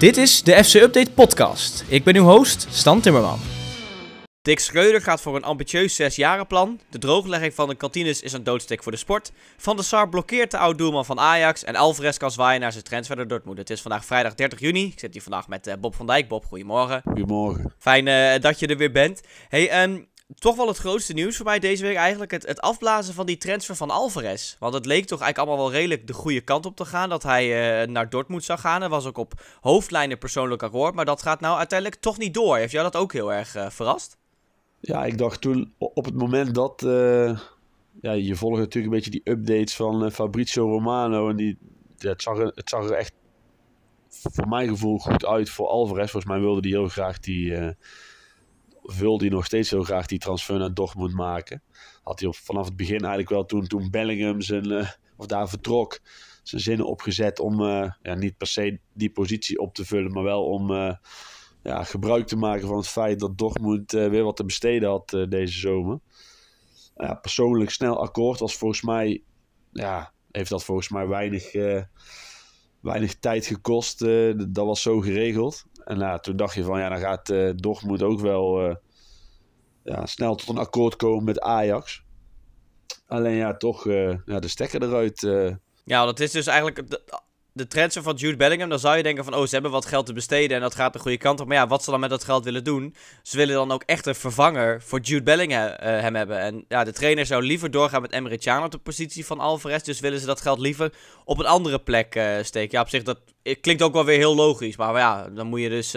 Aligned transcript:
Dit 0.00 0.16
is 0.16 0.42
de 0.42 0.64
FC 0.64 0.74
Update 0.74 1.10
podcast. 1.10 1.84
Ik 1.88 2.04
ben 2.04 2.16
uw 2.16 2.24
host, 2.24 2.66
Stan 2.70 3.00
Timmerman. 3.00 3.38
Dick 4.42 4.58
Schreuder 4.58 5.00
gaat 5.00 5.20
voor 5.20 5.36
een 5.36 5.44
ambitieus 5.44 5.94
zesjarenplan. 5.94 6.80
De 6.90 6.98
drooglegging 6.98 7.54
van 7.54 7.68
de 7.68 7.74
kantines 7.74 8.22
is 8.22 8.32
een 8.32 8.44
doodstik 8.44 8.82
voor 8.82 8.92
de 8.92 8.98
sport. 8.98 9.32
Van 9.56 9.76
der 9.76 9.84
Sar 9.84 10.08
blokkeert 10.08 10.50
de 10.50 10.58
oud-doelman 10.58 11.04
van 11.04 11.20
Ajax. 11.20 11.64
En 11.64 11.76
Alvarez 11.76 12.16
kan 12.16 12.30
zwaaien 12.30 12.60
naar 12.60 12.72
zijn 12.72 12.84
transfer 12.84 13.16
naar 13.16 13.26
Dortmund. 13.26 13.58
Het 13.58 13.70
is 13.70 13.80
vandaag 13.80 14.04
vrijdag 14.04 14.34
30 14.34 14.60
juni. 14.60 14.84
Ik 14.86 14.98
zit 14.98 15.12
hier 15.12 15.22
vandaag 15.22 15.48
met 15.48 15.66
uh, 15.66 15.74
Bob 15.80 15.94
van 15.94 16.06
Dijk. 16.06 16.28
Bob, 16.28 16.44
goedemorgen. 16.44 17.02
Goedemorgen. 17.04 17.74
Fijn 17.78 18.06
uh, 18.06 18.40
dat 18.40 18.58
je 18.58 18.66
er 18.66 18.76
weer 18.76 18.92
bent. 18.92 19.20
Hey, 19.48 19.82
um, 19.82 20.06
toch 20.34 20.56
wel 20.56 20.68
het 20.68 20.76
grootste 20.76 21.12
nieuws 21.12 21.36
voor 21.36 21.44
mij 21.44 21.58
deze 21.58 21.82
week 21.82 21.96
eigenlijk 21.96 22.30
het, 22.30 22.46
het 22.46 22.60
afblazen 22.60 23.14
van 23.14 23.26
die 23.26 23.36
transfer 23.36 23.76
van 23.76 23.90
Alvarez. 23.90 24.56
Want 24.58 24.74
het 24.74 24.86
leek 24.86 25.06
toch 25.06 25.20
eigenlijk 25.20 25.38
allemaal 25.38 25.70
wel 25.70 25.80
redelijk 25.80 26.06
de 26.06 26.12
goede 26.12 26.40
kant 26.40 26.66
op 26.66 26.76
te 26.76 26.84
gaan. 26.84 27.08
Dat 27.08 27.22
hij 27.22 27.82
uh, 27.82 27.88
naar 27.88 28.10
Dortmund 28.10 28.44
zou 28.44 28.58
gaan. 28.58 28.80
Dat 28.80 28.90
was 28.90 29.06
ook 29.06 29.18
op 29.18 29.32
hoofdlijnen 29.60 30.18
persoonlijk 30.18 30.62
akkoord. 30.62 30.94
Maar 30.94 31.04
dat 31.04 31.22
gaat 31.22 31.40
nou 31.40 31.58
uiteindelijk 31.58 32.00
toch 32.00 32.18
niet 32.18 32.34
door. 32.34 32.56
Heeft 32.56 32.72
jou 32.72 32.84
dat 32.84 33.02
ook 33.02 33.12
heel 33.12 33.32
erg 33.32 33.56
uh, 33.56 33.70
verrast? 33.70 34.18
Ja, 34.80 35.04
ik 35.04 35.18
dacht 35.18 35.40
toen 35.40 35.74
op 35.78 36.04
het 36.04 36.14
moment 36.14 36.54
dat... 36.54 36.82
Uh, 36.82 37.38
ja, 38.00 38.12
je 38.12 38.36
volgt 38.36 38.58
natuurlijk 38.58 38.92
een 38.92 38.98
beetje 38.98 39.10
die 39.10 39.30
updates 39.32 39.74
van 39.74 40.10
Fabrizio 40.10 40.66
Romano. 40.66 41.28
En 41.28 41.36
die, 41.36 41.58
het, 41.98 42.22
zag 42.22 42.38
er, 42.38 42.52
het 42.54 42.68
zag 42.68 42.84
er 42.84 42.92
echt 42.92 43.12
voor 44.08 44.48
mijn 44.48 44.68
gevoel 44.68 44.98
goed 44.98 45.26
uit 45.26 45.50
voor 45.50 45.66
Alvarez. 45.66 46.10
Volgens 46.10 46.32
mij 46.32 46.40
wilde 46.40 46.68
hij 46.68 46.78
heel 46.78 46.88
graag 46.88 47.20
die 47.20 47.74
wilde 48.82 49.24
hij 49.24 49.34
nog 49.34 49.44
steeds 49.44 49.70
heel 49.70 49.82
graag 49.82 50.06
die 50.06 50.18
transfer 50.18 50.58
naar 50.58 50.74
Dortmund 50.74 51.14
maken. 51.14 51.62
Had 52.02 52.20
hij 52.20 52.32
vanaf 52.32 52.64
het 52.64 52.76
begin 52.76 52.98
eigenlijk 52.98 53.28
wel 53.28 53.44
toen, 53.44 53.66
toen 53.66 53.90
Bellingham 53.90 54.40
zijn, 54.40 54.72
uh, 54.72 54.88
of 55.16 55.26
daar 55.26 55.48
vertrok, 55.48 56.00
zijn 56.42 56.60
zinnen 56.60 56.86
opgezet 56.86 57.38
om 57.38 57.60
uh, 57.60 57.92
ja, 58.02 58.14
niet 58.14 58.36
per 58.36 58.46
se 58.46 58.78
die 58.92 59.10
positie 59.10 59.58
op 59.58 59.74
te 59.74 59.84
vullen, 59.84 60.12
maar 60.12 60.22
wel 60.22 60.44
om 60.44 60.70
uh, 60.70 60.94
ja, 61.62 61.84
gebruik 61.84 62.26
te 62.26 62.36
maken 62.36 62.66
van 62.66 62.76
het 62.76 62.88
feit 62.88 63.20
dat 63.20 63.38
Dortmund 63.38 63.92
weer 63.92 64.24
wat 64.24 64.36
te 64.36 64.44
besteden 64.44 64.88
had 64.88 65.08
deze 65.28 65.58
zomer. 65.58 65.98
Ja, 66.96 67.14
persoonlijk 67.14 67.70
snel 67.70 68.02
akkoord 68.02 68.38
was 68.38 68.56
volgens 68.56 68.82
mij, 68.82 69.22
ja, 69.72 70.12
heeft 70.30 70.50
dat 70.50 70.64
volgens 70.64 70.88
mij 70.88 71.06
weinig, 71.06 71.52
weinig 72.80 73.18
tijd 73.18 73.46
gekost. 73.46 73.98
dat 74.36 74.66
was 74.66 74.82
zo 74.82 75.00
geregeld. 75.00 75.64
En 75.84 75.98
nou, 75.98 76.20
toen 76.20 76.36
dacht 76.36 76.54
je 76.54 76.64
van 76.64 76.78
ja, 76.80 76.88
dan 76.88 76.98
gaat 76.98 77.28
uh, 77.28 77.52
Dortmund 77.56 78.02
ook 78.02 78.20
wel 78.20 78.68
uh, 78.68 78.74
ja, 79.84 80.06
snel 80.06 80.34
tot 80.34 80.48
een 80.48 80.58
akkoord 80.58 80.96
komen 80.96 81.24
met 81.24 81.40
Ajax. 81.40 82.02
Alleen 83.06 83.36
ja, 83.36 83.56
toch 83.56 83.84
ja, 84.24 84.38
de 84.38 84.48
stekker 84.48 84.82
eruit. 84.82 85.20
Ja, 85.84 86.04
dat 86.04 86.20
is 86.20 86.30
dus 86.30 86.46
eigenlijk 86.46 87.00
de, 87.52 87.66
transfer 87.66 88.02
van 88.02 88.14
Jude 88.14 88.36
Bellingham. 88.36 88.68
Dan 88.68 88.78
zou 88.78 88.96
je 88.96 89.02
denken 89.02 89.24
van 89.24 89.34
oh, 89.34 89.42
ze 89.42 89.52
hebben 89.52 89.70
wat 89.70 89.86
geld 89.86 90.06
te 90.06 90.12
besteden 90.12 90.56
en 90.56 90.62
dat 90.62 90.74
gaat 90.74 90.92
de 90.92 90.98
goede 90.98 91.16
kant 91.16 91.40
op. 91.40 91.46
Maar 91.46 91.56
ja, 91.56 91.66
wat 91.66 91.84
ze 91.84 91.90
dan 91.90 92.00
met 92.00 92.10
dat 92.10 92.24
geld 92.24 92.44
willen 92.44 92.64
doen? 92.64 92.94
Ze 93.22 93.36
willen 93.36 93.54
dan 93.54 93.72
ook 93.72 93.82
echt 93.82 94.06
een 94.06 94.14
vervanger 94.14 94.82
voor 94.82 95.00
Jude 95.00 95.22
Bellingham 95.22 95.72
hem 95.78 96.14
hebben. 96.14 96.38
En 96.38 96.64
ja, 96.68 96.84
de 96.84 96.92
trainer 96.92 97.26
zou 97.26 97.42
liever 97.42 97.70
doorgaan 97.70 98.02
met 98.02 98.10
Emre 98.10 98.38
Can 98.38 98.64
op 98.64 98.70
de 98.70 98.78
positie 98.78 99.26
van 99.26 99.40
Alvarez. 99.40 99.82
Dus 99.82 100.00
willen 100.00 100.20
ze 100.20 100.26
dat 100.26 100.40
geld 100.40 100.58
liever 100.58 100.92
op 101.24 101.38
een 101.38 101.46
andere 101.46 101.78
plek 101.78 102.20
steken. 102.42 102.70
Ja, 102.78 102.80
op 102.80 102.88
zich 102.88 103.02
dat 103.02 103.20
het 103.42 103.60
klinkt 103.60 103.82
ook 103.82 103.92
wel 103.92 104.04
weer 104.04 104.18
heel 104.18 104.34
logisch. 104.34 104.76
Maar 104.76 104.96
ja, 104.96 105.28
dan 105.28 105.46
moet 105.46 105.60
je 105.60 105.68
dus 105.68 105.92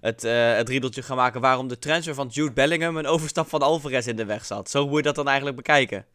het, 0.00 0.22
het 0.56 0.68
riedeltje 0.68 1.02
gaan 1.02 1.16
maken 1.16 1.40
waarom 1.40 1.68
de 1.68 1.78
transfer 1.78 2.14
van 2.14 2.28
Jude 2.28 2.52
Bellingham 2.52 2.96
een 2.96 3.06
overstap 3.06 3.48
van 3.48 3.62
Alvarez 3.62 4.06
in 4.06 4.16
de 4.16 4.24
weg 4.24 4.44
zat. 4.44 4.70
Zo 4.70 4.86
moet 4.86 4.96
je 4.96 5.02
dat 5.02 5.14
dan 5.14 5.26
eigenlijk 5.26 5.56
bekijken. 5.56 6.06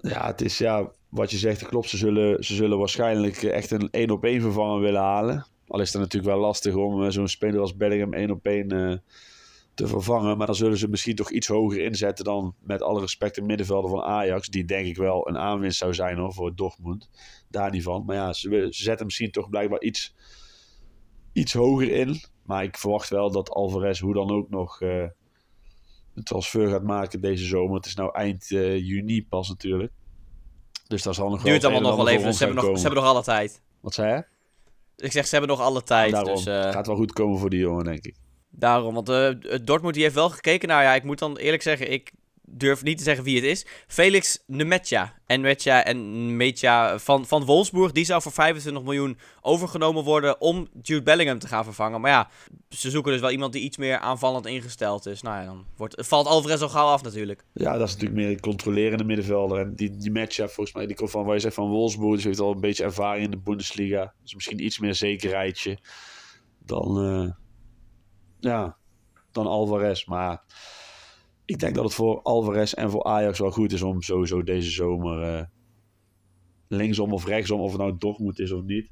Ja, 0.00 0.26
het 0.26 0.40
is 0.40 0.58
ja, 0.58 0.90
wat 1.16 1.30
je 1.30 1.38
zegt, 1.38 1.66
klopt. 1.66 1.88
Ze 1.88 1.96
zullen, 1.96 2.44
ze 2.44 2.54
zullen 2.54 2.78
waarschijnlijk 2.78 3.42
echt 3.42 3.70
een 3.70 3.88
één 3.90 4.10
op 4.10 4.24
één 4.24 4.40
vervanger 4.40 4.80
willen 4.80 5.00
halen. 5.00 5.46
Al 5.66 5.80
is 5.80 5.92
het 5.92 6.02
natuurlijk 6.02 6.32
wel 6.34 6.40
lastig 6.42 6.74
om 6.74 7.02
uh, 7.02 7.10
zo'n 7.10 7.28
speler 7.28 7.60
als 7.60 7.76
Bellingham 7.76 8.12
één 8.12 8.30
op 8.30 8.46
één 8.46 9.02
te 9.74 9.86
vervangen. 9.86 10.36
Maar 10.36 10.46
dan 10.46 10.56
zullen 10.56 10.78
ze 10.78 10.88
misschien 10.88 11.14
toch 11.14 11.30
iets 11.30 11.46
hoger 11.46 11.80
inzetten 11.84 12.24
dan 12.24 12.54
met 12.60 12.82
alle 12.82 13.00
respect 13.00 13.34
de 13.34 13.42
middenvelder 13.42 13.90
van 13.90 14.02
Ajax. 14.02 14.48
Die 14.48 14.64
denk 14.64 14.86
ik 14.86 14.96
wel 14.96 15.28
een 15.28 15.38
aanwinst 15.38 15.78
zou 15.78 15.94
zijn 15.94 16.18
hoor, 16.18 16.32
voor 16.32 16.54
Dortmund. 16.54 17.10
Daar 17.48 17.70
niet 17.70 17.82
van. 17.82 18.04
Maar 18.04 18.16
ja, 18.16 18.32
ze, 18.32 18.66
ze 18.70 18.82
zetten 18.82 19.06
misschien 19.06 19.30
toch 19.30 19.48
blijkbaar 19.48 19.80
iets, 19.80 20.14
iets 21.32 21.52
hoger 21.52 21.90
in. 21.90 22.20
Maar 22.42 22.64
ik 22.64 22.76
verwacht 22.76 23.08
wel 23.08 23.30
dat 23.30 23.50
Alvarez 23.50 24.00
hoe 24.00 24.14
dan 24.14 24.30
ook 24.30 24.50
nog 24.50 24.80
een 24.80 26.22
transfer 26.22 26.68
gaat 26.68 26.82
maken 26.82 27.20
deze 27.20 27.44
zomer. 27.44 27.76
Het 27.76 27.86
is 27.86 27.94
nou 27.94 28.14
eind 28.14 28.46
juni 28.48 29.26
pas 29.26 29.48
natuurlijk. 29.48 29.92
Dus 30.86 31.02
daar 31.02 31.14
zal 31.14 31.28
nog 31.30 31.42
Duurt 31.42 31.64
allemaal 31.64 31.82
nog 31.82 31.96
wel 31.96 32.08
even. 32.08 32.34
Ze 32.34 32.44
hebben 32.44 32.64
nog, 32.64 32.76
ze 32.76 32.82
hebben 32.82 33.02
nog 33.02 33.10
alle 33.10 33.22
tijd. 33.22 33.62
Wat 33.80 33.94
zei 33.94 34.14
je? 34.14 34.24
Ik 35.04 35.12
zeg, 35.12 35.26
ze 35.26 35.36
hebben 35.36 35.56
nog 35.56 35.66
alle 35.66 35.82
tijd. 35.82 36.12
Daarom, 36.12 36.34
dus, 36.34 36.46
uh... 36.46 36.64
Het 36.64 36.74
gaat 36.74 36.86
wel 36.86 36.96
goed 36.96 37.12
komen 37.12 37.38
voor 37.38 37.50
die 37.50 37.60
jongen, 37.60 37.84
denk 37.84 38.04
ik. 38.04 38.14
Daarom, 38.50 38.94
want 38.94 39.08
uh, 39.08 39.30
Dortmund 39.64 39.94
die 39.94 40.02
heeft 40.02 40.14
wel 40.14 40.30
gekeken 40.30 40.68
naar, 40.68 40.82
ja, 40.82 40.94
ik 40.94 41.02
moet 41.02 41.18
dan 41.18 41.36
eerlijk 41.36 41.62
zeggen, 41.62 41.92
ik 41.92 42.12
durf 42.46 42.82
niet 42.82 42.98
te 42.98 43.04
zeggen 43.04 43.24
wie 43.24 43.34
het 43.36 43.44
is. 43.44 43.66
Felix 43.86 44.42
Nemetja. 44.46 45.14
Nemetja 45.26 45.84
en 45.84 46.36
Metja 46.36 46.98
van, 46.98 47.26
van 47.26 47.44
Wolfsburg. 47.44 47.92
Die 47.92 48.04
zou 48.04 48.22
voor 48.22 48.32
25 48.32 48.82
miljoen 48.82 49.18
overgenomen 49.40 50.04
worden 50.04 50.40
om 50.40 50.68
Jude 50.82 51.02
Bellingham 51.02 51.38
te 51.38 51.48
gaan 51.48 51.64
vervangen. 51.64 52.00
Maar 52.00 52.10
ja, 52.10 52.28
ze 52.68 52.90
zoeken 52.90 53.12
dus 53.12 53.20
wel 53.20 53.30
iemand 53.30 53.52
die 53.52 53.62
iets 53.62 53.76
meer 53.76 53.98
aanvallend 53.98 54.46
ingesteld 54.46 55.06
is. 55.06 55.22
Nou 55.22 55.40
ja, 55.40 55.44
dan 55.44 55.64
wordt, 55.76 56.06
valt 56.06 56.26
Alvarez 56.26 56.62
al 56.62 56.68
gauw 56.68 56.86
af 56.86 57.02
natuurlijk. 57.02 57.44
Ja, 57.52 57.78
dat 57.78 57.88
is 57.88 57.94
natuurlijk 57.94 58.20
meer 58.20 58.30
een 58.30 58.40
controlerende 58.40 59.04
middenvelder. 59.04 59.58
En 59.58 59.74
die, 59.74 59.96
die 59.96 60.10
Metja, 60.10 60.46
volgens 60.46 60.76
mij, 60.76 60.86
die 60.86 60.96
komt 60.96 61.10
van, 61.10 61.24
waar 61.24 61.34
je 61.34 61.40
zegt, 61.40 61.54
van 61.54 61.68
Wolfsburg. 61.68 62.14
Dus 62.14 62.24
heeft 62.24 62.40
al 62.40 62.52
een 62.52 62.60
beetje 62.60 62.84
ervaring 62.84 63.24
in 63.24 63.30
de 63.30 63.38
Bundesliga. 63.38 64.12
Dus 64.22 64.34
misschien 64.34 64.64
iets 64.64 64.78
meer 64.78 64.94
zekerheidje 64.94 65.78
dan... 66.58 67.04
Uh 67.04 67.30
ja, 68.40 68.76
dan 69.32 69.46
Alvarez. 69.46 70.04
Maar 70.04 70.42
ik 71.46 71.58
denk 71.58 71.74
dat 71.74 71.84
het 71.84 71.94
voor 71.94 72.22
Alvarez 72.22 72.72
en 72.72 72.90
voor 72.90 73.04
Ajax 73.04 73.38
wel 73.38 73.50
goed 73.50 73.72
is 73.72 73.82
om 73.82 74.02
sowieso 74.02 74.42
deze 74.42 74.70
zomer 74.70 75.38
uh, 75.38 75.42
linksom 76.68 77.12
of 77.12 77.26
rechtsom, 77.26 77.60
of 77.60 77.72
het 77.72 77.80
nou 77.80 77.96
Dortmund 77.98 78.38
is 78.38 78.52
of 78.52 78.62
niet, 78.62 78.90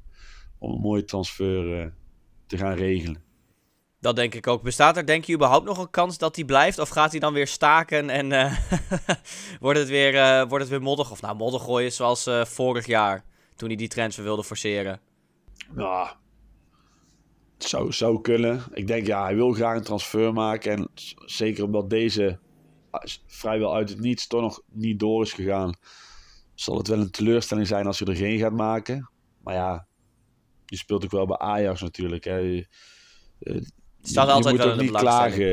om 0.57 0.71
een 0.71 0.81
mooie 0.81 1.03
transfer 1.03 1.79
uh, 1.79 1.85
te 2.47 2.57
gaan 2.57 2.75
regelen. 2.75 3.23
Dat 3.99 4.15
denk 4.15 4.35
ik 4.35 4.47
ook. 4.47 4.63
Bestaat 4.63 4.97
er 4.97 5.05
denk 5.05 5.25
je 5.25 5.33
überhaupt 5.33 5.65
nog 5.65 5.77
een 5.77 5.89
kans 5.89 6.17
dat 6.17 6.35
hij 6.35 6.45
blijft? 6.45 6.79
Of 6.79 6.89
gaat 6.89 7.11
hij 7.11 7.19
dan 7.19 7.33
weer 7.33 7.47
staken 7.47 8.09
en 8.09 8.31
uh, 8.31 8.57
wordt, 9.59 9.79
het 9.79 9.87
weer, 9.87 10.47
wordt 10.47 10.63
het 10.63 10.69
weer 10.69 10.81
modder? 10.81 11.11
Of 11.11 11.21
nou, 11.21 11.35
modder 11.35 11.59
gooien 11.59 11.91
zoals 11.91 12.29
vorig 12.43 12.85
jaar, 12.85 13.25
toen 13.55 13.67
hij 13.67 13.77
die 13.77 13.87
transfer 13.87 14.23
wilde 14.23 14.43
forceren? 14.43 14.99
Nou, 15.71 16.07
zou, 17.57 17.91
zou 17.91 18.21
kunnen. 18.21 18.63
Ik 18.73 18.87
denk, 18.87 19.07
ja, 19.07 19.23
hij 19.23 19.35
wil 19.35 19.51
graag 19.51 19.75
een 19.75 19.83
transfer 19.83 20.33
maken. 20.33 20.71
En 20.71 20.89
zeker 21.25 21.63
omdat 21.63 21.89
deze 21.89 22.39
vrijwel 23.25 23.75
uit 23.75 23.89
het 23.89 23.99
niets 23.99 24.27
toch 24.27 24.41
nog 24.41 24.61
niet 24.71 24.99
door 24.99 25.21
is 25.21 25.33
gegaan, 25.33 25.73
zal 26.53 26.77
het 26.77 26.87
wel 26.87 26.99
een 26.99 27.11
teleurstelling 27.11 27.67
zijn 27.67 27.85
als 27.85 27.99
je 27.99 28.05
er 28.05 28.15
geen 28.15 28.39
gaat 28.39 28.53
maken. 28.53 29.09
Maar 29.43 29.53
ja, 29.53 29.87
je 30.65 30.77
speelt 30.77 31.03
ook 31.03 31.11
wel 31.11 31.25
bij 31.25 31.37
Ajax 31.37 31.81
natuurlijk. 31.81 32.23
Hè. 32.23 32.37
Je, 32.37 32.67
staat 34.01 34.29
altijd 34.29 34.43
je 34.43 34.51
moet 34.51 34.67
wel 34.67 34.73
ook 34.73 34.81
niet 34.81 34.91
klagen, 34.91 35.45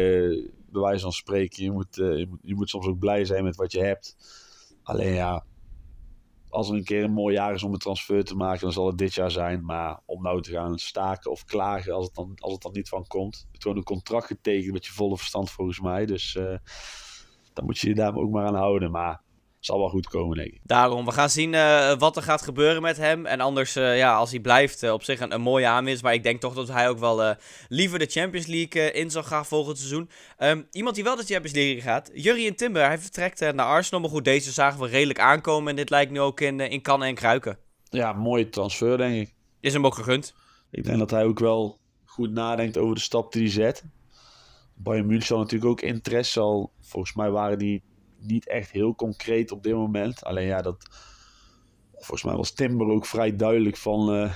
bij 0.71 0.83
wijze 0.83 1.03
van 1.03 1.13
spreken. 1.13 1.65
Je 1.65 1.71
moet, 1.71 1.97
uh, 1.97 2.19
je, 2.19 2.27
moet, 2.27 2.39
je 2.43 2.55
moet 2.55 2.69
soms 2.69 2.87
ook 2.87 2.99
blij 2.99 3.25
zijn 3.25 3.45
met 3.45 3.57
wat 3.57 3.73
je 3.73 3.81
hebt. 3.81 4.17
Alleen 4.83 5.15
ja, 5.15 5.45
als 6.49 6.69
er 6.69 6.75
een 6.75 6.85
keer 6.85 7.05
een 7.05 7.13
mooi 7.13 7.35
jaar 7.35 7.55
is 7.55 7.63
om 7.63 7.73
een 7.73 7.79
transfer 7.79 8.25
te 8.25 8.35
maken, 8.35 8.61
dan 8.61 8.73
zal 8.73 8.87
het 8.87 8.99
dit 8.99 9.15
jaar 9.15 9.31
zijn. 9.31 9.65
Maar 9.65 10.01
om 10.07 10.23
nou 10.23 10.43
te 10.43 10.51
gaan 10.51 10.79
staken 10.79 11.31
of 11.31 11.45
klagen 11.45 11.95
als 11.95 12.05
het 12.05 12.15
dan, 12.15 12.33
als 12.39 12.53
het 12.53 12.63
dan 12.63 12.73
niet 12.73 12.89
van 12.89 13.07
komt. 13.07 13.37
Je 13.37 13.47
hebt 13.51 13.63
gewoon 13.63 13.77
een 13.77 13.85
contract 13.85 14.27
getekend 14.27 14.73
met 14.73 14.87
je 14.87 14.93
volle 14.93 15.17
verstand 15.17 15.51
volgens 15.51 15.81
mij. 15.81 16.07
Dus 16.07 16.35
uh, 16.35 16.57
dan 17.53 17.65
moet 17.65 17.79
je 17.79 17.89
je 17.89 17.95
daar 17.95 18.15
ook 18.15 18.31
maar 18.31 18.47
aan 18.47 18.55
houden. 18.55 18.91
Maar 18.91 19.21
zal 19.65 19.79
wel 19.79 19.89
goed 19.89 20.09
komen, 20.09 20.37
denk 20.37 20.53
ik. 20.53 20.61
Daarom, 20.63 21.05
we 21.05 21.13
gaan 21.13 21.31
zien 21.31 21.53
uh, 21.53 21.99
wat 21.99 22.17
er 22.17 22.23
gaat 22.23 22.43
gebeuren 22.43 22.83
met 22.83 22.97
hem. 22.97 23.27
En 23.27 23.41
anders, 23.41 23.77
uh, 23.77 23.97
ja, 23.97 24.15
als 24.15 24.31
hij 24.31 24.41
blijft, 24.41 24.83
uh, 24.83 24.93
op 24.93 25.03
zich 25.03 25.21
een, 25.21 25.35
een, 25.35 25.41
mooie 25.41 25.67
aanwinst. 25.67 26.03
Maar 26.03 26.15
ik 26.15 26.23
denk 26.23 26.41
toch 26.41 26.55
dat 26.55 26.69
hij 26.69 26.89
ook 26.89 26.99
wel 26.99 27.37
liever 27.69 27.99
de 27.99 28.07
Champions 28.07 28.47
League 28.47 28.93
in 28.93 29.11
zal 29.11 29.23
gaan 29.23 29.47
volgend 29.47 29.79
seizoen. 29.79 30.09
Um, 30.39 30.67
iemand 30.71 30.95
die 30.95 31.05
wel 31.05 31.17
de 31.17 31.25
Champions 31.25 31.57
League 31.57 31.81
gaat, 31.81 32.11
Jurien 32.15 32.57
Timber. 32.57 32.87
Hij 32.87 32.99
vertrekt 32.99 33.41
naar 33.41 33.67
Arsenal. 33.67 34.01
Maar 34.01 34.11
goed, 34.11 34.25
deze 34.25 34.53
zagen 34.53 34.81
we 34.81 34.87
redelijk 34.87 35.19
aankomen. 35.19 35.71
En 35.71 35.77
dit 35.77 35.91
lijkt 35.91 36.13
nu 36.13 36.21
ook 36.21 36.41
in, 36.41 36.61
in 36.61 36.83
kannen 36.83 37.09
en 37.09 37.15
kruiken. 37.15 37.59
Ja, 37.91 38.13
mooie 38.13 38.49
transfer, 38.49 38.97
denk 38.97 39.15
ik. 39.15 39.35
Is 39.61 39.73
hem 39.73 39.87
ook 39.87 39.95
gegund. 39.95 40.35
Ik 40.71 40.85
denk 40.85 40.99
dat 40.99 41.11
hij 41.11 41.25
ook 41.25 41.39
wel 41.39 41.79
goed 42.05 42.31
nadenkt 42.31 42.79
over 42.79 42.95
de 42.95 43.01
stap 43.01 43.33
die 43.33 43.43
hij 43.43 43.51
zet. 43.51 43.85
Bayern 44.83 45.07
München 45.07 45.39
natuurlijk 45.39 45.71
ook 45.71 45.81
interesse. 45.81 46.41
Al, 46.41 46.73
volgens 46.81 47.15
mij 47.15 47.31
waren 47.31 47.59
die 47.59 47.83
niet 48.19 48.49
echt 48.49 48.71
heel 48.71 48.95
concreet 48.95 49.51
op 49.51 49.63
dit 49.63 49.75
moment. 49.75 50.25
Alleen 50.25 50.47
ja, 50.47 50.63
dat. 50.63 50.89
Volgens 51.93 52.23
mij 52.23 52.35
was 52.35 52.53
Timber 52.53 52.87
ook 52.87 53.07
vrij 53.07 53.37
duidelijk 53.37 53.77
van. 53.77 54.15
Uh, 54.15 54.35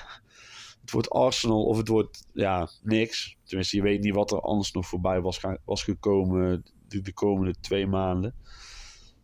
het 0.81 0.95
wordt 0.95 1.11
Arsenal 1.11 1.65
of 1.65 1.77
het 1.77 1.89
wordt 1.89 2.27
ja, 2.33 2.69
niks. 2.83 3.37
Tenminste, 3.45 3.77
je 3.77 3.83
weet 3.83 4.01
niet 4.01 4.15
wat 4.15 4.31
er 4.33 4.41
anders 4.41 4.73
nog 4.73 4.87
voorbij 4.87 5.21
was, 5.21 5.41
was 5.65 5.83
gekomen 5.83 6.65
de, 6.89 7.01
de 7.01 7.13
komende 7.13 7.55
twee 7.61 7.87
maanden. 7.87 8.35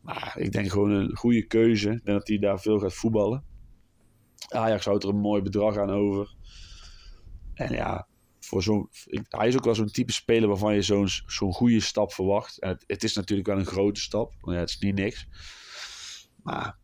Maar 0.01 0.35
ik 0.39 0.53
denk 0.53 0.71
gewoon 0.71 0.91
een 0.91 1.17
goede 1.17 1.47
keuze. 1.47 1.89
Denk 1.89 2.05
dat 2.05 2.29
hij 2.29 2.39
daar 2.39 2.61
veel 2.61 2.79
gaat 2.79 2.95
voetballen. 2.95 3.45
Ajax 4.49 4.85
houdt 4.85 5.03
er 5.03 5.09
een 5.09 5.21
mooi 5.21 5.43
bedrag 5.43 5.77
aan 5.77 5.91
over. 5.91 6.35
En 7.55 7.73
ja, 7.73 8.07
voor 8.45 8.63
zo'n, 8.63 8.89
hij 9.29 9.49
is 9.49 9.57
ook 9.57 9.65
wel 9.65 9.75
zo'n 9.75 9.91
type 9.91 10.13
speler 10.13 10.49
waarvan 10.49 10.75
je 10.75 10.83
zo'n 10.83 11.09
zo'n 11.27 11.53
goede 11.53 11.81
stap 11.81 12.13
verwacht. 12.13 12.61
En 12.61 12.69
het, 12.69 12.85
het, 12.87 13.05
is 13.05 13.15
natuurlijk 13.15 13.49
wel 13.49 13.59
een 13.59 13.67
grote 13.67 14.01
stap, 14.01 14.33
want 14.41 14.55
ja, 14.55 14.61
het 14.61 14.71
is 14.71 14.79
niet 14.79 14.95
niks. 14.95 15.27
Maar 16.43 16.79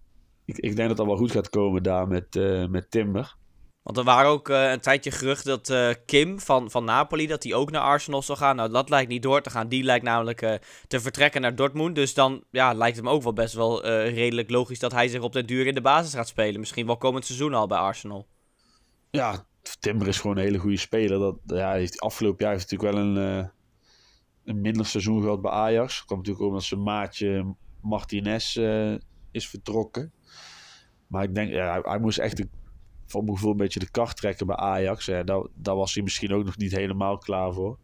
ik, 0.44 0.58
ik 0.58 0.76
denk 0.76 0.88
dat 0.88 0.96
dat 0.96 1.06
wel 1.06 1.16
goed 1.16 1.30
gaat 1.30 1.50
komen 1.50 1.82
daar 1.82 2.08
met, 2.08 2.36
uh, 2.36 2.66
met 2.66 2.90
Timber. 2.90 3.36
Want 3.82 4.00
er 4.00 4.04
waren 4.04 4.30
ook 4.30 4.48
uh, 4.48 4.70
een 4.70 4.80
tijdje 4.80 5.10
gerucht 5.10 5.44
dat 5.44 5.68
uh, 5.68 5.90
Kim 6.06 6.40
van, 6.40 6.70
van 6.70 6.84
Napoli, 6.84 7.26
dat 7.26 7.42
hij 7.42 7.54
ook 7.54 7.70
naar 7.70 7.82
Arsenal 7.82 8.22
zou 8.22 8.38
gaan. 8.38 8.56
Nou, 8.56 8.70
dat 8.70 8.88
lijkt 8.88 9.10
niet 9.10 9.22
door 9.22 9.42
te 9.42 9.50
gaan. 9.50 9.68
Die 9.68 9.82
lijkt 9.82 10.04
namelijk 10.04 10.42
uh, 10.42 10.54
te 10.86 11.00
vertrekken 11.00 11.40
naar 11.40 11.54
Dortmund. 11.54 11.94
Dus 11.94 12.14
dan 12.14 12.44
ja, 12.50 12.72
lijkt 12.72 12.96
het 12.96 13.04
me 13.04 13.10
ook 13.10 13.22
wel 13.22 13.32
best 13.32 13.54
wel 13.54 13.86
redelijk 13.86 14.50
logisch 14.50 14.78
dat 14.78 14.92
hij 14.92 15.08
zich 15.08 15.20
op 15.20 15.32
de 15.32 15.44
duur 15.44 15.66
in 15.66 15.74
de 15.74 15.80
basis 15.80 16.14
gaat 16.14 16.28
spelen. 16.28 16.60
Misschien 16.60 16.86
wel 16.86 16.96
komend 16.96 17.24
seizoen 17.24 17.54
al 17.54 17.66
bij 17.66 17.78
Arsenal. 17.78 18.26
Ja, 19.10 19.46
Timber 19.76 20.08
is 20.08 20.20
gewoon 20.20 20.36
een 20.36 20.42
hele 20.42 20.58
goede 20.58 20.76
speler. 20.76 21.18
Dat, 21.18 21.38
ja, 21.46 21.72
heeft, 21.72 22.00
afgelopen 22.00 22.44
jaar 22.44 22.54
heeft 22.54 22.70
natuurlijk 22.70 22.94
wel 22.94 23.04
een, 23.06 23.50
een 24.44 24.60
minder 24.60 24.86
seizoen 24.86 25.22
gehad 25.22 25.42
bij 25.42 25.50
Ajax. 25.50 25.96
Dat 25.96 26.06
kwam 26.06 26.18
natuurlijk 26.18 26.46
omdat 26.46 26.62
zijn 26.62 26.82
maatje 26.82 27.54
Martinez 27.80 28.56
is 29.30 29.48
vertrokken. 29.48 30.12
Maar 31.06 31.22
ik 31.22 31.34
denk, 31.34 31.50
ja, 31.50 31.80
hij, 31.80 31.98
moest 31.98 32.18
echt 32.18 32.38
een 32.38 32.50
voor 33.08 33.24
mijn 33.24 33.34
gevoel 33.36 33.50
een 33.50 33.56
beetje 33.56 33.80
de 33.80 33.90
kart 33.90 34.16
trekken 34.16 34.46
bij 34.46 34.56
Ajax. 34.56 35.04
Ja, 35.04 35.22
daar, 35.54 35.76
was 35.76 35.94
hij 35.94 36.02
misschien 36.02 36.32
ook 36.32 36.44
nog 36.44 36.56
niet 36.56 36.72
helemaal 36.72 37.18
klaar 37.18 37.52
voor. 37.52 37.78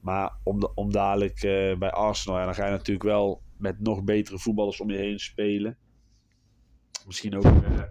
Maar 0.00 0.36
om, 0.42 0.60
de, 0.60 0.74
om 0.74 0.92
dadelijk 0.92 1.42
uh, 1.42 1.76
bij 1.76 1.90
Arsenal, 1.90 2.38
ja, 2.38 2.44
dan 2.44 2.54
ga 2.54 2.64
je 2.64 2.70
natuurlijk 2.70 3.04
wel 3.06 3.42
met 3.56 3.80
nog 3.80 4.04
betere 4.04 4.38
voetballers 4.38 4.80
om 4.80 4.90
je 4.90 4.96
heen 4.96 5.18
spelen. 5.18 5.76
Misschien 7.06 7.36
ook 7.36 7.44
uh, 7.44 7.82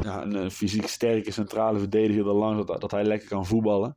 ja, 0.00 0.22
een, 0.22 0.34
een, 0.34 0.50
fysiek 0.50 0.86
sterke 0.86 1.30
centrale 1.30 1.78
verdediger 1.78 2.26
er 2.26 2.32
langs, 2.32 2.66
dat, 2.66 2.80
dat 2.80 2.90
hij 2.90 3.04
lekker 3.04 3.28
kan 3.28 3.46
voetballen. 3.46 3.96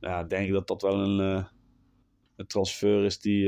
Ja, 0.00 0.24
denk 0.24 0.46
ik 0.46 0.52
dat 0.52 0.66
dat 0.66 0.82
wel 0.82 1.00
een, 1.00 1.36
uh, 1.36 1.44
een 2.36 2.46
transfer 2.46 3.04
is 3.04 3.18
die, 3.18 3.44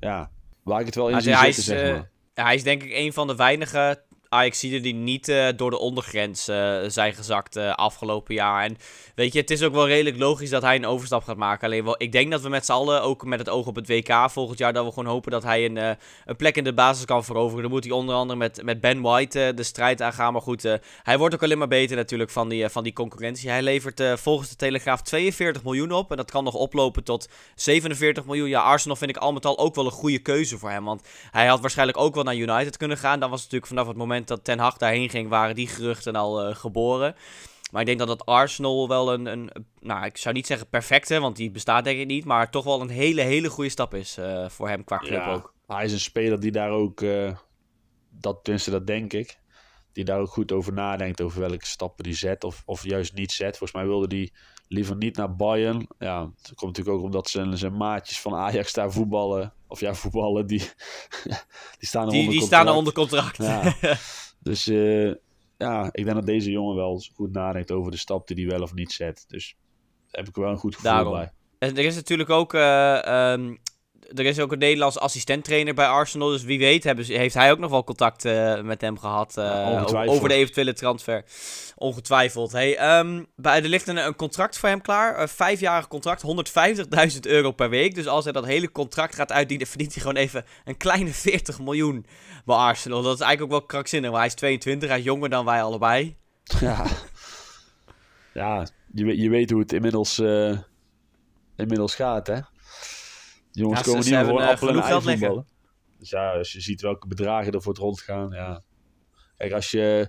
ja, 0.00 0.30
waar 0.62 0.80
ik 0.80 0.86
het 0.86 0.94
wel 0.94 1.08
in 1.08 1.22
zie 1.22 1.36
zitten, 1.36 1.62
zeg 1.62 1.92
maar. 1.92 2.10
Hij 2.34 2.54
is 2.54 2.62
denk 2.62 2.82
ik 2.82 2.90
een 2.92 3.12
van 3.12 3.26
de 3.26 3.36
weinige 3.36 4.04
Ajaxiden 4.36 4.82
die 4.82 4.94
niet 4.94 5.28
uh, 5.28 5.48
door 5.56 5.70
de 5.70 5.78
ondergrens 5.78 6.48
uh, 6.48 6.78
zijn 6.86 7.14
gezakt 7.14 7.56
uh, 7.56 7.74
afgelopen 7.74 8.34
jaar. 8.34 8.64
En 8.64 8.76
weet 9.14 9.32
je, 9.32 9.40
het 9.40 9.50
is 9.50 9.62
ook 9.62 9.72
wel 9.72 9.86
redelijk 9.86 10.18
logisch 10.18 10.50
dat 10.50 10.62
hij 10.62 10.76
een 10.76 10.86
overstap 10.86 11.24
gaat 11.24 11.36
maken. 11.36 11.66
Alleen 11.66 11.84
wel, 11.84 11.94
ik 11.98 12.12
denk 12.12 12.30
dat 12.30 12.40
we 12.40 12.48
met 12.48 12.64
z'n 12.64 12.72
allen, 12.72 13.02
ook 13.02 13.24
met 13.24 13.38
het 13.38 13.48
oog 13.48 13.66
op 13.66 13.74
het 13.74 13.88
WK 13.88 14.30
volgend 14.30 14.58
jaar, 14.58 14.72
dat 14.72 14.84
we 14.84 14.92
gewoon 14.92 15.12
hopen 15.12 15.30
dat 15.30 15.42
hij 15.42 15.64
een, 15.64 15.76
een 16.24 16.36
plek 16.36 16.56
in 16.56 16.64
de 16.64 16.72
basis 16.72 17.04
kan 17.04 17.24
veroveren. 17.24 17.62
Dan 17.62 17.70
moet 17.70 17.84
hij 17.84 17.92
onder 17.92 18.14
andere 18.14 18.38
met, 18.38 18.62
met 18.62 18.80
Ben 18.80 19.00
White 19.00 19.52
de 19.54 19.62
strijd 19.62 20.02
aangaan. 20.02 20.32
Maar 20.32 20.42
goed, 20.42 20.62
hij 21.02 21.18
wordt 21.18 21.34
ook 21.34 21.42
alleen 21.42 21.58
maar 21.58 21.68
beter 21.68 21.96
natuurlijk 21.96 22.30
van 22.30 22.48
die, 22.48 22.68
van 22.68 22.82
die 22.82 22.92
concurrentie. 22.92 23.50
Hij 23.50 23.62
levert 23.62 24.02
volgens 24.14 24.48
de 24.48 24.56
Telegraaf 24.56 25.02
42 25.02 25.64
miljoen 25.64 25.92
op. 25.92 26.10
En 26.10 26.16
dat 26.16 26.30
kan 26.30 26.44
nog 26.44 26.54
oplopen 26.54 27.04
tot 27.04 27.28
47 27.54 28.24
miljoen. 28.24 28.48
Ja, 28.48 28.60
Arsenal 28.60 28.96
vind 28.96 29.10
ik 29.10 29.16
al 29.16 29.32
met 29.32 29.46
al 29.46 29.58
ook 29.58 29.74
wel 29.74 29.84
een 29.84 29.90
goede 29.90 30.18
keuze 30.18 30.58
voor 30.58 30.70
hem. 30.70 30.84
Want 30.84 31.02
hij 31.30 31.46
had 31.46 31.60
waarschijnlijk 31.60 31.98
ook 31.98 32.14
wel 32.14 32.24
naar 32.24 32.36
United 32.36 32.76
kunnen 32.76 32.98
gaan. 32.98 33.20
Dan 33.20 33.30
was 33.30 33.42
natuurlijk 33.42 33.66
vanaf 33.66 33.86
het 33.86 33.96
moment 33.96 34.25
dat 34.28 34.44
Ten 34.44 34.58
Hag 34.58 34.76
daarheen 34.76 35.10
ging, 35.10 35.28
waren 35.28 35.54
die 35.54 35.68
geruchten 35.68 36.16
al 36.16 36.48
uh, 36.48 36.54
geboren. 36.54 37.14
Maar 37.70 37.80
ik 37.80 37.86
denk 37.86 37.98
dat 37.98 38.18
dat 38.18 38.26
Arsenal 38.26 38.88
wel 38.88 39.12
een, 39.12 39.26
een, 39.26 39.50
nou 39.80 40.04
ik 40.04 40.16
zou 40.16 40.34
niet 40.34 40.46
zeggen 40.46 40.68
perfecte, 40.68 41.20
want 41.20 41.36
die 41.36 41.50
bestaat 41.50 41.84
denk 41.84 41.98
ik 41.98 42.06
niet, 42.06 42.24
maar 42.24 42.50
toch 42.50 42.64
wel 42.64 42.80
een 42.80 42.88
hele, 42.88 43.20
hele 43.20 43.48
goede 43.48 43.70
stap 43.70 43.94
is 43.94 44.18
uh, 44.18 44.48
voor 44.48 44.68
hem 44.68 44.84
qua 44.84 44.98
club 44.98 45.10
ja, 45.10 45.32
ook. 45.32 45.54
Hij 45.66 45.84
is 45.84 45.92
een 45.92 46.00
speler 46.00 46.40
die 46.40 46.50
daar 46.50 46.70
ook, 46.70 47.00
uh, 47.00 47.36
dat, 48.10 48.38
tenminste 48.42 48.70
dat 48.70 48.86
denk 48.86 49.12
ik, 49.12 49.38
die 49.96 50.04
daar 50.04 50.20
ook 50.20 50.30
goed 50.30 50.52
over 50.52 50.72
nadenkt 50.72 51.20
over 51.20 51.40
welke 51.40 51.66
stappen 51.66 52.04
die 52.04 52.14
zet 52.14 52.44
of, 52.44 52.62
of 52.66 52.84
juist 52.84 53.14
niet 53.14 53.32
zet. 53.32 53.56
Volgens 53.56 53.72
mij 53.72 53.86
wilde 53.86 54.16
hij 54.16 54.30
liever 54.68 54.96
niet 54.96 55.16
naar 55.16 55.36
Bayern. 55.36 55.86
Ja, 55.98 56.20
dat 56.20 56.54
komt 56.54 56.76
natuurlijk 56.76 56.96
ook 56.96 57.04
omdat 57.04 57.28
zijn, 57.28 57.58
zijn 57.58 57.76
maatjes 57.76 58.20
van 58.20 58.34
Ajax 58.34 58.72
daar 58.72 58.92
voetballen, 58.92 59.52
of 59.66 59.80
ja, 59.80 59.94
voetballen, 59.94 60.46
die, 60.46 60.58
die 61.78 61.88
staan 61.88 62.06
er 62.06 62.10
die, 62.10 62.20
onder 62.20 62.32
die 62.32 62.40
contract. 62.40 62.44
staan 62.46 62.66
er 62.66 62.74
onder 62.74 62.92
contract. 62.92 63.36
Ja. 63.36 63.74
Dus 64.40 64.66
uh, 64.66 65.14
ja, 65.56 65.88
ik 65.92 66.04
denk 66.04 66.16
dat 66.16 66.26
deze 66.26 66.50
jongen 66.50 66.76
wel 66.76 67.02
goed 67.14 67.32
nadenkt 67.32 67.70
over 67.70 67.90
de 67.90 67.96
stap 67.96 68.26
die 68.26 68.36
hij 68.36 68.46
wel 68.46 68.62
of 68.62 68.74
niet 68.74 68.92
zet. 68.92 69.24
Dus 69.28 69.56
daar 70.10 70.20
heb 70.20 70.28
ik 70.28 70.34
wel 70.34 70.50
een 70.50 70.56
goed 70.56 70.74
gevoel 70.74 70.90
Daarom. 70.90 71.12
bij. 71.12 71.32
En 71.58 71.76
er 71.76 71.84
is 71.84 71.94
natuurlijk 71.94 72.30
ook, 72.30 72.54
uh, 72.54 73.32
um, 73.32 73.58
er 74.14 74.24
is 74.24 74.40
ook 74.40 74.52
een 74.52 74.58
Nederlandse 74.58 75.00
assistenttrainer 75.00 75.74
bij 75.74 75.86
Arsenal. 75.86 76.28
Dus 76.28 76.42
wie 76.42 76.58
weet 76.58 76.84
hebben, 76.84 77.04
heeft 77.04 77.34
hij 77.34 77.50
ook 77.50 77.58
nog 77.58 77.70
wel 77.70 77.84
contact 77.84 78.24
uh, 78.24 78.60
met 78.60 78.80
hem 78.80 78.98
gehad 78.98 79.32
ja, 79.34 79.84
over 80.06 80.28
de 80.28 80.34
eventuele 80.34 80.72
transfer. 80.72 81.24
Ongetwijfeld. 81.76 82.52
Hey, 82.52 82.98
um, 82.98 83.26
bij, 83.36 83.62
er 83.62 83.68
ligt 83.68 83.88
een, 83.88 83.96
een, 83.96 84.16
contract 84.16 84.58
voor 84.58 84.68
hem 84.68 84.80
klaar. 84.80 85.20
Een 85.20 85.28
vijfjarig 85.28 85.88
contract, 85.88 86.22
150.000 87.14 87.20
euro 87.20 87.52
per 87.52 87.70
week. 87.70 87.94
Dus 87.94 88.06
als 88.06 88.24
hij 88.24 88.32
dat 88.32 88.46
hele 88.46 88.72
contract 88.72 89.14
gaat 89.14 89.32
uitdienen, 89.32 89.66
verdient 89.76 89.94
hij 89.94 90.02
gewoon 90.02 90.16
even 90.16 90.44
een 90.64 90.76
kleine 90.76 91.10
40 91.10 91.60
miljoen 91.60 92.06
bij 92.44 92.56
Arsenal. 92.56 93.02
Dat 93.02 93.14
is 93.14 93.20
eigenlijk 93.20 93.52
ook 93.52 93.58
wel 93.58 93.68
krankzinnig. 93.68 94.10
Maar 94.10 94.18
hij 94.18 94.28
is 94.28 94.34
22, 94.34 94.88
hij 94.88 94.98
is 94.98 95.04
jonger 95.04 95.28
dan 95.28 95.44
wij 95.44 95.62
allebei. 95.62 96.16
Ja, 96.60 96.86
ja 98.32 98.66
je, 98.92 99.20
je 99.20 99.30
weet 99.30 99.50
hoe 99.50 99.60
het 99.60 99.72
inmiddels, 99.72 100.18
uh, 100.18 100.58
inmiddels 101.56 101.94
gaat, 101.94 102.26
hè? 102.26 102.40
Jongens 103.56 103.78
Ja, 103.78 103.84
ze- 103.84 103.90
komen 103.90 104.04
ze 104.04 104.10
niet 104.10 104.18
meer 104.18 104.28
voor 104.28 104.40
eh, 104.40 104.48
appel 104.48 104.68
en 104.68 105.02
voetballen. 105.02 105.46
Dus 105.98 106.10
ja, 106.10 106.32
als 106.32 106.52
je 106.52 106.60
ziet 106.60 106.80
welke 106.80 107.06
bedragen 107.06 107.52
er 107.52 107.62
voor 107.62 107.72
het 107.72 107.82
rondgaan, 107.82 108.30
ja. 108.30 108.62
Kijk, 109.36 109.52
als 109.52 109.70
je 109.70 110.08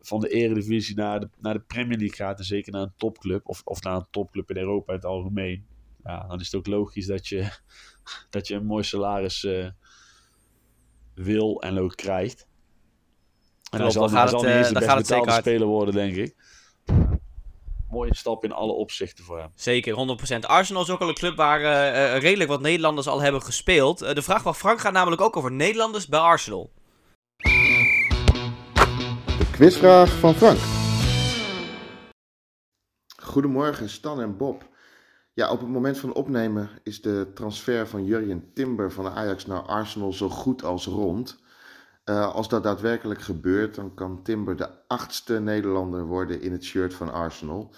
van 0.00 0.20
de 0.20 0.28
eredivisie 0.28 0.96
naar 0.96 1.20
de, 1.20 1.28
naar 1.38 1.54
de 1.54 1.60
Premier 1.66 1.98
League 1.98 2.16
gaat, 2.16 2.38
en 2.38 2.44
zeker 2.44 2.72
naar 2.72 2.82
een 2.82 2.92
topclub, 2.96 3.48
of, 3.48 3.62
of 3.64 3.82
naar 3.82 3.96
een 3.96 4.06
topclub 4.10 4.50
in 4.50 4.56
Europa 4.56 4.92
in 4.92 4.98
het 4.98 5.06
algemeen, 5.08 5.66
ja, 6.04 6.26
dan 6.26 6.40
is 6.40 6.46
het 6.46 6.54
ook 6.54 6.66
logisch 6.66 7.06
dat 7.06 7.26
je, 7.28 7.48
dat 8.30 8.46
je 8.48 8.54
een 8.54 8.66
mooi 8.66 8.84
salaris 8.84 9.44
eh, 9.44 9.68
wil 11.14 11.60
en 11.62 11.78
ook 11.78 11.96
krijgt. 11.96 12.46
En 13.70 13.78
Klopt, 13.78 13.92
zal, 13.92 14.02
dan 14.02 14.10
hij 14.12 14.20
gaat 14.20 14.30
zal 14.30 14.40
het, 14.40 14.48
niet 14.48 14.56
eens 14.58 14.66
eh, 14.68 14.72
de 14.72 14.78
dan 14.78 14.82
best 14.82 14.90
gaat 14.90 14.98
het 14.98 15.06
zeker 15.06 15.24
betaalde 15.24 15.42
hard. 15.42 15.56
speler 15.56 15.66
worden, 15.76 15.94
denk 15.94 16.16
ik. 16.16 16.34
Mooie 17.90 18.14
stap 18.14 18.44
in 18.44 18.52
alle 18.52 18.72
opzichten 18.72 19.24
voor 19.24 19.38
hem. 19.38 19.50
Zeker, 19.54 20.18
100%. 20.34 20.38
Arsenal 20.40 20.82
is 20.82 20.90
ook 20.90 21.00
al 21.00 21.08
een 21.08 21.14
club 21.14 21.36
waar 21.36 21.60
eh, 21.60 22.14
eh, 22.14 22.20
redelijk 22.22 22.50
wat 22.50 22.60
Nederlanders 22.60 23.06
al 23.06 23.20
hebben 23.20 23.42
gespeeld. 23.42 24.02
Eh, 24.02 24.14
de 24.14 24.22
vraag 24.22 24.42
van 24.42 24.54
Frank 24.54 24.80
gaat 24.80 24.92
namelijk 24.92 25.20
ook 25.22 25.36
over 25.36 25.52
Nederlanders 25.52 26.06
bij 26.06 26.20
Arsenal. 26.20 26.70
De 29.38 29.50
quizvraag 29.52 30.18
van 30.18 30.34
Frank. 30.34 30.58
Goedemorgen, 33.22 33.88
Stan 33.88 34.20
en 34.20 34.36
Bob. 34.36 34.68
Ja, 35.32 35.50
op 35.50 35.60
het 35.60 35.68
moment 35.68 35.98
van 35.98 36.14
opnemen 36.14 36.70
is 36.82 37.02
de 37.02 37.30
transfer 37.34 37.88
van 37.88 38.04
Jurjen 38.04 38.50
Timber 38.54 38.92
van 38.92 39.08
Ajax 39.08 39.46
naar 39.46 39.62
Arsenal 39.62 40.12
zo 40.12 40.28
goed 40.28 40.64
als 40.64 40.86
rond. 40.86 41.44
Eh, 42.06 42.34
als 42.34 42.48
dat 42.48 42.62
daadwerkelijk 42.62 43.22
gebeurt, 43.22 43.74
dan 43.74 43.94
kan 43.94 44.22
Timber 44.22 44.56
de 44.56 44.68
achtste 44.86 45.40
Nederlander 45.40 46.04
worden 46.04 46.40
in 46.40 46.52
het 46.52 46.64
shirt 46.64 46.94
van 46.94 47.12
Arsenal. 47.12 47.74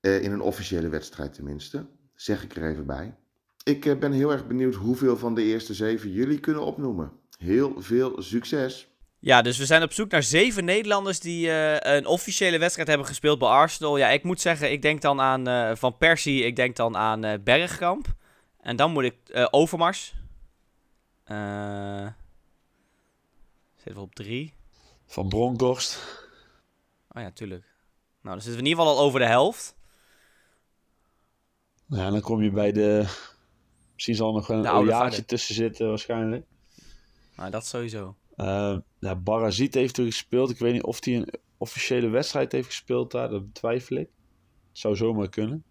Eh, 0.00 0.22
in 0.22 0.32
een 0.32 0.40
officiële 0.40 0.88
wedstrijd 0.88 1.34
tenminste. 1.34 1.86
Zeg 2.14 2.42
ik 2.42 2.56
er 2.56 2.70
even 2.70 2.86
bij. 2.86 3.14
Ik 3.62 3.86
eh, 3.86 3.98
ben 3.98 4.12
heel 4.12 4.32
erg 4.32 4.46
benieuwd 4.46 4.74
hoeveel 4.74 5.16
van 5.16 5.34
de 5.34 5.42
eerste 5.42 5.74
zeven 5.74 6.12
jullie 6.12 6.40
kunnen 6.40 6.64
opnoemen. 6.64 7.12
Heel 7.38 7.74
veel 7.78 8.22
succes! 8.22 8.88
Ja, 9.18 9.42
dus 9.42 9.58
we 9.58 9.66
zijn 9.66 9.82
op 9.82 9.92
zoek 9.92 10.10
naar 10.10 10.22
zeven 10.22 10.64
Nederlanders 10.64 11.20
die 11.20 11.50
een 11.86 12.06
officiële 12.06 12.58
wedstrijd 12.58 12.88
hebben 12.88 13.06
gespeeld 13.06 13.38
bij 13.38 13.48
Arsenal. 13.48 13.96
Ja, 13.96 14.08
ik 14.08 14.22
moet 14.22 14.40
zeggen, 14.40 14.72
ik 14.72 14.82
denk 14.82 15.00
dan 15.00 15.20
aan 15.20 15.76
Van 15.76 15.96
Persie, 15.96 16.44
ik 16.44 16.56
denk 16.56 16.76
dan 16.76 16.96
aan 16.96 17.24
eh, 17.24 17.38
Bergkamp. 17.44 18.06
En 18.60 18.76
dan 18.76 18.92
moet 18.92 19.04
ik 19.04 19.48
Overmars. 19.50 20.14
Zitten 23.84 24.02
we 24.02 24.08
op 24.08 24.14
drie? 24.14 24.54
Van 25.06 25.28
Bronkhorst. 25.28 25.98
Oh 27.08 27.22
ja, 27.22 27.30
tuurlijk. 27.30 27.62
Nou, 28.22 28.34
dan 28.34 28.40
zitten 28.40 28.52
we 28.52 28.58
in 28.58 28.66
ieder 28.66 28.84
geval 28.84 28.98
al 28.98 29.04
over 29.04 29.20
de 29.20 29.26
helft. 29.26 29.76
Ja, 31.86 32.10
dan 32.10 32.20
kom 32.20 32.42
je 32.42 32.50
bij 32.50 32.72
de... 32.72 33.04
Misschien 33.94 34.14
zal 34.14 34.28
er 34.28 34.34
nog 34.34 34.48
een 34.48 34.86
vader. 34.86 35.24
tussen 35.24 35.54
zitten 35.54 35.88
waarschijnlijk. 35.88 36.46
Nou, 37.36 37.50
dat 37.50 37.66
sowieso. 37.66 38.16
Eh 38.36 38.76
ja, 38.98 39.14
Barazit 39.14 39.74
heeft 39.74 39.96
er 39.98 40.04
gespeeld. 40.04 40.50
Ik 40.50 40.58
weet 40.58 40.72
niet 40.72 40.82
of 40.82 41.04
hij 41.04 41.16
een 41.16 41.28
officiële 41.58 42.08
wedstrijd 42.08 42.52
heeft 42.52 42.66
gespeeld 42.66 43.10
daar. 43.10 43.28
Dat 43.28 43.46
betwijfel 43.46 43.96
ik. 43.96 44.08
Het 44.68 44.78
zou 44.78 44.96
zomaar 44.96 45.28
kunnen. 45.28 45.64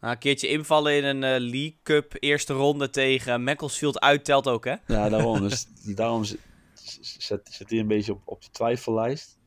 Nou, 0.00 0.12
een 0.12 0.18
keertje 0.18 0.48
invallen 0.48 0.96
in 0.96 1.04
een 1.04 1.24
eh, 1.24 1.40
League 1.40 1.78
Cup 1.82 2.12
eerste 2.18 2.52
ronde 2.52 2.90
tegen 2.90 3.42
Macclesfield 3.42 4.00
uittelt 4.00 4.48
ook, 4.48 4.64
hè? 4.64 4.74
Ja, 4.86 5.08
daarom. 5.08 5.40
dus 5.48 5.66
daarom 5.84 6.24
zet, 7.00 7.48
zit 7.52 7.70
hij 7.70 7.78
een 7.78 7.86
beetje 7.88 8.12
op, 8.12 8.22
op 8.24 8.42
de 8.42 8.50
twijfellijst. 8.50 9.38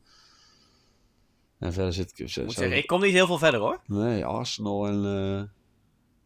En 1.58 1.72
verder 1.72 1.92
zit 1.92 2.10
ik... 2.18 2.18
Moet 2.18 2.52
zeggen, 2.52 2.76
ik 2.76 2.86
kom 2.86 3.00
niet 3.00 3.12
heel 3.12 3.26
veel 3.26 3.38
verder, 3.38 3.60
hoor. 3.60 3.80
Nee, 3.86 4.24
Arsenal 4.24 4.86
en 4.86 5.04
eh, 5.04 5.42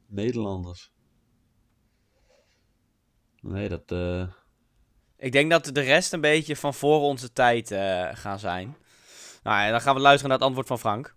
Nederlanders. 0.06 0.92
Nee, 3.40 3.68
dat... 3.68 3.82
eh, 3.86 4.28
Ik 5.16 5.32
denk 5.32 5.50
dat 5.50 5.64
de 5.64 5.80
rest 5.80 6.12
een 6.12 6.20
beetje 6.20 6.56
van 6.56 6.74
voor 6.74 7.00
onze 7.00 7.32
tijd 7.32 7.70
eh, 7.70 8.08
gaan 8.12 8.38
zijn. 8.38 8.76
Nou 9.42 9.64
ja, 9.64 9.70
dan 9.70 9.80
gaan 9.80 9.94
we 9.94 10.00
luisteren 10.00 10.28
naar 10.28 10.38
het 10.38 10.46
antwoord 10.46 10.66
van 10.66 10.78
Frank. 10.78 11.14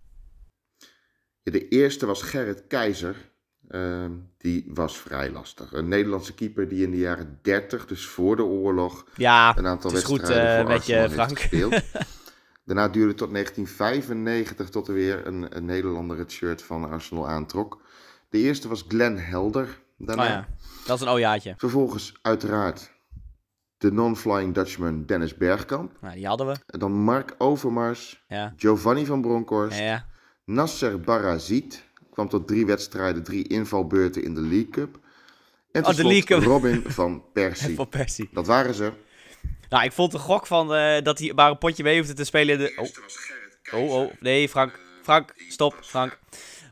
De 1.44 1.68
eerste 1.68 2.06
was 2.06 2.22
Gerrit 2.22 2.68
Keizer. 2.68 3.32
Ehm, 3.70 4.12
die 4.38 4.66
was 4.74 4.98
vrij 4.98 5.32
lastig. 5.32 5.74
Een 5.74 5.88
Nederlandse 5.88 6.34
keeper 6.34 6.68
die 6.68 6.84
in 6.84 6.92
de 6.92 6.98
jaren 6.98 7.40
30, 7.42 7.86
dus 7.86 8.06
voor 8.06 8.36
de 8.36 8.44
oorlog, 8.44 9.06
Ja, 9.16 9.58
een 9.58 9.68
aantal 9.68 9.90
goed 9.92 10.18
wedstrijden 10.22 10.62
voor 10.62 10.72
met 10.72 10.86
je, 10.86 11.08
Frank. 11.10 11.40
gespeeld. 11.40 11.82
Daarna 12.66 12.88
duurde 12.90 13.08
het 13.10 13.18
tot 13.18 13.32
1995 13.32 14.70
tot 14.70 14.88
er 14.88 14.94
weer 14.94 15.28
een, 15.28 15.58
een 15.58 15.66
Nederlander 15.66 16.18
het 16.18 16.32
shirt 16.32 16.62
van 16.64 16.90
Arsenal 16.90 17.28
aantrok. 17.28 17.82
De 18.30 18.38
eerste 18.38 18.68
was 18.68 18.86
Glenn 18.88 19.18
Helder. 19.18 19.80
Daarna. 19.98 20.24
Oh 20.24 20.30
ja, 20.30 20.48
dat 20.86 20.96
is 20.96 21.02
een 21.06 21.12
ojaatje. 21.14 21.54
Vervolgens 21.58 22.14
uiteraard 22.22 22.92
de 23.78 23.92
non-flying 23.92 24.54
Dutchman 24.54 25.06
Dennis 25.06 25.36
Bergkamp. 25.36 25.92
Nou, 26.02 26.16
die 26.16 26.28
hadden 26.28 26.48
we. 26.48 26.56
En 26.66 26.80
dan 26.80 26.92
Mark 26.92 27.36
Overmars, 27.38 28.24
Ja, 28.28 28.54
Giovanni 28.58 29.06
van 29.06 29.22
Bronckhorst, 29.22 29.78
ja, 29.78 29.84
ja. 29.86 30.06
Nasser 30.46 31.00
Barazit. 31.00 31.84
Kwam 32.20 32.32
tot 32.32 32.48
drie 32.48 32.66
wedstrijden, 32.66 33.24
drie 33.24 33.48
invalbeurten 33.48 34.24
in 34.24 34.34
de 34.34 34.42
League 34.42 34.70
Cup. 34.70 35.00
En 35.72 35.82
Oh, 35.82 35.88
de 35.88 35.94
slot 35.94 36.12
League 36.12 36.24
Cup. 36.24 36.44
Robin 36.44 36.84
van 36.88 37.24
Persie. 37.34 37.76
Van 37.76 37.90
Persie. 37.90 38.30
Dat 38.32 38.48
waren 38.48 38.74
ze. 38.74 38.92
Nou, 39.70 39.84
ik 39.84 39.92
vond 39.92 40.12
de 40.12 40.18
gok 40.18 40.48
van 40.48 40.74
eh, 40.74 41.02
dat 41.04 41.20
hij 41.20 41.32
maar 41.36 41.50
een 41.50 41.58
potje 41.58 41.84
mee 41.84 41.98
hoefde 41.98 42.14
te 42.14 42.24
spelen. 42.24 42.60
in 42.60 42.66
De... 42.66 42.74
Oh. 43.74 43.82
oh, 43.82 43.94
oh, 43.96 44.12
nee, 44.20 44.50
Frank. 44.50 44.80
Frank, 45.02 45.34
stop, 45.50 45.76
Frank. 45.82 46.20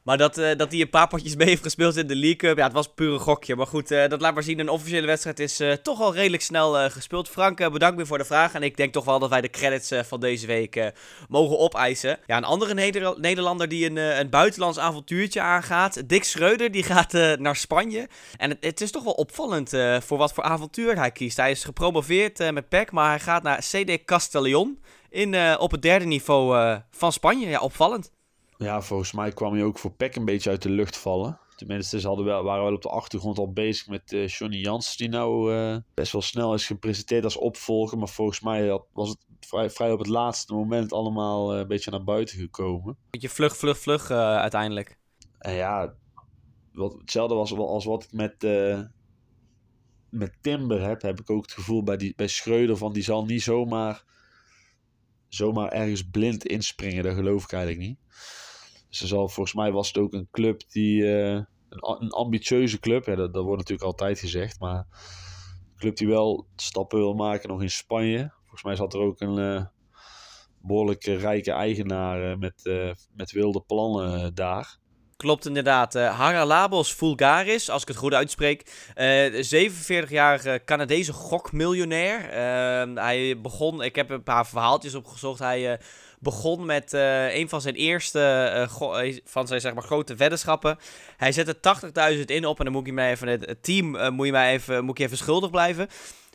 Maar 0.07 0.17
dat, 0.17 0.37
eh, 0.37 0.57
dat 0.57 0.71
hij 0.71 0.81
een 0.81 0.89
paar 0.89 1.07
potjes 1.07 1.35
mee 1.39 1.47
heeft 1.47 1.63
gespeeld 1.63 1.95
in 1.95 2.07
de 2.07 2.15
League 2.15 2.35
Cup, 2.35 2.57
ja, 2.57 2.63
het 2.63 2.73
was 2.73 2.93
puur 2.93 3.13
een 3.13 3.19
gokje. 3.19 3.55
Maar 3.55 3.67
goed, 3.67 3.91
eh, 3.91 4.09
dat 4.09 4.21
laat 4.21 4.33
maar 4.33 4.43
zien. 4.43 4.59
Een 4.59 4.69
officiële 4.69 5.07
wedstrijd 5.07 5.39
is 5.39 5.59
eh, 5.59 5.71
toch 5.71 6.01
al 6.01 6.13
redelijk 6.13 6.43
snel 6.43 6.89
gespeeld. 6.89 7.29
Frank, 7.29 7.71
bedankt 7.71 7.95
weer 7.95 8.07
voor 8.07 8.17
de 8.17 8.25
vraag. 8.25 8.53
En 8.53 8.63
ik 8.63 8.77
denk 8.77 8.93
toch 8.93 9.05
wel 9.05 9.19
dat 9.19 9.29
wij 9.29 9.41
de 9.41 9.49
credits 9.49 10.07
van 10.07 10.19
deze 10.19 10.47
week 10.47 10.91
mogen 11.29 11.59
opeisen. 11.59 12.19
Ja, 12.25 12.37
een 12.37 12.43
andere 12.43 12.73
Neder- 12.73 13.19
Nederlander 13.19 13.67
die 13.67 13.89
een, 13.89 13.95
een 13.95 14.29
buitenlands 14.29 14.79
avontuurtje 14.79 15.41
aangaat. 15.41 16.09
Dick 16.09 16.23
Schreuder, 16.23 16.71
die 16.71 16.83
gaat 16.83 17.11
naar 17.39 17.55
Spanje. 17.55 18.07
En 18.37 18.57
het, 18.59 18.81
is 18.81 18.91
toch 18.91 19.03
wel 19.03 19.13
opvallend 19.13 19.69
voor 19.99 20.17
wat 20.17 20.33
voor 20.33 20.43
avontuur 20.43 20.97
hij 20.97 21.11
kiest. 21.11 21.37
Hij 21.37 21.51
is 21.51 21.63
gepromoveerd 21.63 22.51
met 22.51 22.69
PEC, 22.69 22.91
maar 22.91 23.09
hij 23.09 23.19
gaat 23.19 23.43
naar 23.43 23.59
CD 23.59 24.05
Castellón. 24.05 24.79
In, 25.09 25.57
op 25.57 25.71
het 25.71 25.81
derde 25.81 26.05
niveau 26.05 26.77
van 26.91 27.11
Spanje. 27.11 27.49
Ja, 27.49 27.59
opvallend. 27.59 28.15
Ja, 28.57 28.81
volgens 28.81 29.11
mij 29.11 29.31
kwam 29.31 29.53
hij 29.53 29.63
ook 29.63 29.77
voor 29.79 29.91
Peck 29.91 30.15
een 30.15 30.25
beetje 30.25 30.49
uit 30.49 30.61
de 30.61 30.69
lucht 30.69 30.97
vallen. 30.97 31.39
Tenminste, 31.55 31.99
ze 31.99 32.07
hadden 32.07 32.25
wel, 32.25 32.43
waren 32.43 32.63
wel 32.63 32.73
op 32.73 32.81
de 32.81 32.89
achtergrond 32.89 33.37
al 33.37 33.51
bezig 33.51 33.87
met 33.87 34.13
eh 34.13 34.27
Johnny 34.27 34.57
Jans, 34.57 34.97
die 34.97 35.09
nou 35.09 35.55
eh, 35.55 35.77
best 35.93 36.11
wel 36.11 36.21
snel 36.21 36.53
is 36.53 36.65
gepresenteerd 36.65 37.23
als 37.23 37.37
opvolger. 37.37 37.97
Maar 37.97 38.07
volgens 38.07 38.41
mij 38.41 38.67
had- 38.67 38.87
was 38.93 39.09
het 39.09 39.25
vrij, 39.39 39.69
vrij 39.69 39.91
op 39.91 39.99
het 39.99 40.07
laatste 40.07 40.53
moment 40.53 40.93
allemaal 40.93 41.53
eh, 41.53 41.59
een 41.59 41.67
beetje 41.67 41.91
naar 41.91 42.03
buiten 42.03 42.37
gekomen. 42.39 42.97
Beetje 43.09 43.29
vlug, 43.29 43.57
vlug, 43.57 43.77
vlug 43.77 44.11
uiteindelijk. 44.11 44.97
En 45.37 45.53
ja, 45.53 45.93
wat, 46.73 46.93
hetzelfde 46.93 47.35
was 47.35 47.51
wel 47.51 47.69
als 47.69 47.85
wat 47.85 48.03
ik 48.03 48.11
met, 48.11 48.41
met 50.09 50.37
Timber 50.41 50.81
heb, 50.81 51.01
heb 51.01 51.19
ik 51.19 51.29
ook 51.29 51.41
het 51.41 51.53
gevoel 51.53 51.83
bij, 51.83 51.97
die, 51.97 52.13
bij 52.15 52.27
Schreuder 52.27 52.77
van 52.77 52.93
die 52.93 53.03
zal 53.03 53.25
niet 53.25 53.41
zomaar, 53.41 54.03
zomaar 55.27 55.71
ergens 55.71 56.09
blind 56.09 56.45
inspringen. 56.45 57.03
Dat 57.03 57.15
geloof 57.15 57.43
ik 57.43 57.51
eigenlijk 57.51 57.87
niet. 57.87 57.97
Dus 58.89 59.01
er 59.01 59.07
zal, 59.07 59.27
volgens 59.27 59.55
mij 59.55 59.71
was 59.71 59.87
het 59.87 59.97
ook 59.97 60.13
een 60.13 60.27
club 60.31 60.61
die, 60.69 61.15
eh, 61.15 61.41
een, 61.69 62.01
een 62.01 62.11
ambitieuze 62.11 62.79
club, 62.79 63.05
ja, 63.05 63.15
dat, 63.15 63.33
wordt 63.33 63.57
natuurlijk 63.57 63.87
altijd 63.87 64.19
gezegd, 64.19 64.59
maar 64.59 64.75
een 64.77 65.77
club 65.77 65.95
die 65.95 66.07
wel 66.07 66.47
stappen 66.55 66.97
wil 66.97 67.13
maken 67.13 67.49
nog 67.49 67.61
in 67.61 67.69
Spanje. 67.69 68.31
Volgens 68.39 68.63
mij 68.63 68.75
zat 68.75 68.93
er 68.93 68.99
ook 68.99 69.19
een 69.19 69.37
eh, 69.55 69.65
behoorlijk 70.61 71.05
eh, 71.05 71.19
rijke 71.19 71.51
eigenaar 71.51 72.31
eh, 72.31 72.37
met, 72.37 72.69
met 73.15 73.31
wilde 73.31 73.61
plannen 73.61 74.35
daar. 74.35 74.77
Klopt 75.17 75.45
inderdaad. 75.45 75.95
eh 75.95 76.17
Haralabos 76.17 76.93
Vulgaris, 76.93 77.69
als 77.69 77.81
ik 77.81 77.87
het 77.87 77.97
goed 77.97 78.13
uitspreek. 78.13 78.91
eh 78.95 79.33
47-jarige 79.33 80.61
Canadese 80.65 81.13
gokmiljonair. 81.13 82.19
Hij 82.95 83.41
begon, 83.41 83.81
ik 83.81 83.95
heb 83.95 84.09
een 84.09 84.23
paar 84.23 84.47
verhaaltjes 84.47 84.95
opgezocht. 84.95 85.39
Hij 85.39 85.79
begon 86.19 86.65
met 86.65 86.93
eh, 86.93 87.35
een 87.35 87.49
van 87.49 87.61
zijn 87.61 87.75
eerste 87.75 88.19
eh, 88.19 89.07
eh, 89.07 89.17
van 89.25 89.47
zijn 89.47 89.61
zeg 89.61 89.73
maar, 89.73 89.83
grote 89.83 90.15
weddenschappen. 90.15 90.77
Hij 91.17 91.31
zette 91.31 91.57
80.000 92.17 92.25
in 92.25 92.45
op 92.45 92.57
en 92.57 92.63
dan 92.63 92.73
moet 92.73 92.85
je 92.85 92.93
mij 92.93 93.11
even, 93.11 93.27
het 93.27 93.63
team 93.63 94.13
moet 94.13 94.25
je 94.25 94.31
mij 94.31 94.53
even, 94.53 94.85
moet 94.85 94.97
je 94.97 95.03
even 95.03 95.17
schuldig 95.17 95.49
blijven. 95.49 95.87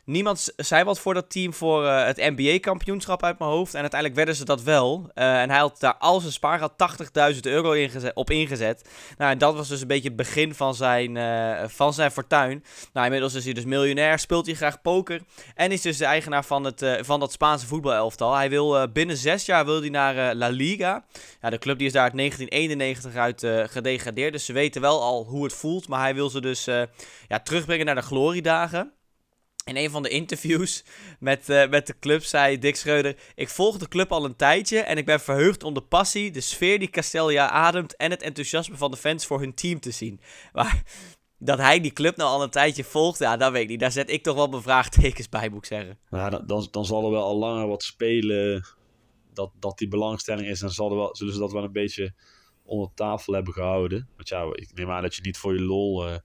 Niemand 0.05 0.53
zei 0.57 0.85
wat 0.85 1.01
voor 1.01 1.15
dat 1.15 1.31
team 1.31 1.55
voor 1.55 1.87
eh, 1.87 2.05
het 2.05 2.17
NBA-kampioenschap 2.17 3.23
uit 3.23 3.39
mijn 3.39 3.51
hoofd. 3.51 3.75
En 3.75 3.81
uiteindelijk 3.81 4.19
werden 4.19 4.37
ze 4.37 4.45
dat 4.45 4.63
wel. 4.63 5.11
Eh, 5.15 5.41
en 5.41 5.51
hij 5.51 5.59
had 5.59 5.81
daar 5.81 5.97
al 5.97 6.21
zijn 6.21 6.33
spaargeld 6.33 6.73
80.000 6.77 7.41
euro 7.41 7.73
ingezet, 7.73 8.15
op 8.15 8.31
ingezet. 8.31 8.89
Nou, 9.19 9.31
en 9.31 9.39
dat 9.39 9.55
was 9.55 9.69
dus 9.69 9.81
een 9.81 9.87
beetje 9.87 10.09
het 10.09 10.17
begin 10.17 10.55
van 10.55 10.75
zijn, 10.75 11.17
eh, 11.17 11.69
van 11.69 11.95
zijn 11.95 12.11
fortuin. 12.11 12.65
Nou, 12.93 13.07
inmiddels 13.07 13.35
is 13.35 13.45
hij 13.45 13.53
dus 13.53 13.65
miljonair, 13.65 14.19
speelt 14.19 14.47
hij 14.47 14.55
graag 14.55 14.83
poker. 14.83 15.21
En 15.55 15.73
is 15.73 15.81
dus 15.81 15.97
de 15.97 16.05
eigenaar 16.05 16.45
van, 16.45 16.65
het, 16.65 16.99
van 17.01 17.21
dat 17.21 17.33
Spaanse 17.33 17.67
voetbalelftal. 17.67 18.35
Hij 18.35 18.51
wil 18.51 18.89
binnen 18.93 19.17
zes 19.17 19.47
jaar 19.47 19.65
wil 19.65 19.81
hij 19.81 19.91
naar 19.91 20.35
La 20.35 20.49
Liga. 20.49 21.05
Ja, 21.41 21.51
de 21.51 21.59
club 21.59 21.79
die 21.79 21.87
is 21.87 21.93
daar 21.93 22.03
uit 22.03 22.17
1991 22.17 23.15
uit 23.15 23.71
gedegradeerd. 23.71 24.33
Dus 24.33 24.45
ze 24.45 24.53
weten 24.53 24.81
wel 24.81 25.03
al 25.03 25.25
hoe 25.25 25.45
het 25.45 25.53
voelt. 25.53 25.89
Maar 25.89 26.01
hij 26.01 26.15
wil 26.15 26.31
ze 26.31 26.41
dus 26.41 26.65
ja, 27.29 27.41
terugbrengen 27.43 27.87
naar 27.87 27.95
de 27.95 28.03
gloriedagen. 28.03 28.93
In 29.65 29.77
een 29.77 29.91
van 29.91 30.03
de 30.03 30.09
interviews 30.09 30.85
met, 31.19 31.49
eh, 31.49 31.69
met 31.69 31.87
de 31.87 31.99
club 31.99 32.23
zei 32.23 32.59
Dick 32.59 32.77
Schreuder... 32.77 33.17
Ik 33.35 33.49
volg 33.49 33.79
de 33.79 33.89
club 33.89 34.13
al 34.13 34.25
een 34.25 34.37
tijdje 34.37 34.79
en 34.79 34.97
ik 34.97 35.07
ben 35.07 35.21
verheugd 35.21 35.63
om 35.63 35.75
de 35.75 35.81
passie, 35.81 36.31
de 36.31 36.41
sfeer 36.41 36.79
die 36.79 36.91
Castelia 36.91 37.49
ademt... 37.49 37.97
en 37.97 38.11
het 38.11 38.23
enthousiasme 38.23 38.77
van 38.77 38.91
de 38.91 38.97
fans 38.97 39.27
voor 39.27 39.41
hun 39.41 39.55
team 39.55 39.81
te 39.81 39.91
zien. 39.91 40.21
Maar 40.53 40.83
dat 41.39 41.59
hij 41.59 41.81
die 41.81 41.93
club 41.93 42.17
nou 42.17 42.31
al 42.31 42.43
een 42.43 42.51
tijdje 42.51 42.85
volgt, 42.85 43.19
ja, 43.19 43.37
dat 43.37 43.53
weet 43.53 43.63
ik 43.63 43.69
niet. 43.69 43.81
Daar 43.81 43.93
zet 43.93 44.11
ik 44.11 44.23
toch 44.23 44.37
wel 44.37 44.49
mijn 44.49 44.63
vraagtekens 44.63 45.29
bij, 45.29 45.49
moet 45.49 45.59
ik 45.59 45.65
zeggen. 45.65 45.99
Nou, 46.11 46.31
dan, 46.31 46.47
dan, 46.47 46.69
dan 46.71 46.85
zal 46.85 47.05
er 47.05 47.11
wel 47.11 47.25
al 47.25 47.39
langer 47.39 47.67
wat 47.67 47.83
spelen 47.83 48.65
dat, 49.33 49.51
dat 49.59 49.79
die 49.79 49.89
belangstelling 49.89 50.49
is. 50.49 50.63
En 50.63 50.71
zal 50.71 50.91
er 50.91 50.97
wel, 50.97 51.17
zullen 51.17 51.33
ze 51.33 51.39
dat 51.39 51.53
wel 51.53 51.65
een 51.65 51.73
beetje 51.73 52.15
onder 52.63 52.91
tafel 52.95 53.33
hebben 53.33 53.53
gehouden. 53.53 54.09
Want 54.17 54.29
ja, 54.29 54.49
ik 54.53 54.71
neem 54.75 54.91
aan 54.91 55.03
dat 55.03 55.15
je 55.15 55.23
niet 55.23 55.39
voor 55.39 55.55
je 55.55 55.63
lol... 55.63 56.09
eh, 56.09 56.17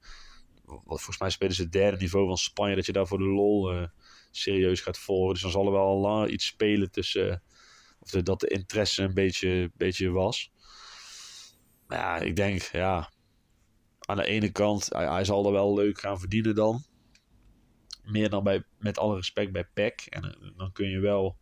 volgens 0.75 1.19
mij 1.19 1.29
spelen 1.29 1.55
ze 1.55 1.61
het 1.61 1.71
derde 1.71 1.97
niveau 1.97 2.27
van 2.27 2.37
Spanje... 2.37 2.75
dat 2.75 2.85
je 2.85 2.91
daar 2.91 3.07
voor 3.07 3.17
de 3.17 3.23
lol 3.23 3.71
eh, 3.71 3.87
serieus 4.31 4.81
gaat 4.81 4.97
volgen. 4.97 5.33
Dus 5.33 5.41
dan 5.41 5.51
zal 5.51 5.65
er 5.65 5.71
wel 5.71 5.85
al 5.85 5.99
langer 5.99 6.29
iets 6.29 6.45
spelen 6.45 6.91
tussen... 6.91 7.31
eh, 7.31 7.37
of 7.99 8.09
dat 8.09 8.39
de 8.39 8.47
interesse 8.47 9.03
een 9.03 9.13
beetje, 9.13 9.71
beetje 9.75 10.09
was. 10.09 10.51
Maar 11.87 11.97
ja, 11.97 12.17
ik 12.17 12.35
denk, 12.35 12.61
ja... 12.61 13.15
Aan 13.99 14.17
de 14.17 14.25
ene 14.25 14.51
kant, 14.51 14.87
hij, 14.93 15.25
zal 15.25 15.45
er 15.45 15.51
wel 15.51 15.75
leuk 15.75 15.99
gaan 15.99 16.19
verdienen 16.19 16.55
dan 16.55 16.85
meer 18.03 18.29
dan 18.29 18.43
bij, 18.43 18.63
met 18.79 18.97
alle 18.97 19.15
respect 19.15 19.51
bij 19.51 19.65
PEC. 19.73 20.01
En 20.09 20.23
eh, 20.23 20.57
dan 20.57 20.71
kun 20.71 20.89
je 20.89 20.99
wel 20.99 21.37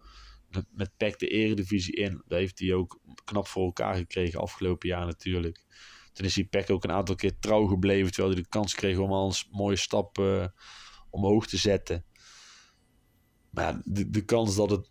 met- 0.49 0.67
met 0.71 0.97
PEC 0.97 1.19
de 1.19 1.27
eredivisie 1.27 1.95
in. 1.95 2.23
Dat 2.27 2.37
heeft 2.37 2.59
hij 2.59 2.73
ook 2.73 2.99
knap 3.23 3.47
voor 3.47 3.65
elkaar 3.65 3.95
gekregen 3.95 4.39
afgelopen 4.39 4.87
jaar 4.89 5.05
natuurlijk. 5.05 5.63
Toen 6.15 6.25
is 6.25 6.33
die 6.33 6.45
PEC 6.45 6.69
ook 6.69 6.83
een 6.83 6.91
aantal 6.91 7.15
keer 7.15 7.39
trouw 7.39 7.65
gebleven. 7.65 8.11
Terwijl 8.11 8.33
hij 8.33 8.43
de 8.43 8.49
kans 8.49 8.75
kreeg 8.75 8.97
om 8.97 9.11
al 9.11 9.27
een 9.27 9.57
mooie 9.57 9.75
stap 9.75 10.17
eh, 10.17 10.45
omhoog 11.09 11.47
te 11.47 11.57
zetten. 11.57 12.05
Maar 13.49 13.81
de, 13.83 14.09
de 14.09 14.25
kans 14.25 14.55
dat 14.55 14.69
het, 14.69 14.89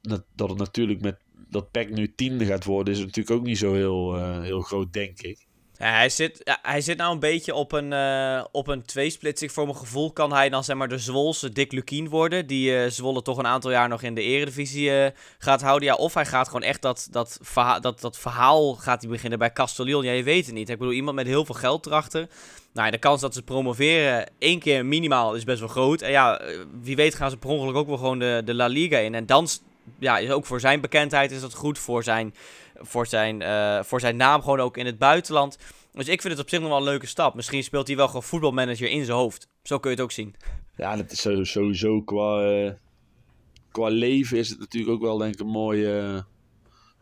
dat, 0.00 0.24
dat 0.34 0.48
het 0.48 0.58
natuurlijk 0.58 1.00
met 1.00 1.20
dat 1.48 1.70
PEC 1.70 1.90
nu 1.90 2.14
tiende 2.14 2.46
gaat 2.46 2.64
worden... 2.64 2.94
is 2.94 3.00
natuurlijk 3.00 3.30
ook 3.30 3.46
niet 3.46 3.58
zo 3.58 3.74
heel, 3.74 4.16
eh, 4.16 4.40
heel 4.40 4.60
groot, 4.60 4.92
denk 4.92 5.20
ik. 5.20 5.46
Hij, 5.84 6.08
zit, 6.08 6.58
hij 6.62 6.80
zit 6.80 6.96
nou 6.96 7.12
een 7.12 7.18
beetje 7.18 7.54
op 7.54 7.72
een, 7.72 7.92
eh, 7.92 8.44
op 8.52 8.68
een 8.68 8.82
tweesplitsing. 8.82 9.52
Voor 9.52 9.64
mijn 9.64 9.76
gevoel 9.76 10.12
kan 10.12 10.32
hij 10.32 10.48
dan 10.48 10.64
zeg 10.64 10.76
maar 10.76 10.88
de 10.88 10.98
Zwolse 10.98 11.52
Dick 11.52 11.72
Lukien 11.72 12.08
worden. 12.08 12.46
Die 12.46 12.76
eh 12.76 12.90
Zwolle 12.90 13.22
toch 13.22 13.38
een 13.38 13.46
aantal 13.46 13.70
jaar 13.70 13.88
nog 13.88 14.02
in 14.02 14.14
de 14.14 14.22
eredivisie 14.22 14.90
eh, 14.90 15.10
gaat 15.38 15.62
houden. 15.62 15.88
Ja, 15.88 15.94
of 15.94 16.14
hij 16.14 16.26
gaat 16.26 16.46
gewoon 16.46 16.62
echt 16.62 16.82
dat, 16.82 17.08
dat, 17.10 17.38
verha 17.42 17.80
dat, 17.80 18.00
dat 18.00 18.18
verhaal 18.18 18.74
gaat 18.74 19.00
hij 19.00 19.10
beginnen 19.10 19.38
bij 19.38 19.52
Castellon. 19.52 20.04
Ja, 20.04 20.12
je 20.12 20.22
weet 20.22 20.46
het 20.46 20.54
niet. 20.54 20.68
Ik 20.68 20.78
bedoel, 20.78 20.92
iemand 20.92 21.16
met 21.16 21.26
heel 21.26 21.44
veel 21.44 21.54
geld 21.54 21.86
erachter. 21.86 22.28
Nou, 22.72 22.90
de 22.90 22.98
kans 22.98 23.20
dat 23.20 23.34
ze 23.34 23.42
promoveren 23.42 24.30
één 24.38 24.58
keer 24.58 24.86
minimaal 24.86 25.34
is 25.34 25.44
best 25.44 25.60
wel 25.60 25.68
groot. 25.68 26.02
En 26.02 26.10
ja, 26.10 26.40
wie 26.80 26.96
weet 26.96 27.14
gaan 27.14 27.30
ze 27.30 27.36
per 27.36 27.50
ongeluk 27.50 27.76
ook 27.76 27.88
wel 27.88 27.96
gewoon 27.96 28.18
de, 28.18 28.42
de 28.44 28.54
La 28.54 28.66
Liga 28.66 28.98
in. 28.98 29.14
En 29.14 29.26
dan 29.26 29.48
ja, 29.98 30.18
is 30.18 30.30
ook 30.30 30.46
voor 30.46 30.60
zijn 30.60 30.80
bekendheid 30.80 31.30
is 31.30 31.40
dat 31.40 31.54
goed. 31.54 31.78
Voor 31.78 32.02
zijn, 32.02 32.34
voor, 32.86 33.06
zijn, 33.06 33.42
eh, 33.42 33.82
voor 33.82 34.00
zijn 34.00 34.16
naam 34.16 34.42
gewoon 34.42 34.60
ook 34.60 34.76
in 34.76 34.86
het 34.86 34.98
buitenland. 34.98 35.58
Dus 35.92 36.08
ik 36.08 36.20
vind 36.20 36.32
het 36.34 36.42
op 36.42 36.48
zich 36.48 36.60
nog 36.60 36.68
wel 36.68 36.78
een 36.78 36.84
leuke 36.84 37.06
stap. 37.06 37.34
Misschien 37.34 37.64
speelt 37.64 37.86
hij 37.86 37.96
wel 37.96 38.06
gewoon 38.06 38.22
voetbalmanager 38.22 38.88
in 38.88 39.04
zijn 39.04 39.16
hoofd. 39.16 39.48
Zo 39.62 39.78
kun 39.78 39.90
je 39.90 39.96
het 39.96 40.04
ook 40.04 40.12
zien. 40.12 40.34
Ja, 40.76 40.96
dat 40.96 41.10
is 41.10 41.50
sowieso 41.50 42.02
qua, 42.02 42.50
eh, 42.50 42.72
qua 43.70 43.88
leven 43.88 44.38
is 44.38 44.48
het 44.48 44.58
natuurlijk 44.58 44.92
ook 44.92 45.02
wel 45.02 45.18
denk 45.18 45.34
ik 45.34 45.40
een 45.40 45.46
mooie, 45.46 46.24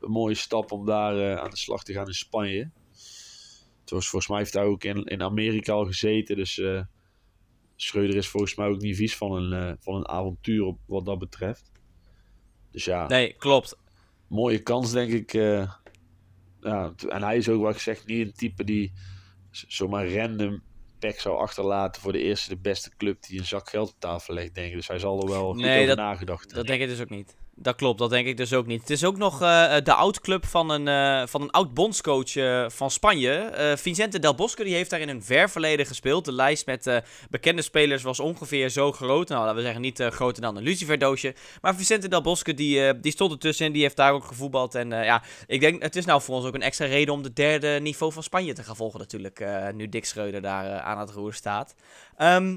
een 0.00 0.10
mooie 0.10 0.34
stap 0.34 0.72
om 0.72 0.86
daar 0.86 1.18
eh, 1.18 1.36
aan 1.36 1.50
de 1.50 1.56
slag 1.56 1.82
te 1.82 1.92
gaan 1.92 2.06
in 2.06 2.14
Spanje. 2.14 2.70
Zoals 3.84 4.08
volgens 4.08 4.30
mij 4.30 4.38
heeft 4.38 4.52
hij 4.52 4.64
ook 4.64 4.84
in, 4.84 5.04
in 5.04 5.22
Amerika 5.22 5.72
al 5.72 5.86
gezeten. 5.86 6.36
Dus 6.36 6.62
Schreuder 7.76 8.16
is 8.16 8.28
volgens 8.28 8.54
mij 8.54 8.66
ook 8.66 8.80
niet 8.80 8.96
vies 8.96 9.16
van 9.16 9.32
een, 9.32 9.76
van 9.80 9.94
een 9.94 10.08
avontuur 10.08 10.64
op 10.64 10.78
wat 10.86 11.04
dat 11.04 11.18
betreft. 11.18 11.70
Dus 12.70 12.84
ja, 12.84 13.06
Nee, 13.06 13.32
klopt. 13.32 13.76
Mooie 14.30 14.58
kans 14.62 14.92
denk 14.92 15.12
ik 15.12 15.34
eh, 15.34 15.72
ja, 16.60 16.92
en 17.08 17.22
hij 17.22 17.36
is 17.36 17.48
ook, 17.48 17.62
wat 17.62 17.74
ik 17.74 17.80
zeg, 17.80 18.06
niet 18.06 18.26
een 18.26 18.32
type 18.32 18.64
die 18.64 18.92
zomaar 19.50 20.12
random 20.12 20.62
pek 20.98 21.20
zou 21.20 21.38
achterlaten 21.38 22.02
voor 22.02 22.12
de 22.12 22.22
eerste, 22.22 22.48
de 22.48 22.60
beste 22.60 22.90
club 22.96 23.22
die 23.22 23.38
een 23.38 23.44
zak 23.46 23.68
geld 23.68 23.88
op 23.90 23.96
tafel 23.98 24.34
legt, 24.34 24.54
denk 24.54 24.68
ik. 24.68 24.74
Dus 24.74 24.88
hij 24.88 24.98
zal 24.98 25.22
er 25.22 25.28
wel 25.28 25.52
goed 25.52 25.62
over 25.76 25.86
dat- 25.86 25.96
nagedacht 25.96 26.54
Dat 26.54 26.66
denk 26.66 26.82
ik 26.82 26.88
dus 26.88 27.00
ook 27.00 27.10
niet. 27.10 27.36
Dat 27.62 27.76
klopt, 27.76 27.98
dat 27.98 28.10
denk 28.10 28.26
ik 28.26 28.36
dus 28.36 28.52
ook 28.52 28.66
niet. 28.66 28.80
Het 28.80 28.90
is 28.90 29.04
ook 29.04 29.16
nog 29.16 29.42
eh, 29.42 29.74
de 29.82 29.94
oud-club 29.94 30.46
van 30.46 30.70
een, 30.70 30.88
eh, 30.88 31.26
van 31.26 31.42
een 31.42 31.50
oud-bondscoach 31.50 32.36
eh, 32.36 32.68
van 32.68 32.90
Spanje. 32.90 33.32
Eh, 33.32 33.76
Vicente 33.76 34.18
Del 34.18 34.34
Bosque, 34.34 34.64
die 34.64 34.74
heeft 34.74 34.90
daar 34.90 35.00
in 35.00 35.08
een 35.08 35.22
ver 35.22 35.50
verleden 35.50 35.86
gespeeld. 35.86 36.24
De 36.24 36.32
lijst 36.32 36.66
met 36.66 36.86
eh, 36.86 36.96
bekende 37.30 37.62
spelers 37.62 38.02
was 38.02 38.20
ongeveer 38.20 38.68
zo 38.68 38.92
groot. 38.92 39.28
Nou, 39.28 39.40
laten 39.40 39.56
we 39.56 39.62
zeggen 39.62 39.80
niet 39.80 40.00
eh, 40.00 40.10
groter 40.10 40.42
dan 40.42 40.56
een 40.56 40.62
luciferdoosje. 40.62 41.34
Maar 41.60 41.74
Vicente 41.76 42.08
Del 42.08 42.20
Bosque, 42.20 42.54
die, 42.54 42.86
eh, 42.86 42.94
die 43.00 43.12
stond 43.12 43.32
ertussenin. 43.32 43.72
Die 43.72 43.82
heeft 43.82 43.96
daar 43.96 44.12
ook 44.12 44.24
gevoetbald. 44.24 44.74
En 44.74 44.92
eh, 44.92 45.04
ja, 45.04 45.22
ik 45.46 45.60
denk, 45.60 45.82
het 45.82 45.96
is 45.96 46.04
nou 46.04 46.22
voor 46.22 46.34
ons 46.34 46.46
ook 46.46 46.54
een 46.54 46.62
extra 46.62 46.86
reden 46.86 47.14
om 47.14 47.22
de 47.22 47.32
derde 47.32 47.78
niveau 47.82 48.12
van 48.12 48.22
Spanje 48.22 48.52
te 48.52 48.62
gaan 48.62 48.76
volgen 48.76 48.98
natuurlijk. 48.98 49.40
eh, 49.40 49.68
nu 49.74 49.88
Dick 49.88 50.04
Schreuder 50.04 50.40
daar 50.42 50.66
eh, 50.66 50.84
aan 50.86 50.98
het 50.98 51.10
roer 51.10 51.32
staat. 51.34 51.74
Ehm, 52.16 52.56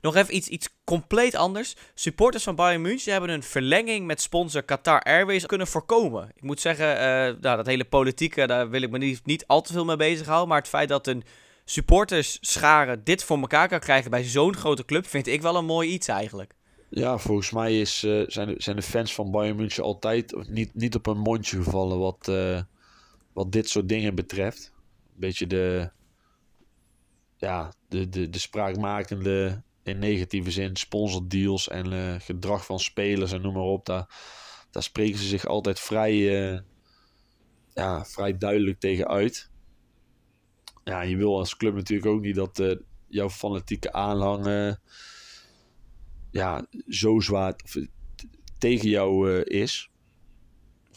nog 0.00 0.16
even 0.16 0.36
iets, 0.36 0.48
iets 0.48 0.68
compleet 0.84 1.34
anders. 1.34 1.76
Supporters 1.94 2.44
van 2.44 2.54
Bayern 2.54 2.82
München 2.82 3.12
hebben 3.12 3.30
een 3.30 3.42
verlenging 3.42 4.06
met 4.06 4.20
sponsor 4.20 4.62
Qatar 4.62 5.00
Airways 5.02 5.46
kunnen 5.46 5.66
voorkomen. 5.66 6.30
Ik 6.34 6.42
moet 6.42 6.60
zeggen, 6.60 6.98
eh, 6.98 7.04
nou, 7.40 7.56
dat 7.56 7.66
hele 7.66 7.84
politieke, 7.84 8.46
daar 8.46 8.70
wil 8.70 8.82
ik 8.82 8.90
me 8.90 8.98
niet, 8.98 9.26
niet 9.26 9.46
al 9.46 9.60
te 9.60 9.72
veel 9.72 9.84
mee 9.84 9.96
bezighouden. 9.96 10.48
Maar 10.48 10.58
het 10.58 10.68
feit 10.68 10.88
dat 10.88 11.06
een 11.06 11.24
supporterschare 11.64 13.02
dit 13.02 13.24
voor 13.24 13.38
elkaar 13.38 13.68
kan 13.68 13.80
krijgen 13.80 14.10
bij 14.10 14.24
zo'n 14.24 14.56
grote 14.56 14.84
club, 14.84 15.06
vind 15.06 15.26
ik 15.26 15.42
wel 15.42 15.56
een 15.56 15.64
mooi 15.64 15.90
iets 15.90 16.08
eigenlijk. 16.08 16.54
Ja, 16.88 17.18
volgens 17.18 17.50
mij 17.50 17.80
is, 17.80 18.02
eh, 18.02 18.22
zijn, 18.26 18.48
de, 18.48 18.54
zijn 18.58 18.76
de 18.76 18.82
fans 18.82 19.14
van 19.14 19.30
Bayern 19.30 19.56
München 19.56 19.84
altijd 19.84 20.48
niet, 20.48 20.74
niet 20.74 20.94
op 20.94 21.06
een 21.06 21.18
mondje 21.18 21.62
gevallen 21.62 21.98
wat, 21.98 22.28
eh, 22.28 22.60
wat 23.32 23.52
dit 23.52 23.68
soort 23.68 23.88
dingen 23.88 24.14
betreft. 24.14 24.72
Een 24.74 25.20
beetje 25.20 25.46
de, 25.46 25.90
ja, 27.42 27.72
de, 27.88 28.08
de, 28.08 28.30
de 28.30 28.38
spraakmakende, 28.38 29.62
in 29.82 29.98
negatieve 29.98 30.50
zin, 30.50 30.76
sponsordeals 30.76 31.68
en 31.68 31.92
eh, 31.92 32.20
gedrag 32.20 32.64
van 32.64 32.80
spelers 32.80 33.32
en 33.32 33.40
noem 33.40 33.52
maar 33.52 33.62
op. 33.62 33.86
Daar, 33.86 34.08
daar 34.70 34.82
spreken 34.82 35.18
ze 35.18 35.26
zich 35.26 35.46
altijd 35.46 35.80
vrij, 35.80 36.12
eh, 36.52 36.60
ja, 37.72 38.04
vrij 38.04 38.38
duidelijk 38.38 38.80
tegen 38.80 39.08
uit. 39.08 39.50
Ja, 40.84 41.00
je 41.02 41.16
wil 41.16 41.38
als 41.38 41.56
club 41.56 41.74
natuurlijk 41.74 42.08
ook 42.08 42.20
niet 42.20 42.34
dat 42.34 42.58
eh, 42.58 42.76
jouw 43.08 43.30
fanatieke 43.30 43.92
aanhang 43.92 44.76
ja, 46.30 46.66
zo 46.88 47.20
zwaar 47.20 47.54
of, 47.64 47.76
tegen 48.58 48.88
jou 48.88 49.40
is. 49.40 49.90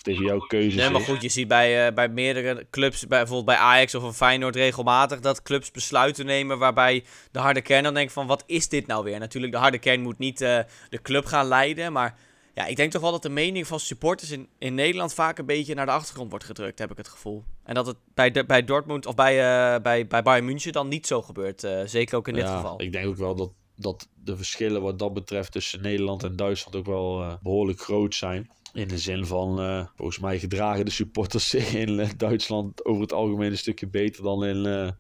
Of 0.06 0.14
tegen 0.14 0.26
jouw 0.26 0.40
keuze 0.40 0.78
Nee, 0.78 0.90
maar 0.90 1.02
goed, 1.02 1.22
je 1.22 1.30
ziet 1.30 1.48
bij, 1.48 1.88
eh, 1.88 1.94
bij 1.94 2.10
meerdere 2.10 2.68
clubs, 2.70 3.00
bij, 3.00 3.18
bijvoorbeeld 3.18 3.46
bij 3.46 3.56
Ajax 3.56 3.96
of 3.96 4.04
een 4.04 4.14
Feyenoord 4.14 4.56
regelmatig, 4.56 5.20
dat 5.20 5.42
clubs 5.42 5.72
besluiten 5.72 6.26
nemen 6.26 6.58
waarbij 6.58 7.04
de 7.32 7.40
harde 7.40 7.62
kern 7.62 7.84
dan 7.84 7.94
denkt 7.94 8.14
van, 8.14 8.28
wat 8.28 8.44
is 8.46 8.70
dit 8.70 8.88
nou 8.88 9.04
weer? 9.04 9.20
Natuurlijk, 9.20 9.54
de 9.54 9.60
harde 9.60 9.78
kern 9.78 10.02
moet 10.02 10.18
niet 10.18 10.42
eh, 10.42 10.60
de 10.90 11.02
club 11.02 11.26
gaan 11.26 11.48
leiden, 11.48 11.94
maar 11.94 12.18
ja, 12.54 12.66
ik 12.66 12.76
denk 12.76 12.92
toch 12.92 13.02
wel 13.02 13.12
dat 13.12 13.22
de 13.22 13.30
mening 13.30 13.68
van 13.68 13.80
supporters 13.80 14.32
in, 14.32 14.48
in 14.58 14.74
Nederland 14.74 15.14
vaak 15.14 15.38
een 15.38 15.46
beetje 15.46 15.76
naar 15.76 15.86
de 15.86 15.92
achtergrond 15.92 16.30
wordt 16.30 16.46
gedrukt, 16.46 16.80
heb 16.80 16.92
ik 16.92 16.98
het 16.98 17.08
gevoel. 17.08 17.44
En 17.64 17.74
dat 17.76 17.86
het 17.86 17.98
bij, 18.14 18.32
de, 18.32 18.46
bij 18.46 18.66
Dortmund 18.66 19.06
of 19.06 19.16
bij, 19.16 19.32
eh, 19.32 19.82
bij, 19.82 20.08
bij 20.08 20.24
Bayern 20.24 20.46
München 20.46 20.72
dan 20.72 20.88
niet 20.88 21.08
zo 21.08 21.22
gebeurt, 21.22 21.68
zeker 21.86 22.18
ook 22.18 22.28
in 22.28 22.34
dit 22.34 22.44
Ja, 22.44 22.56
geval. 22.56 22.82
Ik 22.82 22.92
denk 22.92 23.08
ook 23.08 23.18
wel 23.18 23.36
dat, 23.36 23.52
dat 23.76 24.08
de 24.24 24.38
verschillen 24.38 24.82
wat 24.82 25.00
dat 25.00 25.14
betreft 25.14 25.52
tussen 25.52 25.82
Nederland 25.82 26.24
en 26.24 26.36
Duitsland 26.36 26.76
ook 26.76 26.86
wel 26.86 27.22
eh, 27.22 27.34
behoorlijk 27.42 27.80
groot 27.80 28.16
zijn. 28.16 28.50
In 28.76 28.88
de 28.88 28.98
zin 28.98 29.26
van, 29.26 29.60
eh, 29.60 29.88
volgens 29.96 30.20
mij 30.20 30.40
gedragen 30.40 30.86
de 30.86 30.92
supporters 30.92 31.54
in 31.84 32.00
eh, 32.00 32.10
Duitsland 32.18 32.86
over 32.86 33.02
het 33.02 33.14
algemeen 33.14 33.52
een 33.52 33.58
stukje 33.58 33.88
beter 33.88 34.24
dan 34.24 34.46
in, 34.46 34.66
eh, 34.66 34.92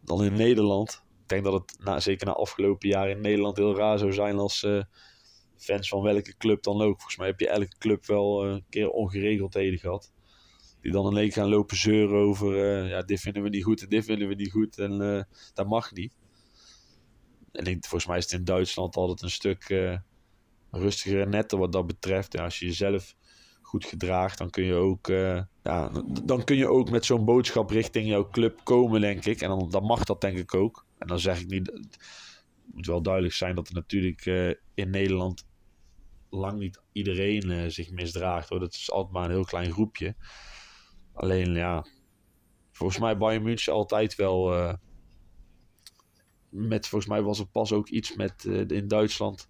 dan 0.00 0.24
in 0.24 0.32
Nederland. 0.32 1.02
Ik 1.22 1.28
denk 1.28 1.44
dat 1.44 1.52
het 1.52 1.76
na, 1.84 2.00
zeker 2.00 2.26
na 2.26 2.32
afgelopen 2.32 2.88
jaar 2.88 3.10
in 3.10 3.20
Nederland 3.20 3.56
heel 3.56 3.76
raar 3.76 3.98
zou 3.98 4.12
zijn 4.12 4.38
als 4.38 4.66
fans 5.56 5.88
van 5.88 6.02
welke 6.02 6.36
club 6.36 6.62
dan 6.62 6.80
ook. 6.82 6.94
Volgens 6.94 7.16
mij 7.16 7.26
heb 7.26 7.40
je 7.40 7.48
elke 7.48 7.78
club 7.78 8.06
wel 8.06 8.44
een 8.44 8.64
keer 8.70 8.88
ongeregeldheden 8.88 9.78
gehad. 9.78 10.12
Die 10.80 10.92
dan 10.92 11.06
een 11.06 11.14
week 11.14 11.32
gaan 11.32 11.48
lopen 11.48 11.76
zeuren 11.76 12.18
over, 12.18 12.56
ja, 12.88 13.02
dit 13.02 13.20
vinden 13.20 13.42
we 13.42 13.48
niet 13.48 13.64
goed 13.64 13.82
en 13.82 13.88
dit 13.88 14.04
vinden 14.04 14.28
we 14.28 14.34
niet 14.34 14.50
goed. 14.50 14.78
En 14.78 15.26
dat 15.54 15.66
mag 15.66 15.92
niet. 15.92 16.16
En 17.52 17.64
volgens 17.64 18.06
mij 18.06 18.18
is 18.18 18.24
het 18.24 18.32
in 18.32 18.44
Duitsland 18.44 18.96
altijd 18.96 19.22
een 19.22 19.30
stuk 19.30 19.68
eh, 20.74 20.80
rustiger 20.80 21.20
en 21.20 21.30
netter 21.30 21.58
wat 21.58 21.72
dat 21.72 21.86
betreft. 21.86 22.32
Ja, 22.32 22.44
als 22.44 22.58
je 22.58 22.66
jezelf 22.66 23.16
goed 23.74 23.84
gedraagt, 23.84 24.38
dan 24.38 24.50
kun 24.50 24.64
je 24.64 24.74
ook, 24.74 25.08
eh, 25.08 25.40
ja, 25.62 25.90
dan 26.24 26.44
kun 26.44 26.56
je 26.56 26.68
ook 26.68 26.90
met 26.90 27.04
zo'n 27.04 27.24
boodschap 27.24 27.70
richting 27.70 28.06
jouw 28.06 28.28
club 28.28 28.60
komen, 28.62 29.00
denk 29.00 29.24
ik. 29.24 29.40
En 29.40 29.48
dan, 29.48 29.70
dan 29.70 29.84
mag 29.84 30.04
dat 30.04 30.20
denk 30.20 30.38
ik 30.38 30.54
ook. 30.54 30.86
En 30.98 31.06
dan 31.06 31.18
zeg 31.18 31.40
ik 31.40 31.46
niet, 31.46 31.66
het 31.66 31.98
moet 32.64 32.86
wel 32.86 33.02
duidelijk 33.02 33.34
zijn 33.34 33.54
dat 33.54 33.68
er 33.68 33.74
natuurlijk 33.74 34.26
eh, 34.26 34.48
in 34.74 34.90
Nederland 34.90 35.46
lang 36.30 36.58
niet 36.58 36.80
iedereen 36.92 37.50
eh, 37.50 37.68
zich 37.68 37.90
misdraagt. 37.90 38.48
Hoor. 38.48 38.60
Dat 38.60 38.74
is 38.74 38.90
altijd 38.90 39.12
maar 39.12 39.24
een 39.24 39.30
heel 39.30 39.44
klein 39.44 39.72
groepje. 39.72 40.14
Alleen 41.12 41.54
ja, 41.54 41.86
volgens 42.72 42.98
mij 42.98 43.16
Bayern 43.16 43.42
München 43.42 43.72
altijd 43.72 44.14
wel. 44.14 44.76
met, 46.48 46.88
volgens 46.88 47.10
mij 47.10 47.22
was 47.22 47.38
er 47.38 47.46
pas 47.46 47.72
ook 47.72 47.88
iets 47.88 48.16
met 48.16 48.44
in 48.44 48.88
Duitsland. 48.88 49.48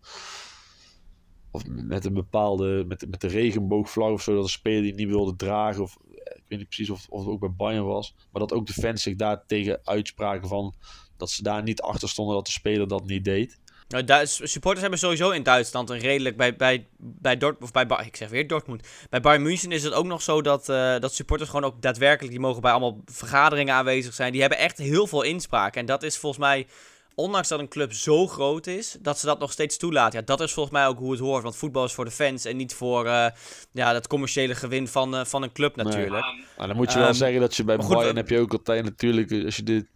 Of 1.54 1.62
met 1.66 2.04
een 2.04 2.14
bepaalde. 2.14 2.84
Met, 2.88 3.10
met 3.10 3.20
de 3.20 3.28
regenboogvlag 3.28 4.10
of 4.10 4.22
zo. 4.22 4.34
Dat 4.34 4.42
een 4.42 4.48
speler 4.48 4.82
die 4.82 4.94
niet 4.94 5.08
wilde 5.08 5.36
dragen. 5.36 5.82
Of 5.82 5.96
eh, 5.96 6.36
ik 6.36 6.42
weet 6.48 6.58
niet 6.58 6.68
precies 6.68 6.90
of, 6.90 7.06
of 7.08 7.20
het 7.20 7.28
ook 7.28 7.40
bij 7.40 7.52
Bayern 7.56 7.84
was. 7.84 8.14
Maar 8.30 8.40
dat 8.40 8.52
ook 8.52 8.66
de 8.66 8.72
fans 8.72 9.02
zich 9.02 9.16
daar 9.16 9.46
tegen 9.46 9.80
uitspraken 9.84 10.48
van. 10.48 10.74
Dat 11.16 11.30
ze 11.30 11.42
daar 11.42 11.62
niet 11.62 11.80
achter 11.80 12.08
stonden 12.08 12.34
dat 12.34 12.46
de 12.46 12.52
speler 12.52 12.88
dat 12.88 13.06
niet 13.06 13.24
deed. 13.24 13.58
Nou, 13.88 14.26
supporters 14.26 14.80
hebben 14.80 14.98
sowieso 14.98 15.30
in 15.30 15.42
Duitsland 15.42 15.90
een 15.90 15.98
redelijk 15.98 16.36
bij, 16.36 16.56
bij, 16.56 16.86
bij 16.98 17.36
Dortmund, 17.36 17.72
of 17.76 17.86
bij, 17.86 18.06
ik 18.06 18.16
zeg 18.16 18.28
weer 18.28 18.48
Dortmund. 18.48 18.88
Bij 19.10 19.20
Bayern 19.20 19.42
München 19.42 19.72
is 19.72 19.82
het 19.82 19.92
ook 19.92 20.04
nog 20.04 20.22
zo 20.22 20.42
dat, 20.42 20.68
eh, 20.68 20.98
dat 20.98 21.14
supporters 21.14 21.50
gewoon 21.50 21.64
ook 21.64 21.82
daadwerkelijk, 21.82 22.32
die 22.32 22.40
mogen 22.40 22.62
bij 22.62 22.70
allemaal 22.70 23.00
vergaderingen 23.04 23.74
aanwezig 23.74 24.14
zijn. 24.14 24.32
Die 24.32 24.40
hebben 24.40 24.58
echt 24.58 24.78
heel 24.78 25.06
veel 25.06 25.22
inspraak. 25.22 25.76
En 25.76 25.86
dat 25.86 26.02
is 26.02 26.18
volgens 26.18 26.42
mij, 26.42 26.66
ondanks 27.14 27.48
dat 27.48 27.58
een 27.58 27.68
club 27.68 27.92
zo 27.92 28.26
groot 28.26 28.66
is, 28.66 28.96
dat 29.00 29.18
ze 29.18 29.26
dat 29.26 29.38
nog 29.38 29.52
steeds 29.52 29.76
toelaten. 29.76 30.18
Ja, 30.18 30.24
dat 30.24 30.40
is 30.40 30.52
volgens 30.52 30.74
mij 30.74 30.86
ook 30.86 30.98
hoe 30.98 31.10
het 31.10 31.20
hoort. 31.20 31.42
Want 31.42 31.56
voetbal 31.56 31.84
is 31.84 31.92
voor 31.92 32.04
de 32.04 32.10
fans 32.10 32.44
en 32.44 32.56
niet 32.56 32.74
voor 32.74 33.06
eh, 33.06 33.26
ja, 33.72 33.92
dat 33.92 34.06
commerciële 34.06 34.54
gewin 34.54 34.88
van, 34.88 35.14
eh, 35.16 35.24
van 35.24 35.42
een 35.42 35.52
club 35.52 35.76
natuurlijk. 35.76 36.24
Maar 36.58 36.66
dan 36.66 36.76
moet 36.76 36.92
je 36.92 36.98
wel 36.98 37.08
Ehm, 37.08 37.16
zeggen 37.16 37.40
dat 37.40 37.54
je 37.56 37.64
bij 37.64 37.76
Bayern 37.76 38.12
we- 38.12 38.20
heb 38.20 38.28
je 38.28 38.38
ook 38.38 38.52
altijd 38.52 38.84
natuurlijk, 38.84 39.44
als 39.44 39.56
je 39.56 39.62
dit, 39.62 39.86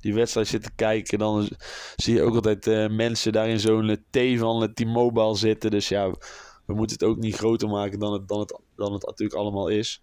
die 0.00 0.14
wedstrijd 0.14 0.46
zit 0.46 0.62
te 0.62 0.70
kijken, 0.76 1.18
dan 1.18 1.48
zie 1.96 2.14
je 2.14 2.22
ook 2.22 2.34
altijd 2.34 2.66
eh, 2.66 2.86
mensen 2.88 3.32
daar 3.32 3.48
in 3.48 3.60
zo'n 3.60 3.88
eh, 3.88 3.96
T 4.36 4.38
van 4.38 4.60
het 4.60 4.76
T-Mobile 4.76 5.36
zitten. 5.36 5.70
Dus 5.70 5.88
ja, 5.88 6.10
we 6.66 6.74
moeten 6.74 6.96
het 6.98 7.08
ook 7.08 7.16
niet 7.16 7.34
groter 7.36 7.68
maken 7.68 7.98
dan 7.98 8.12
het, 8.12 8.28
dan 8.28 8.40
het, 8.40 8.60
dan 8.76 8.92
het 8.92 9.06
natuurlijk 9.06 9.38
allemaal 9.38 9.68
is. 9.68 10.02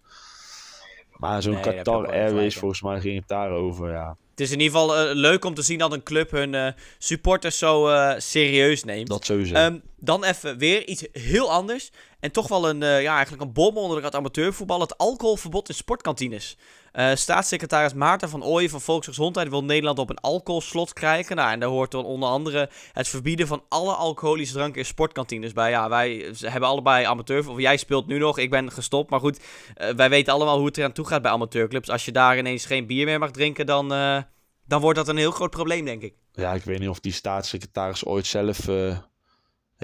Maar 1.16 1.42
zo'n 1.42 1.52
Nee, 1.52 1.62
Qatar 1.62 2.06
Airways, 2.12 2.56
volgens 2.56 2.82
mij 2.82 3.00
ging 3.00 3.18
het 3.18 3.28
daarover, 3.28 3.90
ja. 3.90 4.16
Het 4.34 4.42
is 4.42 4.50
in 4.50 4.60
ieder 4.60 4.78
geval 4.78 4.96
eh, 4.96 5.14
leuk 5.14 5.44
om 5.44 5.54
te 5.54 5.62
zien 5.62 5.78
dat 5.78 5.92
een 5.92 6.02
club 6.02 6.30
hun 6.30 6.54
eh, 6.54 6.68
supporters 6.98 7.58
zo 7.58 7.88
eh, 7.88 8.14
serieus 8.18 8.84
neemt. 8.84 9.08
Dat 9.08 9.24
sowieso. 9.24 9.54
Ehm, 9.54 9.78
dan 10.04 10.24
even 10.24 10.58
weer 10.58 10.86
iets 10.86 11.06
heel 11.12 11.52
anders. 11.52 11.90
En 12.20 12.32
toch 12.32 12.48
wel 12.48 12.68
een, 12.68 12.82
eh, 12.82 13.02
ja, 13.02 13.14
eigenlijk 13.14 13.42
een 13.42 13.52
bom 13.52 13.76
onder 13.76 14.04
het 14.04 14.14
amateurvoetbal. 14.14 14.80
Het 14.80 14.98
alcoholverbod 14.98 15.68
in 15.68 15.74
sportkantines. 15.74 16.56
Eh, 16.92 17.14
staatssecretaris 17.14 17.94
Maarten 17.94 18.28
van 18.28 18.44
Ooyen 18.44 18.70
van 18.70 18.80
Volksgezondheid 18.80 19.48
wil 19.48 19.64
Nederland 19.64 19.98
op 19.98 20.10
een 20.10 20.18
alcoholslot 20.18 20.92
krijgen. 20.92 21.36
Nou, 21.36 21.52
en 21.52 21.60
daar 21.60 21.68
hoort 21.68 21.90
dan 21.90 22.04
onder 22.04 22.28
andere 22.28 22.70
het 22.92 23.08
verbieden 23.08 23.46
van 23.46 23.62
alle 23.68 23.92
alcoholische 23.92 24.54
dranken 24.54 24.78
in 24.80 24.86
sportkantines 24.86 25.52
bij. 25.52 25.70
Ja, 25.70 25.88
wij 25.88 26.34
hebben 26.40 26.68
allebei 26.68 27.04
amateur. 27.04 27.50
Of 27.50 27.58
jij 27.58 27.76
speelt 27.76 28.06
nu 28.06 28.18
nog, 28.18 28.38
ik 28.38 28.50
ben 28.50 28.72
gestopt. 28.72 29.10
Maar 29.10 29.20
goed, 29.20 29.40
eh, 29.74 29.90
wij 29.90 30.08
weten 30.10 30.32
allemaal 30.32 30.56
hoe 30.56 30.66
het 30.66 30.78
eraan 30.78 30.92
toe 30.92 31.06
gaat 31.06 31.22
bij 31.22 31.30
amateurclubs. 31.30 31.90
Als 31.90 32.04
je 32.04 32.12
daar 32.12 32.38
ineens 32.38 32.66
geen 32.66 32.86
bier 32.86 33.04
meer 33.04 33.18
mag 33.18 33.30
drinken, 33.30 33.66
dan, 33.66 33.88
dan 34.66 34.80
wordt 34.80 34.98
dat 34.98 35.08
een 35.08 35.16
heel 35.16 35.30
groot 35.30 35.50
probleem, 35.50 35.84
denk 35.84 36.02
ik. 36.02 36.14
ja, 36.32 36.52
ik 36.52 36.62
weet 36.62 36.78
niet 36.78 36.88
of 36.88 37.00
die 37.00 37.12
staatssecretaris 37.12 38.04
ooit 38.04 38.26
zelf 38.26 38.68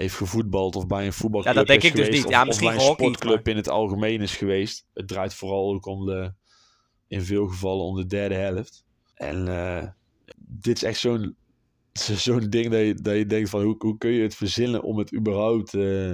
heeft 0.01 0.15
gevoetbald 0.15 0.75
of 0.75 0.87
bij 0.87 1.05
een 1.05 1.13
voetbalclub 1.13 1.53
Ja, 1.53 1.59
dat 1.59 1.67
denk 1.67 1.83
ik 1.83 1.91
dus 1.95 2.05
geweest, 2.05 2.17
niet. 2.17 2.25
of- 2.25 2.31
Ja, 2.31 2.41
of 2.41 2.47
misschien 2.47 2.67
bij 2.67 2.77
een 2.77 2.81
sportclub 2.93 3.35
maar- 3.45 3.49
in 3.53 3.55
het 3.55 3.69
algemeen 3.69 4.21
is 4.21 4.35
geweest. 4.35 4.85
Het 4.93 5.07
draait 5.07 5.33
vooral 5.33 5.73
ook 5.73 5.85
om 5.85 6.05
de, 6.05 6.33
in 7.07 7.21
veel 7.21 7.47
gevallen 7.47 7.85
om 7.85 7.95
de 7.95 8.05
derde 8.05 8.35
helft. 8.35 8.83
En 9.15 9.47
eh, 9.47 9.87
dit 10.37 10.75
is 10.75 10.83
echt 10.83 10.99
zo'n 10.99 11.35
zo'n 12.25 12.49
ding 12.49 12.69
dat 12.71 12.79
je, 12.81 12.93
dat 12.93 13.15
je 13.15 13.25
denkt 13.25 13.49
van 13.49 13.61
hoe, 13.63 13.75
hoe 13.77 13.97
kun 13.97 14.11
je 14.11 14.21
het 14.23 14.35
verzinnen 14.35 14.81
om 14.83 14.97
het 14.97 15.13
überhaupt... 15.13 15.73
eh, 15.73 16.13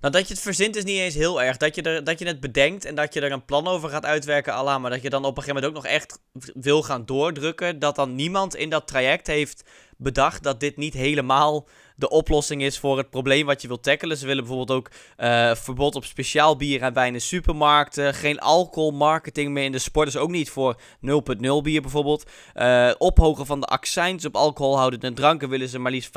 Nou, 0.00 0.12
dat 0.12 0.28
je 0.28 0.34
het 0.34 0.42
verzint 0.42 0.76
is 0.76 0.84
niet 0.84 0.98
eens 0.98 1.14
heel 1.14 1.42
erg. 1.42 1.56
Dat 1.56 1.74
je, 1.74 1.82
er, 1.82 2.04
dat 2.04 2.18
je 2.18 2.26
het 2.26 2.40
bedenkt 2.40 2.84
en 2.84 2.94
dat 2.94 3.14
je 3.14 3.20
er 3.20 3.32
een 3.32 3.44
plan 3.44 3.66
over 3.66 3.88
gaat 3.88 4.04
uitwerken, 4.04 4.52
Allah. 4.52 4.80
Maar 4.80 4.90
dat 4.90 5.02
je 5.02 5.10
dan 5.10 5.24
op 5.24 5.36
een 5.36 5.42
gegeven 5.42 5.54
moment 5.54 5.76
ook 5.76 5.82
nog 5.82 5.92
echt 5.92 6.18
wil 6.54 6.82
gaan 6.82 7.04
doordrukken. 7.06 7.78
Dat 7.78 7.96
dan 7.96 8.14
niemand 8.14 8.54
in 8.56 8.70
dat 8.70 8.86
traject 8.86 9.26
heeft 9.26 9.64
bedacht 9.96 10.42
dat 10.42 10.60
dit 10.60 10.76
niet 10.76 10.94
helemaal 10.94 11.68
de 11.96 12.08
oplossing 12.08 12.62
is 12.62 12.78
voor 12.78 12.98
het 12.98 13.10
probleem 13.10 13.46
wat 13.46 13.62
je 13.62 13.68
wilt 13.68 13.82
tackelen. 13.82 14.16
Ze 14.16 14.26
willen 14.26 14.44
bijvoorbeeld 14.44 14.78
ook 14.78 14.90
uh, 15.18 15.54
verbod 15.54 15.94
op 15.94 16.04
speciaal 16.04 16.56
bier 16.56 16.82
en 16.82 16.92
wijn 16.92 17.14
in 17.14 17.20
supermarkten. 17.20 18.14
Geen 18.14 18.38
alcoholmarketing 18.38 19.50
meer 19.50 19.64
in 19.64 19.72
de 19.72 19.78
sport. 19.78 20.06
Dus 20.06 20.16
ook 20.16 20.30
niet 20.30 20.50
voor 20.50 20.76
0.0 20.76 21.62
bier 21.62 21.82
bijvoorbeeld. 21.82 22.30
Uh, 22.54 22.90
ophogen 22.98 23.46
van 23.46 23.60
de 23.60 23.66
accijns 23.66 24.24
op 24.24 24.36
alcoholhoudende 24.36 25.12
dranken 25.12 25.48
willen 25.48 25.68
ze 25.68 25.78
maar 25.78 25.92
liefst 25.92 26.10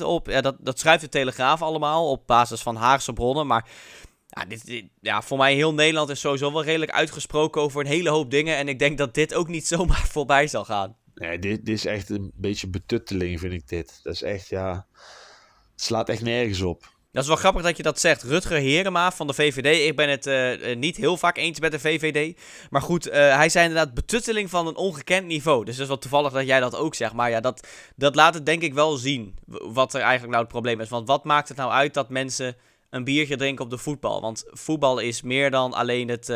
50% 0.00 0.02
op. 0.02 0.26
Ja, 0.26 0.40
dat, 0.40 0.56
dat 0.58 0.78
schrijft 0.78 1.00
de 1.00 1.08
Telegraaf 1.08 1.62
allemaal 1.62 2.10
op 2.10 2.26
basis 2.26 2.62
van 2.62 2.76
Haagse 2.76 3.12
bronnen. 3.12 3.46
Maar 3.46 3.68
ja, 4.28 4.44
dit, 4.44 4.84
ja, 5.00 5.22
voor 5.22 5.38
mij 5.38 5.54
heel 5.54 5.74
Nederland 5.74 6.08
is 6.08 6.20
sowieso 6.20 6.52
wel 6.52 6.64
redelijk 6.64 6.90
uitgesproken 6.90 7.62
over 7.62 7.80
een 7.80 7.86
hele 7.86 8.10
hoop 8.10 8.30
dingen. 8.30 8.56
En 8.56 8.68
ik 8.68 8.78
denk 8.78 8.98
dat 8.98 9.14
dit 9.14 9.34
ook 9.34 9.48
niet 9.48 9.66
zomaar 9.76 10.06
voorbij 10.06 10.46
zal 10.46 10.64
gaan. 10.64 10.96
Nee, 11.16 11.38
dit, 11.38 11.64
dit 11.64 11.74
is 11.74 11.84
echt 11.84 12.10
een 12.10 12.32
beetje 12.34 12.68
betutteling, 12.68 13.40
vind 13.40 13.52
ik 13.52 13.68
dit. 13.68 14.00
Dat 14.02 14.14
is 14.14 14.22
echt, 14.22 14.48
ja... 14.48 14.86
Het 15.72 15.84
slaat 15.84 16.08
echt 16.08 16.22
nergens 16.22 16.60
op. 16.60 16.94
Dat 17.12 17.22
is 17.22 17.30
wel 17.30 17.40
grappig 17.40 17.62
dat 17.62 17.76
je 17.76 17.82
dat 17.82 18.00
zegt. 18.00 18.22
Rutger 18.22 18.56
Herema 18.56 19.12
van 19.12 19.26
de 19.26 19.34
VVD. 19.34 19.86
Ik 19.88 19.96
ben 19.96 20.08
het 20.08 20.26
uh, 20.26 20.76
niet 20.76 20.96
heel 20.96 21.16
vaak 21.16 21.36
eens 21.36 21.60
met 21.60 21.72
de 21.72 21.78
VVD. 21.78 22.40
Maar 22.70 22.82
goed, 22.82 23.06
uh, 23.06 23.12
hij 23.12 23.48
zei 23.48 23.66
inderdaad 23.66 23.94
betutteling 23.94 24.50
van 24.50 24.66
een 24.66 24.76
ongekend 24.76 25.26
niveau. 25.26 25.64
Dus 25.64 25.74
het 25.74 25.82
is 25.82 25.88
wel 25.88 25.98
toevallig 25.98 26.32
dat 26.32 26.46
jij 26.46 26.60
dat 26.60 26.76
ook 26.76 26.94
zegt. 26.94 27.12
Maar 27.12 27.30
ja, 27.30 27.40
dat, 27.40 27.66
dat 27.96 28.14
laat 28.14 28.34
het 28.34 28.46
denk 28.46 28.62
ik 28.62 28.74
wel 28.74 28.96
zien. 28.96 29.38
Wat 29.46 29.94
er 29.94 30.00
eigenlijk 30.00 30.30
nou 30.30 30.42
het 30.42 30.52
probleem 30.52 30.80
is. 30.80 30.88
Want 30.88 31.06
wat 31.06 31.24
maakt 31.24 31.48
het 31.48 31.56
nou 31.56 31.70
uit 31.70 31.94
dat 31.94 32.08
mensen 32.08 32.56
een 32.90 33.04
biertje 33.04 33.36
drinken 33.36 33.64
op 33.64 33.70
de 33.70 33.78
voetbal. 33.78 34.20
Want 34.20 34.44
voetbal 34.46 34.98
is 34.98 35.22
meer 35.22 35.50
dan 35.50 35.72
alleen 35.72 36.08
het, 36.08 36.26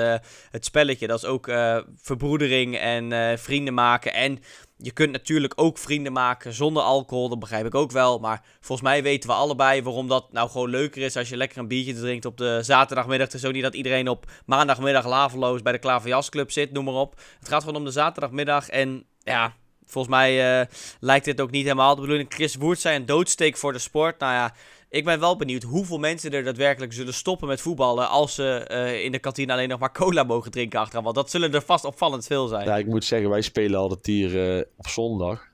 het 0.50 0.64
spelletje. 0.64 1.06
Dat 1.06 1.18
is 1.22 1.28
ook 1.28 1.50
verbroedering 1.96 2.78
en 2.78 3.38
vrienden 3.38 3.74
maken. 3.74 4.14
En 4.14 4.38
je 4.82 4.90
kunt 4.90 5.12
natuurlijk 5.12 5.52
ook 5.56 5.78
vrienden 5.78 6.12
maken 6.12 6.52
zonder 6.52 6.82
alcohol. 6.82 7.28
Dat 7.28 7.38
begrijp 7.38 7.66
ik 7.66 7.74
ook 7.74 7.90
wel. 7.90 8.18
Maar 8.18 8.42
volgens 8.60 8.88
mij 8.88 9.02
weten 9.02 9.28
we 9.28 9.34
allebei 9.34 9.82
waarom 9.82 10.08
dat 10.08 10.32
nou 10.32 10.50
gewoon 10.50 10.70
leuker 10.70 11.02
is 11.02 11.16
als 11.16 11.28
je 11.28 11.36
lekker 11.36 11.58
een 11.58 11.68
biertje 11.68 11.94
drinkt 11.94 12.24
op 12.24 12.36
de 12.36 12.58
zaterdagmiddag. 12.62 13.26
Het 13.26 13.36
is 13.36 13.44
ook 13.44 13.52
niet 13.52 13.62
dat 13.62 13.74
iedereen 13.74 14.08
op 14.08 14.30
maandagmiddag 14.46 15.06
laveloos 15.06 15.62
bij 15.62 15.72
de 15.72 15.78
Klaverjasclub 15.78 16.50
zit, 16.50 16.72
noem 16.72 16.84
maar 16.84 16.94
op. 16.94 17.20
Het 17.38 17.48
gaat 17.48 17.60
gewoon 17.60 17.76
om 17.76 17.84
de 17.84 17.90
zaterdagmiddag. 17.90 18.68
En 18.68 19.04
ja, 19.18 19.54
volgens 19.86 20.14
mij 20.14 20.68
lijkt 21.00 21.24
dit 21.24 21.40
ook 21.40 21.50
niet 21.50 21.62
helemaal 21.62 21.94
de 21.94 22.00
bedoeling. 22.00 22.32
Chris 22.32 22.56
Woert 22.56 22.80
zei 22.80 22.96
een 22.96 23.06
doodsteek 23.06 23.56
voor 23.56 23.72
de 23.72 23.78
sport. 23.78 24.18
Nou 24.18 24.32
ja, 24.32 24.54
ik 24.90 25.04
ben 25.04 25.20
wel 25.20 25.36
benieuwd 25.36 25.62
hoeveel 25.62 25.98
mensen 25.98 26.30
er 26.30 26.44
daadwerkelijk 26.44 26.92
zullen 26.92 27.14
stoppen 27.14 27.48
met 27.48 27.60
voetballen 27.60 28.08
als 28.08 28.34
ze 28.34 28.68
uh, 28.70 29.04
in 29.04 29.12
de 29.12 29.18
kantine 29.18 29.52
alleen 29.52 29.68
nog 29.68 29.78
maar 29.78 29.92
cola 29.92 30.22
mogen 30.22 30.50
drinken 30.50 30.80
achteraf. 30.80 31.04
Want 31.04 31.16
dat 31.16 31.30
zullen 31.30 31.54
er 31.54 31.62
vast 31.62 31.84
opvallend 31.84 32.26
veel 32.26 32.46
zijn. 32.46 32.66
Ja, 32.66 32.76
ik 32.76 32.86
moet 32.86 33.04
zeggen, 33.04 33.30
wij 33.30 33.42
spelen 33.42 33.80
altijd 33.80 34.06
hier 34.06 34.56
uh, 34.56 34.64
op 34.76 34.86
zondag. 34.86 35.48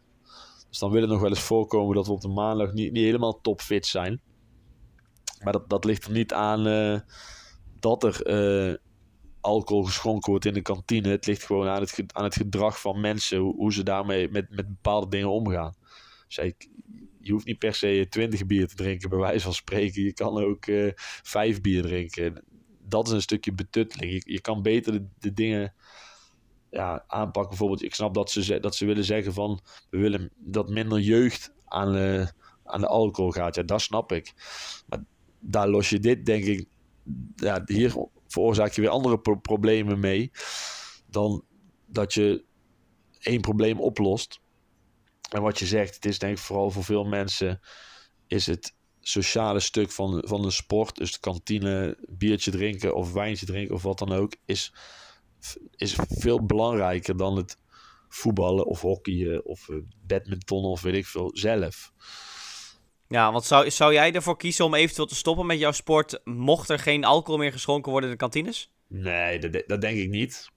Dus 0.69 0.79
dan 0.79 0.91
wil 0.91 1.01
het 1.01 1.11
nog 1.11 1.21
wel 1.21 1.29
eens 1.29 1.41
voorkomen 1.41 1.95
dat 1.95 2.07
we 2.07 2.13
op 2.13 2.21
de 2.21 2.29
maandag 2.29 2.73
niet, 2.73 2.93
niet 2.93 3.05
helemaal 3.05 3.41
topfit 3.41 3.87
zijn. 3.87 4.21
Maar 5.43 5.53
dat, 5.53 5.69
dat 5.69 5.85
ligt 5.85 6.05
er 6.05 6.13
niet 6.13 6.33
aan 6.33 6.67
uh, 6.67 7.01
dat 7.81 8.03
er 8.03 8.81
alcohol 9.41 9.85
geschonken 9.85 10.31
wordt 10.31 10.45
in 10.45 10.55
de 10.55 10.63
kantine. 10.63 11.09
Het 11.09 11.27
ligt 11.27 11.45
gewoon 11.45 11.69
aan 11.69 11.81
het, 11.81 12.03
aan 12.13 12.25
het 12.25 12.35
gedrag 12.35 12.81
van 12.81 13.01
mensen, 13.01 13.39
hoe, 13.39 13.55
hoe 13.55 13.73
ze 13.73 13.83
daarmee 13.83 14.29
met, 14.29 14.51
met 14.51 14.67
bepaalde 14.69 15.09
dingen 15.09 15.31
omgaan. 15.31 15.75
Dus 16.27 16.39
ik, 16.39 16.69
je 17.27 17.33
hoeft 17.33 17.47
niet 17.47 17.59
per 17.59 17.75
se 17.75 18.07
20 18.11 18.47
bier 18.47 18.67
te 18.67 18.75
drinken, 18.75 19.09
bij 19.09 19.19
wijze 19.19 19.45
van 19.45 19.55
spreken. 19.55 20.03
Je 20.03 20.13
kan 20.13 20.43
ook 20.45 20.67
uh, 20.67 20.93
vijf 21.23 21.61
bier 21.61 21.83
drinken. 21.83 22.45
Dat 22.81 23.07
is 23.07 23.13
een 23.13 23.23
stukje 23.23 23.53
betutteling. 23.53 24.13
Je, 24.13 24.33
je 24.33 24.41
kan 24.41 24.63
beter 24.63 25.07
de, 25.19 25.33
dingen 25.33 25.75
ja, 26.71 27.05
aanpakken. 27.07 27.49
Bijvoorbeeld, 27.49 27.83
ik 27.83 27.95
snap 27.95 28.15
dat 28.15 28.31
ze, 28.31 28.61
dat 28.61 28.75
ze 28.75 28.87
willen 28.87 29.05
zeggen 29.05 29.33
van 29.33 29.61
we 29.91 29.99
willen 29.99 30.31
dat 30.37 30.69
minder 30.69 31.01
jeugd 31.01 31.53
aan, 31.65 31.97
uh, 31.97 32.27
aan 32.65 32.81
de 32.81 32.89
alcohol 32.89 33.31
gaat. 33.31 33.55
Ja, 33.55 33.63
dat 33.63 33.81
snap 33.81 34.13
ik. 34.13 34.33
Maar 34.89 35.05
daar 35.41 35.69
los 35.69 35.91
je 35.91 35.99
dit, 35.99 36.27
denk 36.27 36.45
ik. 36.45 36.69
Ja, 37.37 37.63
hier 37.65 37.95
veroorzaak 38.27 38.73
je 38.73 38.81
weer 38.81 38.91
andere 38.91 39.19
pro 39.19 39.35
problemen 39.35 40.01
mee. 40.01 40.31
Dan 41.07 41.45
dat 41.87 42.15
je 42.15 42.45
één 43.19 43.41
probleem 43.41 43.81
oplost 43.81 44.41
en 45.29 45.43
wat 45.43 45.59
je 45.59 45.67
zegt, 45.67 45.95
het 45.95 46.05
is 46.05 46.19
denk 46.19 46.37
ik 46.37 46.43
vooral 46.43 46.71
voor 46.71 46.85
veel 46.85 47.05
mensen 47.05 47.61
is 48.27 48.47
het 48.47 48.75
sociale 49.01 49.61
stuk 49.61 49.91
van, 49.91 50.23
van 50.27 50.43
de 50.43 50.51
sport, 50.51 50.97
dus 50.97 51.13
de 51.13 51.21
kantine, 51.21 51.99
biertje 52.09 52.51
drinken 52.51 52.95
of 52.95 53.13
wijntje 53.13 53.47
drinken 53.47 53.75
of 53.75 53.83
wat 53.83 53.99
dan 53.99 54.13
ook, 54.13 54.33
is, 54.45 54.73
is 55.77 55.97
veel 56.09 56.47
belangrijker 56.47 57.17
dan 57.17 57.37
het 57.37 57.59
voetballen 58.09 58.67
of 58.67 58.81
hockeyen 58.81 59.45
of 59.45 59.69
eh, 59.69 59.77
badminton 60.07 60.65
of 60.65 60.81
weet 60.81 60.95
ik 60.95 61.07
veel 61.07 61.31
zelf. 61.33 61.93
Ja, 63.09 63.33
want 63.33 63.45
zou, 63.45 63.71
zou 63.71 63.93
jij 63.93 64.13
ervoor 64.13 64.37
kiezen 64.37 64.65
om 64.65 64.75
eventueel 64.75 65.07
te 65.07 65.15
stoppen 65.15 65.47
met 65.47 65.59
jouw 65.59 65.73
sport, 65.73 66.21
mocht 66.25 66.69
er 66.69 66.79
geen 66.79 67.05
alcohol 67.05 67.39
meer 67.39 67.53
geschonken 67.53 67.91
worden 67.91 68.11
in 68.11 68.17
de 68.17 68.23
kantines? 68.23 68.71
Nee, 68.87 69.39
dat, 69.39 69.63
dat 69.67 69.81
denk 69.81 69.99
ik 69.99 70.09
niet. 70.09 70.51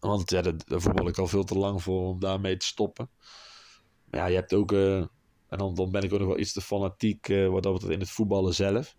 Want 0.00 0.30
ja, 0.30 0.42
daar, 0.42 0.54
voetbal 0.66 1.08
ik 1.08 1.18
al 1.18 1.26
veel 1.26 1.44
te 1.44 1.58
lang 1.58 1.82
voor 1.82 2.08
om 2.08 2.20
daarmee 2.20 2.56
te 2.56 2.66
stoppen. 2.66 3.10
Maar 4.04 4.20
ja, 4.20 4.26
je 4.26 4.34
hebt 4.34 4.54
ook... 4.54 4.72
Uh, 4.72 4.96
en 5.48 5.58
dan, 5.58 5.74
dan 5.74 5.90
ben 5.90 6.02
ik 6.02 6.12
ook 6.12 6.18
nog 6.18 6.28
wel 6.28 6.38
iets 6.38 6.52
te 6.52 6.60
fanatiek 6.60 7.28
uh, 7.28 7.48
wat 7.48 7.62
dat 7.62 7.88
in 7.88 8.00
het 8.00 8.10
voetballen 8.10 8.54
zelf. 8.54 8.96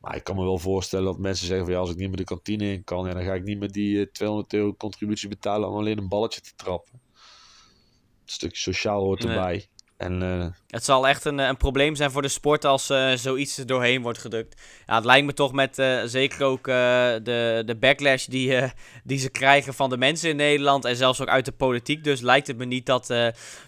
Maar 0.00 0.16
ik 0.16 0.24
kan 0.24 0.36
me 0.36 0.42
wel 0.42 0.58
voorstellen 0.58 1.04
dat 1.04 1.18
mensen 1.18 1.46
zeggen 1.46 1.64
van 1.64 1.74
ja, 1.74 1.80
als 1.80 1.90
ik 1.90 1.96
niet 1.96 2.08
meer 2.08 2.16
de 2.16 2.24
kantine 2.24 2.72
in 2.72 2.84
kan, 2.84 3.06
ja, 3.06 3.14
dan 3.14 3.24
ga 3.24 3.34
ik 3.34 3.44
niet 3.44 3.58
meer 3.58 3.72
die 3.72 3.94
uh, 3.94 4.02
eh, 4.02 4.08
200 4.08 4.52
euro 4.52 4.74
contributie 4.74 5.28
betalen 5.28 5.68
om 5.68 5.76
alleen 5.76 5.98
een 5.98 6.08
balletje 6.08 6.40
te 6.40 6.52
trappen. 6.56 7.00
Een 7.12 8.32
stukje 8.32 8.56
sociaal 8.56 9.02
hoort 9.02 9.24
erbij. 9.24 9.68
En, 10.02 10.22
uh... 10.22 10.46
Het 10.66 10.84
zal 10.84 11.08
echt 11.08 11.24
een, 11.24 11.38
een 11.38 11.56
probleem 11.56 11.94
zijn 11.94 12.10
voor 12.10 12.22
de 12.22 12.28
sport 12.28 12.64
als 12.64 12.90
uh, 12.90 13.12
zoiets 13.14 13.58
er 13.58 13.66
doorheen 13.66 14.02
wordt 14.02 14.18
gedrukt. 14.18 14.60
Ja, 14.86 14.94
het 14.94 15.04
lijkt 15.04 15.26
me 15.26 15.34
toch 15.34 15.52
met 15.52 15.78
uh, 15.78 16.02
zeker 16.04 16.44
ook 16.44 16.64
de, 16.64 17.62
de 17.66 17.76
backlash 17.80 18.24
die, 18.24 18.58
die 19.04 19.18
ze 19.18 19.30
krijgen 19.30 19.74
van 19.74 19.90
de 19.90 19.96
mensen 19.96 20.30
in 20.30 20.36
Nederland 20.36 20.84
en 20.84 20.96
zelfs 20.96 21.20
ook 21.20 21.28
uit 21.28 21.44
de 21.44 21.52
politiek. 21.52 22.04
Dus 22.04 22.20
lijkt 22.20 22.46
het 22.46 22.56
me 22.56 22.64
niet 22.64 22.86
dat, 22.86 23.14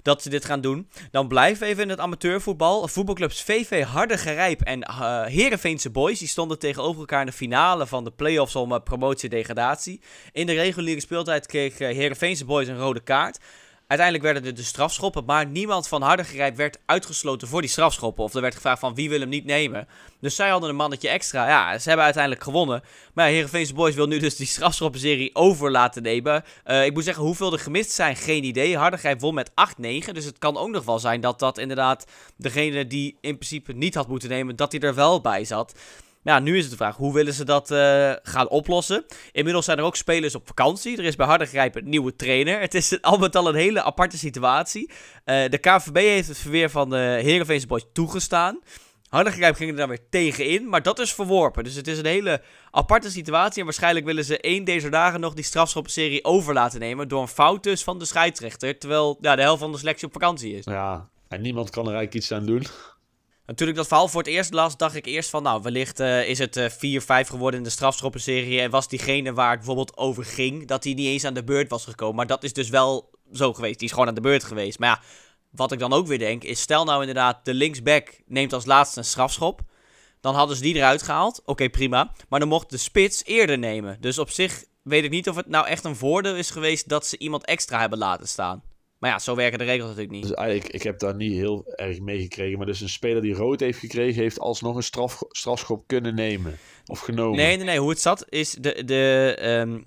dat 0.03 0.23
ze 0.23 0.29
dit 0.29 0.44
gaan 0.44 0.61
doen. 0.61 0.88
Dan 1.11 1.29
blijven 1.29 1.62
we 1.62 1.68
even 1.68 1.83
in 1.83 1.88
het 1.88 1.99
amateurvoetbal. 1.99 2.88
Voetbalclubs 2.88 3.42
VV 3.42 3.85
Hardergerijp 3.85 4.61
en 4.61 4.90
Herenveense 5.27 5.90
Boys 5.90 6.18
die 6.18 6.29
stonden 6.29 6.59
tegenover 6.59 7.01
elkaar 7.01 7.20
in 7.20 7.27
de 7.27 7.33
finale 7.33 7.87
van 7.87 8.05
de 8.05 8.11
play-offs 8.11 8.57
om 8.57 8.83
promotie-degradatie. 8.83 10.01
In 10.33 10.47
de 10.47 10.55
reguliere 10.55 11.01
speeltijd 11.01 11.47
kreeg 11.47 11.79
Herenveense 11.79 12.44
Boys 12.44 12.68
een 12.68 12.79
rode 12.79 13.01
kaart. 13.01 13.38
Uiteindelijk 13.94 14.33
werden 14.33 14.50
er 14.50 14.57
de 14.57 14.68
strafschoppen, 14.68 15.24
maar 15.24 15.46
niemand 15.46 15.88
van 15.88 16.02
Hardergrijp 16.02 16.57
werd 16.57 16.78
uitgesloten 16.87 17.48
voor 17.48 17.61
die 17.61 17.70
strafschoppen. 17.70 18.24
Of 18.24 18.35
er 18.35 18.40
werd 18.40 18.54
gevraagd 18.54 18.80
van 18.80 18.94
wie 18.94 19.09
wil 19.09 19.20
hem 19.20 19.28
niet 19.28 19.44
nemen. 19.44 19.88
Dus 20.20 20.37
zij 20.37 20.48
hadden 20.48 20.70
een 20.70 20.76
mannetje 20.76 21.09
extra. 21.09 21.48
Ja, 21.48 21.78
ze 21.78 21.88
hebben 21.88 22.04
uiteindelijk 22.04 22.42
gewonnen. 22.42 22.83
Maar 23.12 23.30
ja, 23.30 23.46
Boys 23.74 23.94
wil 23.94 24.07
nu 24.07 24.18
dus 24.18 24.37
die 24.37 24.46
strafschoppenserie 24.46 25.35
over 25.35 25.70
laten 25.70 26.02
nemen. 26.02 26.44
Uh, 26.66 26.85
ik 26.85 26.92
moet 26.92 27.04
zeggen, 27.04 27.24
hoeveel 27.24 27.52
er 27.52 27.59
gemist 27.59 27.90
zijn, 27.90 28.16
geen 28.16 28.44
idee. 28.44 28.76
Hardergrijp 28.76 29.20
won 29.20 29.35
met 29.35 29.50
8-9. 29.50 29.54
Dus 30.12 30.24
het 30.24 30.38
kan 30.38 30.57
ook 30.57 30.70
nog 30.70 30.85
wel 30.85 30.98
zijn 30.98 31.20
dat 31.20 31.38
dat 31.38 31.59
inderdaad 31.59 32.07
degene 32.37 32.87
die 32.87 33.16
in 33.20 33.37
principe 33.37 33.72
niet 33.72 33.94
had 33.94 34.09
moeten 34.09 34.28
nemen, 34.28 34.57
dat 34.57 34.72
hij 34.72 34.80
er 34.80 34.94
wel 34.94 35.20
bij 35.20 35.44
zat. 35.44 35.74
Ja, 36.24 36.38
nu 36.38 36.56
is 36.56 36.62
het 36.62 36.70
de 36.70 36.76
vraag, 36.76 36.96
hoe 36.96 37.12
willen 37.12 37.32
ze 37.32 37.44
dat 37.44 37.70
uh, 37.70 38.12
gaan 38.22 38.48
oplossen? 38.48 39.04
Inmiddels 39.32 39.64
zijn 39.64 39.78
er 39.78 39.84
ook 39.84 39.96
spelers 39.96 40.34
op 40.34 40.46
vakantie. 40.46 40.98
Er 40.98 41.04
is 41.04 41.16
bij 41.16 41.26
Hardergrijp 41.26 41.76
een 41.76 41.88
nieuwe 41.88 42.16
trainer. 42.16 42.60
Het 42.60 42.74
is 42.74 43.02
al 43.02 43.18
met 43.18 43.37
al 43.37 43.48
een 43.48 43.54
hele 43.54 43.82
aparte 43.82 44.18
situatie. 44.18 44.90
Uh, 44.90 44.94
de 45.24 45.58
KVB 45.58 45.96
heeft 45.96 46.28
het 46.28 46.38
verweer 46.38 46.70
van 46.70 46.90
de 46.90 47.18
Heerenveense 47.22 47.66
Boys 47.66 47.84
toegestaan. 47.92 48.60
Hardergrijp 49.08 49.54
ging 49.54 49.70
er 49.70 49.76
dan 49.76 49.88
weer 49.88 50.08
tegenin, 50.10 50.68
maar 50.68 50.82
dat 50.82 50.98
is 50.98 51.14
verworpen. 51.14 51.64
Dus 51.64 51.74
het 51.74 51.88
is 51.88 51.98
een 51.98 52.06
hele 52.06 52.42
aparte 52.70 53.10
situatie. 53.10 53.58
En 53.58 53.64
waarschijnlijk 53.64 54.06
willen 54.06 54.24
ze 54.24 54.40
één 54.40 54.64
deze 54.64 54.88
dagen 54.88 55.20
nog 55.20 55.34
die 55.34 55.44
strafschoppenserie 55.44 56.24
over 56.24 56.54
laten 56.54 56.80
nemen. 56.80 57.08
Door 57.08 57.22
een 57.22 57.28
fout 57.28 57.62
dus 57.62 57.84
van 57.84 57.98
de 57.98 58.04
scheidsrechter. 58.04 58.78
Terwijl 58.78 59.18
ja, 59.20 59.37
de 59.37 59.42
helft 59.42 59.60
van 59.60 59.72
de 59.72 59.78
selectie 59.78 60.06
op 60.06 60.12
vakantie 60.12 60.56
is. 60.56 60.64
Ja, 60.64 61.08
en 61.28 61.40
niemand 61.40 61.70
kan 61.70 61.87
er 61.87 61.94
eigenlijk 61.94 62.24
iets 62.24 62.32
aan 62.32 62.46
doen. 62.46 62.66
Natuurlijk 63.46 63.78
dat 63.78 63.87
verhaal 63.87 64.09
voor 64.09 64.22
het 64.22 64.30
eerst 64.30 64.52
las, 64.52 64.76
dacht 64.76 64.94
ik 64.94 65.07
eerst 65.07 65.30
van, 65.30 65.42
nou, 65.42 65.62
wellicht 65.62 66.00
uh, 66.00 66.28
is 66.28 66.38
het 66.38 66.57
uh, 66.57 66.70
4-5 66.70 67.28
geworden 67.28 67.59
in 67.59 67.64
de 67.64 67.70
strafschoppenserie. 67.70 68.61
En 68.61 68.70
was 68.70 68.88
diegene 68.88 69.33
waar 69.33 69.48
het 69.48 69.59
bijvoorbeeld 69.59 69.96
over 69.96 70.24
ging, 70.24 70.66
dat 70.66 70.85
hij 70.85 70.94
niet 70.94 71.07
eens 71.07 71.24
aan 71.24 71.35
de 71.35 71.44
beurt 71.44 71.70
was 71.70 71.85
gekomen. 71.85 72.16
Maar 72.16 72.26
dat 72.26 72.44
is 72.44 72.52
dus 72.52 72.68
wel 72.68 73.11
zo 73.33 73.52
geweest. 73.52 73.78
Die 73.78 73.88
is 73.88 73.92
gewoon 73.92 74.09
aan 74.09 74.14
de 74.14 74.20
beurt 74.20 74.44
geweest. 74.44 74.78
Maar 74.78 74.88
ja, 74.88 75.00
wat 75.50 75.72
ik 75.72 75.78
dan 75.78 75.92
ook 75.92 76.07
weer 76.07 76.18
denk, 76.18 76.44
is 76.44 76.61
stel 76.61 76.85
nou 76.85 77.00
inderdaad, 77.00 77.44
de 77.44 77.54
linksback 77.54 78.20
neemt 78.26 78.52
als 78.52 78.64
laatste 78.64 78.98
een 78.98 79.04
strafschop. 79.04 79.61
Dan 80.20 80.35
hadden 80.35 80.57
ze 80.57 80.62
die 80.62 80.74
eruit 80.74 81.02
gehaald. 81.02 81.42
Oké, 81.44 81.68
prima. 81.68 82.12
Maar 82.28 82.40
dan 82.40 82.48
mocht 82.48 82.70
de 82.70 82.76
spits 82.76 83.24
eerder 83.24 83.59
nemen. 83.59 83.96
Dus 84.00 84.18
op 84.18 84.30
zich 84.30 84.64
weet 84.83 85.04
ik 85.04 85.11
niet 85.11 85.28
of 85.28 85.37
het 85.37 85.48
nou 85.48 85.66
echt 85.66 85.85
een 85.85 85.96
voordeel 85.96 86.37
is 86.37 86.50
geweest 86.50 86.88
dat 86.88 87.07
ze 87.07 87.18
iemand 87.18 87.44
extra 87.44 87.80
hebben 87.80 87.98
laten 87.98 88.28
staan. 88.28 88.62
Maar 89.04 89.12
ja, 89.12 89.18
zo 89.18 89.34
werken 89.34 89.58
de 89.58 89.64
regels 89.64 89.88
natuurlijk 89.88 90.14
niet. 90.14 90.22
Dus 90.22 90.32
eigenlijk, 90.32 90.74
ik 90.74 90.82
heb 90.82 90.98
daar 90.98 91.14
niet 91.14 91.32
heel 91.32 91.64
erg 91.66 92.00
meegekregen. 92.00 92.58
Maar 92.58 92.66
dus 92.66 92.80
een 92.80 92.88
speler 92.88 93.22
die 93.22 93.34
rood 93.34 93.60
heeft 93.60 93.78
gekregen, 93.78 94.22
heeft 94.22 94.38
alsnog 94.38 94.76
een 94.76 94.82
straf, 94.82 95.22
strafschop 95.28 95.86
kunnen 95.86 96.14
nemen. 96.14 96.58
Of 96.86 97.00
genomen. 97.00 97.36
Nee, 97.36 97.56
nee, 97.56 97.64
nee. 97.64 97.78
Hoe 97.78 97.90
het 97.90 98.00
zat 98.00 98.24
is 98.28 98.50
de, 98.50 98.84
de 98.84 99.36
um, 99.42 99.84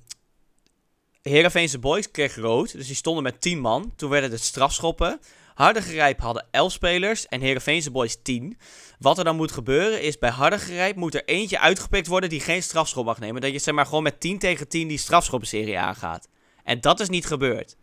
Heerenveense 1.21 1.79
boys 1.79 2.11
kreeg 2.11 2.35
rood. 2.35 2.71
Dus 2.71 2.87
die 2.87 2.95
stonden 2.95 3.23
met 3.23 3.41
10 3.41 3.59
man. 3.59 3.93
Toen 3.95 4.09
werden 4.09 4.31
het 4.31 4.41
strafschoppen. 4.41 5.19
Hardergrijp 5.53 6.19
hadden 6.19 6.47
11 6.51 6.71
spelers 6.71 7.27
en 7.27 7.41
Heerenveense 7.41 7.91
Boys 7.91 8.21
10. 8.21 8.57
Wat 8.99 9.17
er 9.17 9.23
dan 9.23 9.35
moet 9.35 9.51
gebeuren 9.51 10.01
is, 10.01 10.17
bij 10.17 10.29
Hardergrijp 10.29 10.95
moet 10.95 11.15
er 11.15 11.25
eentje 11.25 11.59
uitgepikt 11.59 12.07
worden 12.07 12.29
die 12.29 12.39
geen 12.39 12.63
strafschop 12.63 13.05
mag 13.05 13.19
nemen. 13.19 13.41
Dat 13.41 13.51
je 13.51 13.59
zeg 13.59 13.73
maar 13.73 13.85
gewoon 13.85 14.03
met 14.03 14.19
10 14.19 14.39
tegen 14.39 14.67
10 14.67 14.87
die 14.87 14.97
strafschoppenserie 14.97 15.77
aangaat. 15.77 16.27
En 16.63 16.81
dat 16.81 16.99
is 16.99 17.09
niet 17.09 17.25
gebeurd. 17.25 17.75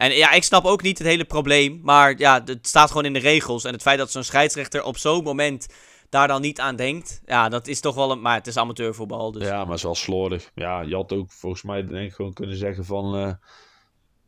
En 0.00 0.12
ja, 0.12 0.30
ik 0.30 0.42
snap 0.42 0.64
ook 0.64 0.82
niet 0.82 0.98
het 0.98 1.06
hele 1.06 1.24
probleem. 1.24 1.80
Maar 1.82 2.18
ja, 2.18 2.42
het 2.44 2.66
staat 2.66 2.88
gewoon 2.88 3.04
in 3.04 3.12
de 3.12 3.18
regels. 3.18 3.64
En 3.64 3.72
het 3.72 3.82
feit 3.82 3.98
dat 3.98 4.10
zo'n 4.10 4.22
scheidsrechter 4.22 4.82
op 4.82 4.96
zo'n 4.96 5.22
moment 5.22 5.66
daar 6.08 6.28
dan 6.28 6.40
niet 6.40 6.60
aan 6.60 6.76
denkt. 6.76 7.20
Ja, 7.24 7.48
dat 7.48 7.66
is 7.66 7.80
toch 7.80 7.94
wel 7.94 8.10
een... 8.10 8.20
Maar 8.20 8.34
het 8.34 8.46
is 8.46 8.56
amateurvoetbal, 8.56 9.32
dus... 9.32 9.42
Ja, 9.42 9.58
maar 9.58 9.66
het 9.66 9.76
is 9.76 9.82
wel 9.82 9.94
slordig. 9.94 10.50
Ja, 10.54 10.80
je 10.80 10.94
had 10.94 11.12
ook 11.12 11.32
volgens 11.32 11.62
mij 11.62 11.86
denk 11.86 12.12
gewoon 12.14 12.32
kunnen 12.32 12.56
zeggen 12.56 12.84
van... 12.84 13.16
eh, 13.16 13.32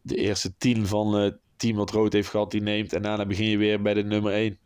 de 0.02 0.16
eerste 0.16 0.56
tien 0.56 0.87
van 0.87 1.14
het 1.14 1.38
team 1.56 1.76
wat 1.76 1.90
rood 1.90 2.12
heeft 2.12 2.28
gehad, 2.28 2.50
die 2.50 2.62
neemt. 2.62 2.92
En 2.92 3.02
daarna 3.02 3.26
begin 3.26 3.48
je 3.48 3.56
weer 3.56 3.82
bij 3.82 3.94
de 3.94 4.04
nummer 4.04 4.32
1. 4.32 4.58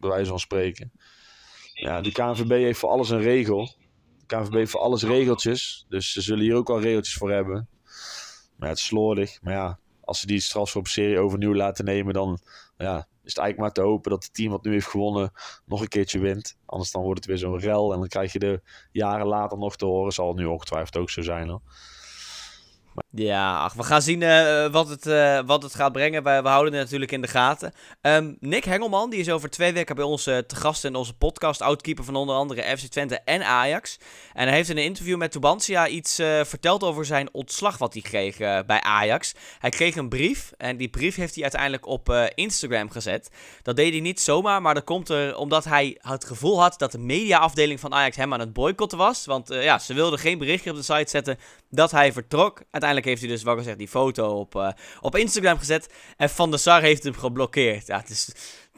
Bij 0.00 0.10
wijze 0.10 0.30
van 0.30 0.38
spreken. 0.38 0.92
Ja, 1.72 2.00
de 2.00 2.12
KNVB 2.12 2.50
heeft 2.50 2.78
voor 2.78 2.90
alles 2.90 3.10
een 3.10 3.22
regel. 3.22 3.74
De 4.18 4.26
KNVB 4.26 4.52
heeft 4.52 4.70
voor 4.70 4.80
alles 4.80 5.02
regeltjes. 5.02 5.84
Dus 5.88 6.12
ze 6.12 6.20
zullen 6.20 6.44
hier 6.44 6.54
ook 6.54 6.68
wel 6.68 6.80
regeltjes 6.80 7.14
voor 7.14 7.30
hebben. 7.30 7.68
Maar 8.56 8.68
het 8.68 8.78
is 8.78 8.84
slordig. 8.84 9.42
Maar 9.42 9.52
ja, 9.52 9.78
als 10.08 10.20
ze 10.20 10.26
die 10.26 10.40
strafschopserie 10.40 11.18
overnieuw 11.18 11.54
laten 11.54 11.84
nemen, 11.84 12.14
dan 12.14 12.38
ja, 12.76 12.96
is 12.96 13.34
het 13.34 13.38
eigenlijk 13.38 13.58
maar 13.58 13.72
te 13.72 13.90
hopen 13.90 14.10
dat 14.10 14.24
het 14.24 14.34
team 14.34 14.50
wat 14.50 14.64
nu 14.64 14.72
heeft 14.72 14.86
gewonnen 14.86 15.30
nog 15.64 15.80
een 15.80 15.88
keertje 15.88 16.18
wint. 16.18 16.56
Anders 16.66 16.90
dan 16.90 17.02
wordt 17.02 17.18
het 17.18 17.28
weer 17.28 17.38
zo'n 17.38 17.58
rel 17.58 17.92
en 17.92 17.98
dan 17.98 18.08
krijg 18.08 18.32
je 18.32 18.38
de 18.38 18.60
jaren 18.92 19.26
later 19.26 19.58
nog 19.58 19.76
te 19.76 19.84
horen. 19.84 20.12
Zal 20.12 20.28
het 20.28 20.36
nu 20.36 20.44
ongetwijfeld 20.44 20.96
ook 20.96 21.10
zo 21.10 21.22
zijn. 21.22 21.48
Hoor. 21.48 21.60
Ja, 23.10 23.58
ach, 23.58 23.74
we 23.74 23.82
gaan 23.82 24.02
zien 24.02 24.22
eh, 24.22 24.66
wat, 24.66 24.88
het, 24.88 25.06
eh, 25.06 25.40
wat 25.46 25.62
het 25.62 25.74
gaat 25.74 25.92
brengen. 25.92 26.22
We, 26.22 26.40
we 26.42 26.48
houden 26.48 26.72
het 26.72 26.82
natuurlijk 26.82 27.12
in 27.12 27.20
de 27.20 27.28
gaten. 27.28 27.72
Ehm, 28.00 28.34
Nick 28.40 28.64
Hengelman, 28.64 29.10
die 29.10 29.20
is 29.20 29.30
over 29.30 29.50
twee 29.50 29.72
weken 29.72 29.94
bij 29.94 30.04
ons 30.04 30.26
eh, 30.26 30.38
te 30.38 30.56
gast 30.56 30.84
in 30.84 30.94
onze 30.94 31.14
podcast. 31.14 31.60
Outkeeper 31.60 32.04
van 32.04 32.16
onder 32.16 32.36
andere 32.36 32.76
FC 32.76 32.86
Twente 32.86 33.20
en 33.24 33.42
Ajax. 33.44 33.98
En 34.32 34.46
hij 34.46 34.56
heeft 34.56 34.68
in 34.68 34.76
een 34.76 34.84
interview 34.84 35.16
met 35.16 35.30
Tubantia 35.30 35.88
iets 35.88 36.14
verteld 36.42 36.82
over 36.82 37.04
zijn 37.04 37.28
ontslag 37.32 37.78
wat 37.78 37.92
hij 37.92 38.02
kreeg 38.02 38.36
bij 38.66 38.80
Ajax. 38.80 39.34
Hij 39.58 39.70
kreeg 39.70 39.96
een 39.96 40.08
brief 40.08 40.52
en 40.56 40.76
die 40.76 40.88
brief 40.88 41.16
heeft 41.16 41.34
hij 41.34 41.42
uiteindelijk 41.42 41.86
op 41.86 42.30
Instagram 42.34 42.90
gezet. 42.90 43.30
Dat 43.62 43.76
deed 43.76 43.92
hij 43.92 44.00
niet 44.00 44.20
zomaar, 44.20 44.62
maar 44.62 44.74
dat 44.74 44.84
komt 44.84 45.08
er 45.08 45.36
omdat 45.36 45.64
hij 45.64 45.98
het 46.00 46.24
gevoel 46.24 46.60
had 46.60 46.78
dat 46.78 46.92
de 46.92 46.98
mediaafdeling 46.98 47.80
van 47.80 47.94
Ajax 47.94 48.16
hem 48.16 48.32
aan 48.32 48.40
het 48.40 48.52
boycotten 48.52 48.98
was. 48.98 49.26
Want 49.26 49.48
ja, 49.48 49.78
ze 49.78 49.94
wilden 49.94 50.18
geen 50.18 50.38
berichtje 50.38 50.70
op 50.70 50.76
de 50.76 50.82
site 50.82 51.10
zetten 51.10 51.38
dat 51.70 51.90
hij 51.90 52.12
vertrok. 52.12 52.62
Uiteindelijk 52.70 52.97
heeft 53.04 53.20
hij 53.20 53.30
dus, 53.30 53.42
wat 53.42 53.58
ik 53.58 53.64
zeg, 53.64 53.76
die 53.76 53.88
foto 53.88 54.28
op, 54.28 54.54
uh, 54.54 54.70
op 55.00 55.16
Instagram 55.16 55.58
gezet. 55.58 55.94
En 56.16 56.30
Van 56.30 56.50
der 56.50 56.58
Sar 56.58 56.80
heeft 56.80 57.02
hem 57.02 57.14
geblokkeerd. 57.14 57.86
Ja, 57.86 57.98
het 57.98 58.10
is, 58.10 58.32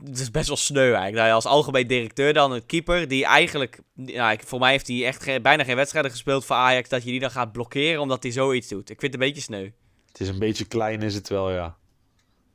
het 0.04 0.18
is 0.18 0.30
best 0.30 0.48
wel 0.48 0.56
sneu 0.56 0.92
eigenlijk. 0.92 1.16
Nou, 1.16 1.33
als 1.33 1.46
algemeen 1.46 1.87
directeur 1.87 2.33
dan 2.33 2.52
een 2.52 2.66
keeper 2.66 3.09
die 3.09 3.24
eigenlijk... 3.24 3.80
Nou, 3.94 4.38
voor 4.46 4.59
mij 4.59 4.70
heeft 4.70 4.88
hij 4.88 5.06
echt 5.06 5.42
bijna 5.42 5.64
geen 5.64 5.76
wedstrijden 5.76 6.11
gespeeld 6.11 6.44
voor 6.44 6.56
Ajax. 6.56 6.88
Dat 6.88 7.04
je 7.04 7.11
die 7.11 7.20
dan 7.20 7.30
gaat 7.30 7.52
blokkeren 7.52 8.00
omdat 8.00 8.22
hij 8.22 8.33
zoiets 8.33 8.68
doet. 8.68 8.90
Ik 8.90 9.00
vind 9.00 9.12
het 9.12 9.22
een 9.22 9.28
beetje 9.28 9.42
sneu. 9.42 9.70
Het 10.06 10.20
is 10.20 10.28
een 10.28 10.38
beetje 10.38 10.64
klein 10.64 11.02
is 11.02 11.14
het 11.14 11.28
wel, 11.28 11.50
ja. 11.50 11.76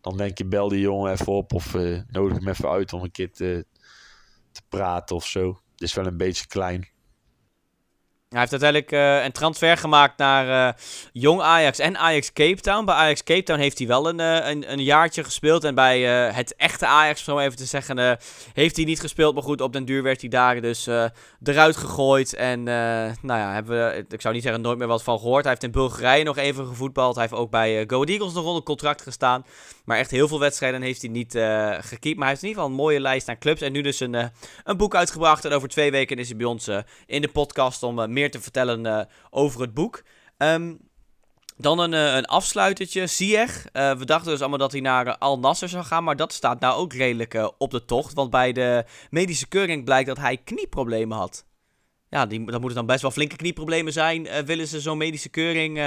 Dan 0.01 0.17
denk 0.17 0.37
je, 0.37 0.45
bel 0.45 0.69
die 0.69 0.79
jongen 0.79 1.11
even 1.11 1.33
op 1.33 1.53
of 1.53 1.73
uh, 1.73 2.01
nodig 2.07 2.37
hem 2.37 2.47
even 2.47 2.69
uit 2.69 2.93
om 2.93 3.03
een 3.03 3.11
keer 3.11 3.31
te, 3.31 3.65
te 4.51 4.61
praten 4.69 5.15
of 5.15 5.25
zo. 5.25 5.59
Het 5.71 5.81
is 5.81 5.93
wel 5.93 6.05
een 6.05 6.17
beetje 6.17 6.47
klein. 6.47 6.87
Hij 8.35 8.43
heeft 8.43 8.63
uiteindelijk 8.63 9.19
uh, 9.19 9.25
een 9.25 9.31
transfer 9.31 9.77
gemaakt 9.77 10.17
naar 10.17 10.67
uh, 10.67 10.73
Jong 11.13 11.41
Ajax 11.41 11.79
en 11.79 11.97
Ajax 11.97 12.33
Cape 12.33 12.61
Town. 12.61 12.85
Bij 12.85 12.95
Ajax 12.95 13.23
Cape 13.23 13.43
Town 13.43 13.59
heeft 13.59 13.77
hij 13.77 13.87
wel 13.87 14.09
een, 14.09 14.19
uh, 14.19 14.49
een, 14.49 14.71
een, 14.71 14.83
jaartje 14.83 15.23
gespeeld. 15.23 15.63
En 15.63 15.75
bij 15.75 16.01
het 16.33 16.55
echte 16.55 16.85
Ajax, 16.85 17.27
om 17.27 17.39
even 17.39 17.57
te 17.57 17.65
zeggen, 17.65 18.17
heeft 18.53 18.75
hij 18.75 18.85
niet 18.85 18.99
gespeeld. 18.99 19.33
Maar 19.33 19.43
goed, 19.43 19.61
op 19.61 19.73
den 19.73 19.85
duur 19.85 20.03
werd 20.03 20.21
hij 20.21 20.29
daar 20.29 20.61
dus 20.61 20.87
eruit 21.43 21.75
gegooid. 21.77 22.33
En 22.33 22.63
nou 22.63 23.39
ja, 23.39 23.53
hebben 23.53 23.77
we, 23.77 24.05
ik 24.09 24.21
zou 24.21 24.33
niet 24.33 24.43
zeggen, 24.43 24.61
nooit 24.61 24.77
meer 24.77 24.87
wat 24.87 25.03
van 25.03 25.19
gehoord. 25.19 25.43
Hij 25.43 25.51
heeft 25.51 25.63
in 25.63 25.71
Bulgarije 25.71 26.23
nog 26.23 26.37
even 26.37 26.67
gevoetbald. 26.67 27.15
Hij 27.15 27.23
heeft 27.23 27.41
ook 27.41 27.49
bij 27.49 27.83
Go 27.87 28.03
Eagles 28.03 28.33
nog 28.33 28.45
onder 28.45 28.63
contract 28.63 29.01
gestaan. 29.01 29.45
Maar 29.85 29.97
echt 29.97 30.11
heel 30.11 30.27
veel 30.27 30.39
wedstrijden 30.39 30.81
heeft 30.81 31.01
hij 31.01 31.11
niet 31.11 31.31
gekiept. 31.79 32.17
Maar 32.17 32.27
hij 32.27 32.29
heeft 32.29 32.41
in 32.41 32.47
ieder 32.47 32.63
geval 32.63 32.65
een 32.65 32.83
mooie 32.83 32.99
lijst 32.99 33.29
aan 33.29 33.37
clubs. 33.37 33.61
En 33.61 33.71
nu 33.71 33.81
dus 33.81 33.99
een, 33.99 34.31
een 34.63 34.77
boek 34.77 34.95
uitgebracht. 34.95 35.45
En 35.45 35.51
over 35.51 35.69
twee 35.69 35.91
weken 35.91 36.17
is 36.17 36.27
hij 36.27 36.37
bij 36.37 36.45
ons 36.45 36.69
in 37.05 37.21
de 37.21 37.27
podcast 37.27 37.83
om 37.83 38.13
meer 38.13 38.24
te 38.31 38.41
vertellen 38.41 39.07
over 39.29 39.61
het 39.61 39.73
boek. 39.73 40.03
Um, 40.37 40.79
dan 41.57 41.79
een, 41.79 41.93
een 41.93 42.25
afsluitertje, 42.25 43.07
Ziyech. 43.07 43.63
we 43.71 44.05
dachten 44.05 44.31
dus 44.31 44.39
allemaal 44.39 44.57
dat 44.57 44.71
hij 44.71 44.81
naar 44.81 45.17
Al 45.17 45.39
Nasser 45.39 45.69
zou 45.69 45.83
gaan, 45.83 46.03
maar 46.03 46.15
dat 46.15 46.33
staat 46.33 46.59
nou 46.59 46.75
ook 46.75 46.93
redelijk 46.93 47.53
op 47.57 47.71
de 47.71 47.85
tocht. 47.85 48.13
Want 48.13 48.29
bij 48.29 48.51
de 48.51 48.85
medische 49.09 49.47
keuring 49.47 49.83
blijkt 49.83 50.07
dat 50.07 50.17
hij 50.17 50.37
knieproblemen 50.37 51.17
had 51.17 51.45
ja, 52.15 52.25
die, 52.25 52.45
dat 52.45 52.59
moeten 52.59 52.77
dan 52.77 52.85
best 52.85 53.01
wel 53.01 53.11
flinke 53.11 53.35
knieproblemen 53.35 53.93
zijn. 53.93 54.25
Uh, 54.25 54.37
willen 54.37 54.67
ze 54.67 54.81
zo'n 54.81 54.97
medische 54.97 55.29
keuring 55.29 55.77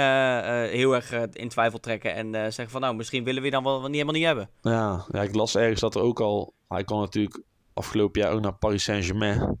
heel 0.71 0.95
erg 0.95 1.11
in 1.33 1.49
twijfel 1.49 1.79
trekken 1.79 2.15
en 2.15 2.31
zeggen 2.31 2.69
van 2.69 2.81
nou, 2.81 2.95
misschien 2.95 3.23
willen 3.23 3.43
we 3.43 3.49
dan 3.49 3.63
wel, 3.63 3.81
niet 3.81 3.91
helemaal 3.91 4.13
niet 4.13 4.25
hebben. 4.25 4.49
Ja, 4.61 5.05
ja, 5.11 5.21
ik 5.21 5.35
las 5.35 5.55
ergens 5.55 5.79
dat 5.79 5.95
er 5.95 6.01
ook 6.01 6.19
al, 6.19 6.53
hij 6.67 6.83
kon 6.83 6.99
natuurlijk 6.99 7.41
afgelopen 7.73 8.21
jaar 8.21 8.31
ook 8.31 8.41
naar 8.41 8.53
Paris 8.53 8.83
Saint-Germain. 8.83 9.59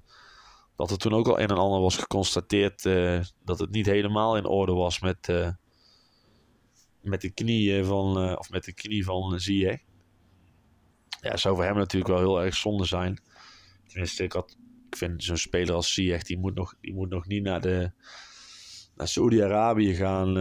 Dat 0.79 0.91
er 0.91 0.97
toen 0.97 1.13
ook 1.13 1.27
al 1.27 1.39
een 1.39 1.47
en 1.47 1.57
ander 1.57 1.81
was 1.81 1.97
geconstateerd 1.97 2.83
dat 3.43 3.59
het 3.59 3.69
niet 3.69 3.85
helemaal 3.85 4.37
in 4.37 4.45
orde 4.45 4.73
was 4.73 4.99
met, 4.99 5.27
met 7.01 7.21
de 7.21 7.29
knieën 7.29 7.85
van, 7.85 8.37
of 8.37 8.49
met 8.49 8.63
de 8.63 8.73
knie 8.73 9.05
van 9.05 9.39
Ziyech. 9.39 9.81
Ja, 11.21 11.37
zou 11.37 11.55
voor 11.55 11.63
hem 11.63 11.75
natuurlijk 11.75 12.11
wel 12.11 12.19
heel 12.19 12.43
erg 12.43 12.55
zonde 12.55 12.85
zijn. 12.85 13.21
Tenminste, 13.87 14.23
ik 14.23 14.31
had 14.31 14.57
ik 14.89 14.95
vind 14.97 15.23
zo'n 15.23 15.37
speler 15.37 15.75
als 15.75 15.93
Ziyech, 15.93 16.23
die 16.23 16.37
moet 16.37 16.55
nog, 16.55 16.75
die 16.81 16.93
moet 16.93 17.09
nog 17.09 17.27
niet 17.27 17.43
naar, 17.43 17.61
de, 17.61 17.91
naar 18.95 19.07
Saudi-Arabië 19.07 19.95
gaan, 19.95 20.33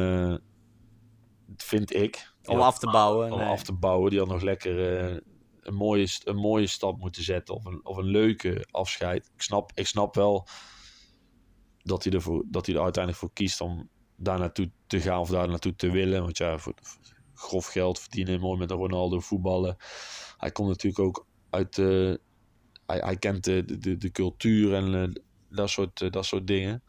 vind 1.56 1.94
ik. 1.94 2.32
Om 2.44 2.60
af 2.60 2.78
te 2.78 2.90
bouwen. 2.90 3.32
Om 3.32 3.40
af 3.40 3.62
te 3.62 3.72
bouwen. 3.72 4.10
Die 4.10 4.18
had 4.18 4.28
nog 4.28 4.42
lekker 4.42 5.22
een, 5.68 5.74
mooie, 5.74 6.08
een 6.24 6.36
mooie 6.36 6.66
stap 6.66 6.98
moeten 6.98 7.22
zetten. 7.22 7.54
Of 7.54 7.64
een, 7.64 7.80
of 7.84 7.96
een 7.96 8.10
leuke 8.10 8.66
afscheid. 8.70 9.30
Ik 9.34 9.42
snap, 9.42 9.72
ik 9.74 9.86
snap 9.86 10.14
wel 10.14 10.46
dat 11.82 12.04
hij, 12.04 12.12
ervoor, 12.12 12.44
dat 12.46 12.66
hij 12.66 12.74
er 12.74 12.82
uiteindelijk 12.82 13.22
voor 13.24 13.32
kiest 13.32 13.60
om 13.60 13.88
daar 14.16 14.38
naartoe 14.38 14.70
te 14.86 15.00
gaan 15.00 15.20
of 15.20 15.28
daar 15.28 15.48
naartoe 15.48 15.76
te 15.76 15.90
willen. 15.90 16.22
Want 16.22 16.38
ja, 16.38 16.58
voor, 16.58 16.74
grof 17.34 17.66
geld 17.66 17.98
verdienen, 17.98 18.40
mooi 18.40 18.58
met 18.58 18.70
Ronaldo 18.70 19.20
voetballen. 19.20 19.76
Hij 20.36 20.50
komt 20.50 20.68
natuurlijk 20.68 21.02
ook 21.02 21.26
uit 21.50 21.74
de 21.74 22.20
hij, 22.86 22.98
hij 22.98 23.16
kent 23.16 23.44
de, 23.44 23.78
de, 23.78 23.96
de 23.96 24.10
cultuur 24.10 24.74
en 24.74 24.94
uh, 24.94 25.14
dat, 25.48 25.70
soort, 25.70 26.00
uh, 26.00 26.10
dat 26.10 26.26
soort 26.26 26.46
dingen. 26.46 26.82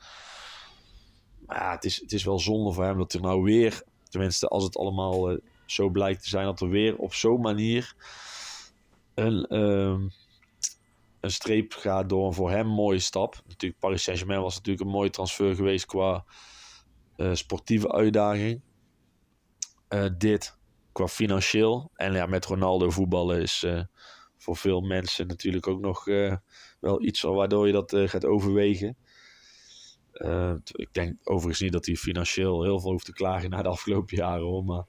Maar 1.45 1.71
het 1.71 1.83
is, 1.83 2.01
het 2.01 2.11
is 2.11 2.23
wel 2.23 2.39
zonde 2.39 2.73
voor 2.73 2.83
hem 2.83 2.97
dat 2.97 3.13
er 3.13 3.21
nou 3.21 3.43
weer, 3.43 3.83
tenminste 4.09 4.47
als 4.47 4.63
het 4.63 4.77
allemaal 4.77 5.31
uh, 5.31 5.37
zo 5.65 5.89
blijkt 5.89 6.23
te 6.23 6.29
zijn, 6.29 6.45
dat 6.45 6.61
er 6.61 6.69
weer 6.69 6.97
op 6.97 7.13
zo'n 7.13 7.41
manier 7.41 7.95
een, 9.19 9.45
ehm, 9.45 10.07
een 11.19 11.31
streep 11.31 11.73
gaat 11.73 12.09
door 12.09 12.27
een 12.27 12.33
voor 12.33 12.51
hem 12.51 12.67
mooie 12.67 12.99
stap. 12.99 13.41
Natuurlijk, 13.47 13.79
Paris 13.79 14.03
Saint-Germain 14.03 14.41
was 14.41 14.55
natuurlijk 14.55 14.85
een 14.85 14.91
mooie 14.91 15.09
transfer 15.09 15.55
geweest 15.55 15.85
qua 15.85 16.25
sportieve 17.33 17.91
uitdaging. 17.91 18.61
dit 20.17 20.57
qua 20.91 21.07
financieel. 21.07 21.91
En 21.93 22.13
ja, 22.13 22.25
met 22.25 22.45
Ronaldo 22.45 22.89
voetballen 22.89 23.41
is 23.41 23.65
voor 24.37 24.57
veel 24.57 24.81
mensen 24.81 25.27
natuurlijk 25.27 25.67
ook 25.67 25.79
nog 25.79 26.05
wel 26.79 27.01
iets 27.01 27.21
waardoor 27.21 27.67
je 27.67 27.73
dat 27.73 27.93
gaat 27.95 28.25
overwegen. 28.25 28.97
Ik 30.71 30.89
denk 30.91 31.15
overigens 31.23 31.59
niet 31.59 31.71
dat 31.71 31.85
hij 31.85 31.95
financieel 31.95 32.63
heel 32.63 32.79
veel 32.79 32.91
hoeft 32.91 33.05
te 33.05 33.13
klagen 33.13 33.49
na 33.49 33.61
de 33.61 33.69
afgelopen 33.69 34.17
jaren, 34.17 34.45
hoor, 34.45 34.65
maar 34.65 34.83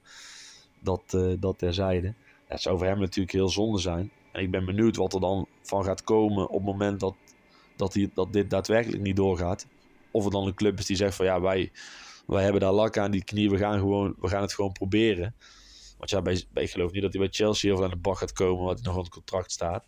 dat, 0.79 1.17
dat 1.39 1.57
terzijde. 1.57 2.07
Ja, 2.07 2.13
het 2.47 2.61
zou 2.61 2.77
voor 2.77 2.87
hem 2.87 2.99
natuurlijk 2.99 3.35
heel 3.35 3.49
zonde 3.49 3.79
zijn. 3.79 4.11
En 4.31 4.41
ik 4.41 4.51
ben 4.51 4.65
benieuwd 4.65 4.95
wat 4.95 5.13
er 5.13 5.19
dan 5.19 5.47
van 5.61 5.83
gaat 5.83 6.03
komen 6.03 6.49
op 6.49 6.57
het 6.57 6.65
moment 6.65 6.99
dat, 6.99 7.15
dat, 7.75 7.97
dat 8.13 8.33
dit 8.33 8.49
daadwerkelijk 8.49 9.01
niet 9.03 9.15
doorgaat. 9.15 9.67
Of 10.11 10.25
er 10.25 10.31
dan 10.31 10.47
een 10.47 10.53
club 10.53 10.79
is 10.79 10.85
die 10.85 10.95
zegt 10.95 11.15
van 11.15 11.25
ja, 11.25 11.41
wij, 11.41 11.71
wij 12.25 12.43
hebben 12.43 12.61
daar 12.61 12.71
lak 12.71 12.97
aan 12.97 13.11
die 13.11 13.23
knie, 13.23 13.49
we 13.49 13.57
gaan, 13.57 13.79
gewoon, 13.79 14.15
we 14.19 14.27
gaan 14.27 14.41
het 14.41 14.53
gewoon 14.53 14.71
proberen. 14.71 15.35
Want 15.97 16.09
ja, 16.09 16.21
bij, 16.21 16.43
ik 16.53 16.71
geloof 16.71 16.91
niet 16.91 17.01
dat 17.01 17.11
hij 17.13 17.21
bij 17.21 17.31
Chelsea 17.31 17.75
veel 17.75 17.83
aan 17.83 17.89
de 17.89 17.95
bak 17.95 18.17
gaat 18.17 18.33
komen, 18.33 18.65
wat 18.65 18.75
hij 18.75 18.83
nog 18.83 18.95
onder 18.95 19.11
contract 19.11 19.51
staat. 19.51 19.85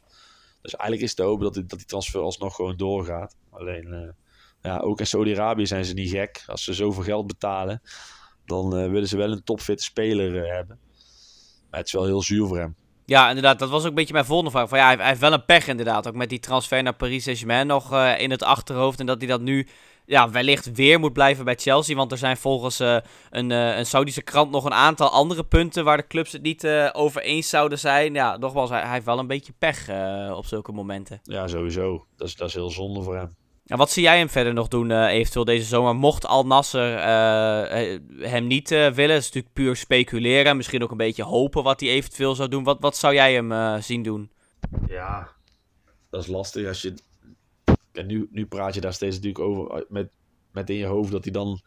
Dus 0.61 0.75
eigenlijk 0.75 1.01
is 1.01 1.09
het 1.09 1.19
hopen 1.19 1.43
dat, 1.43 1.53
die, 1.53 1.65
dat 1.65 1.79
die 1.79 1.87
transfer 1.87 2.21
alsnog 2.21 2.55
gewoon 2.55 2.77
doorgaat. 2.77 3.35
Alleen, 3.49 3.87
uh, 3.93 4.09
ja, 4.61 4.77
ook 4.77 4.99
in 4.99 5.07
Saudi-Arabië 5.07 5.67
zijn 5.67 5.85
ze 5.85 5.93
niet 5.93 6.09
gek. 6.09 6.43
Als 6.47 6.63
ze 6.63 6.73
zoveel 6.73 7.03
geld 7.03 7.27
betalen, 7.27 7.81
dan 8.45 8.79
uh, 8.79 8.89
willen 8.89 9.07
ze 9.07 9.17
wel 9.17 9.31
een 9.31 9.43
topfitte 9.43 9.83
speler 9.83 10.35
uh, 10.35 10.51
hebben. 10.51 10.79
Maar 11.69 11.79
het 11.79 11.87
is 11.87 11.93
wel 11.93 12.05
heel 12.05 12.21
zuur 12.21 12.47
voor 12.47 12.57
hem. 12.57 12.75
Ja, 13.05 13.27
inderdaad. 13.27 13.59
Dat 13.59 13.69
was 13.69 13.81
ook 13.81 13.89
een 13.89 13.95
beetje 13.95 14.13
mijn 14.13 14.25
volgende 14.25 14.51
vraag. 14.51 14.69
Van, 14.69 14.77
ja, 14.77 14.95
hij, 14.95 15.07
heeft 15.07 15.19
wel 15.19 15.33
een 15.33 15.45
pech 15.45 15.67
inderdaad. 15.67 16.07
Ook 16.07 16.15
met 16.15 16.29
die 16.29 16.39
transfer 16.39 16.83
naar 16.83 16.93
Paris 16.93 17.23
Saint-Germain 17.23 17.67
nog 17.67 17.93
uh, 17.93 18.19
in 18.19 18.31
het 18.31 18.43
achterhoofd. 18.43 18.99
En 18.99 19.05
dat 19.05 19.17
hij 19.17 19.27
dat 19.27 19.41
nu 19.41 19.67
ja, 20.05 20.29
wellicht 20.29 20.71
weer 20.71 20.99
moet 20.99 21.13
blijven 21.13 21.45
bij 21.45 21.55
Chelsea. 21.55 21.95
Want 21.95 22.11
er 22.11 22.17
zijn 22.17 22.37
volgens 22.37 22.81
uh, 22.81 22.97
een, 23.29 23.49
uh, 23.49 23.77
een 23.77 23.85
Saudische 23.85 24.21
krant 24.21 24.51
nog 24.51 24.65
een 24.65 24.73
aantal 24.73 25.09
andere 25.09 25.43
punten 25.43 25.83
waar 25.83 25.97
de 25.97 26.07
clubs 26.07 26.31
het 26.31 26.41
niet 26.41 26.63
uh, 26.63 26.89
over 26.93 27.21
eens 27.21 27.49
zouden 27.49 27.79
zijn. 27.79 28.13
Ja, 28.13 28.37
nogmaals, 28.37 28.69
hij, 28.69 28.81
hij 28.81 28.91
heeft 28.91 29.05
wel 29.05 29.19
een 29.19 29.27
beetje 29.27 29.53
pech 29.57 29.89
op 30.35 30.45
zulke 30.45 30.71
momenten. 30.71 31.19
Ja, 31.23 31.47
sowieso. 31.47 32.05
Dat 32.15 32.27
is, 32.27 32.35
dat 32.35 32.47
is 32.47 32.53
heel 32.53 32.69
zonde 32.69 33.01
voor 33.01 33.17
hem. 33.17 33.35
En 33.73 33.79
wat 33.79 33.91
zie 33.91 34.03
jij 34.03 34.17
hem 34.17 34.29
verder 34.29 34.53
nog 34.53 34.67
doen, 34.67 34.91
eventueel 34.91 35.45
deze 35.45 35.65
zomer? 35.65 35.95
Mocht 35.95 36.25
Al 36.25 36.45
Nasser 36.45 36.99
hem 38.19 38.47
niet 38.47 38.69
willen, 38.69 39.15
is 39.15 39.25
natuurlijk 39.25 39.53
puur 39.53 39.75
speculeren. 39.75 40.57
Misschien 40.57 40.83
ook 40.83 40.91
een 40.91 40.97
beetje 40.97 41.23
hopen 41.23 41.63
wat 41.63 41.79
hij 41.79 41.89
eventueel 41.89 42.35
zou 42.35 42.49
doen. 42.49 42.63
Wat, 42.63 42.79
wat 42.79 42.97
zou 42.97 43.13
jij 43.13 43.33
hem 43.33 43.81
zien 43.81 44.03
doen? 44.03 44.31
Ja, 44.87 45.31
dat 46.09 46.21
is 46.21 46.27
lastig 46.27 46.67
als 46.67 46.81
je 46.81 46.93
en 47.91 48.05
nu, 48.05 48.27
nu 48.31 48.45
praat 48.45 48.73
je 48.73 48.81
daar 48.81 48.93
steeds 48.93 49.15
natuurlijk 49.15 49.43
over 49.43 49.71
eh, 49.71 49.81
met, 49.89 50.09
met 50.51 50.69
in 50.69 50.75
je 50.75 50.85
hoofd 50.85 51.11
dat 51.11 51.23
hij 51.23 51.33
dan 51.33 51.61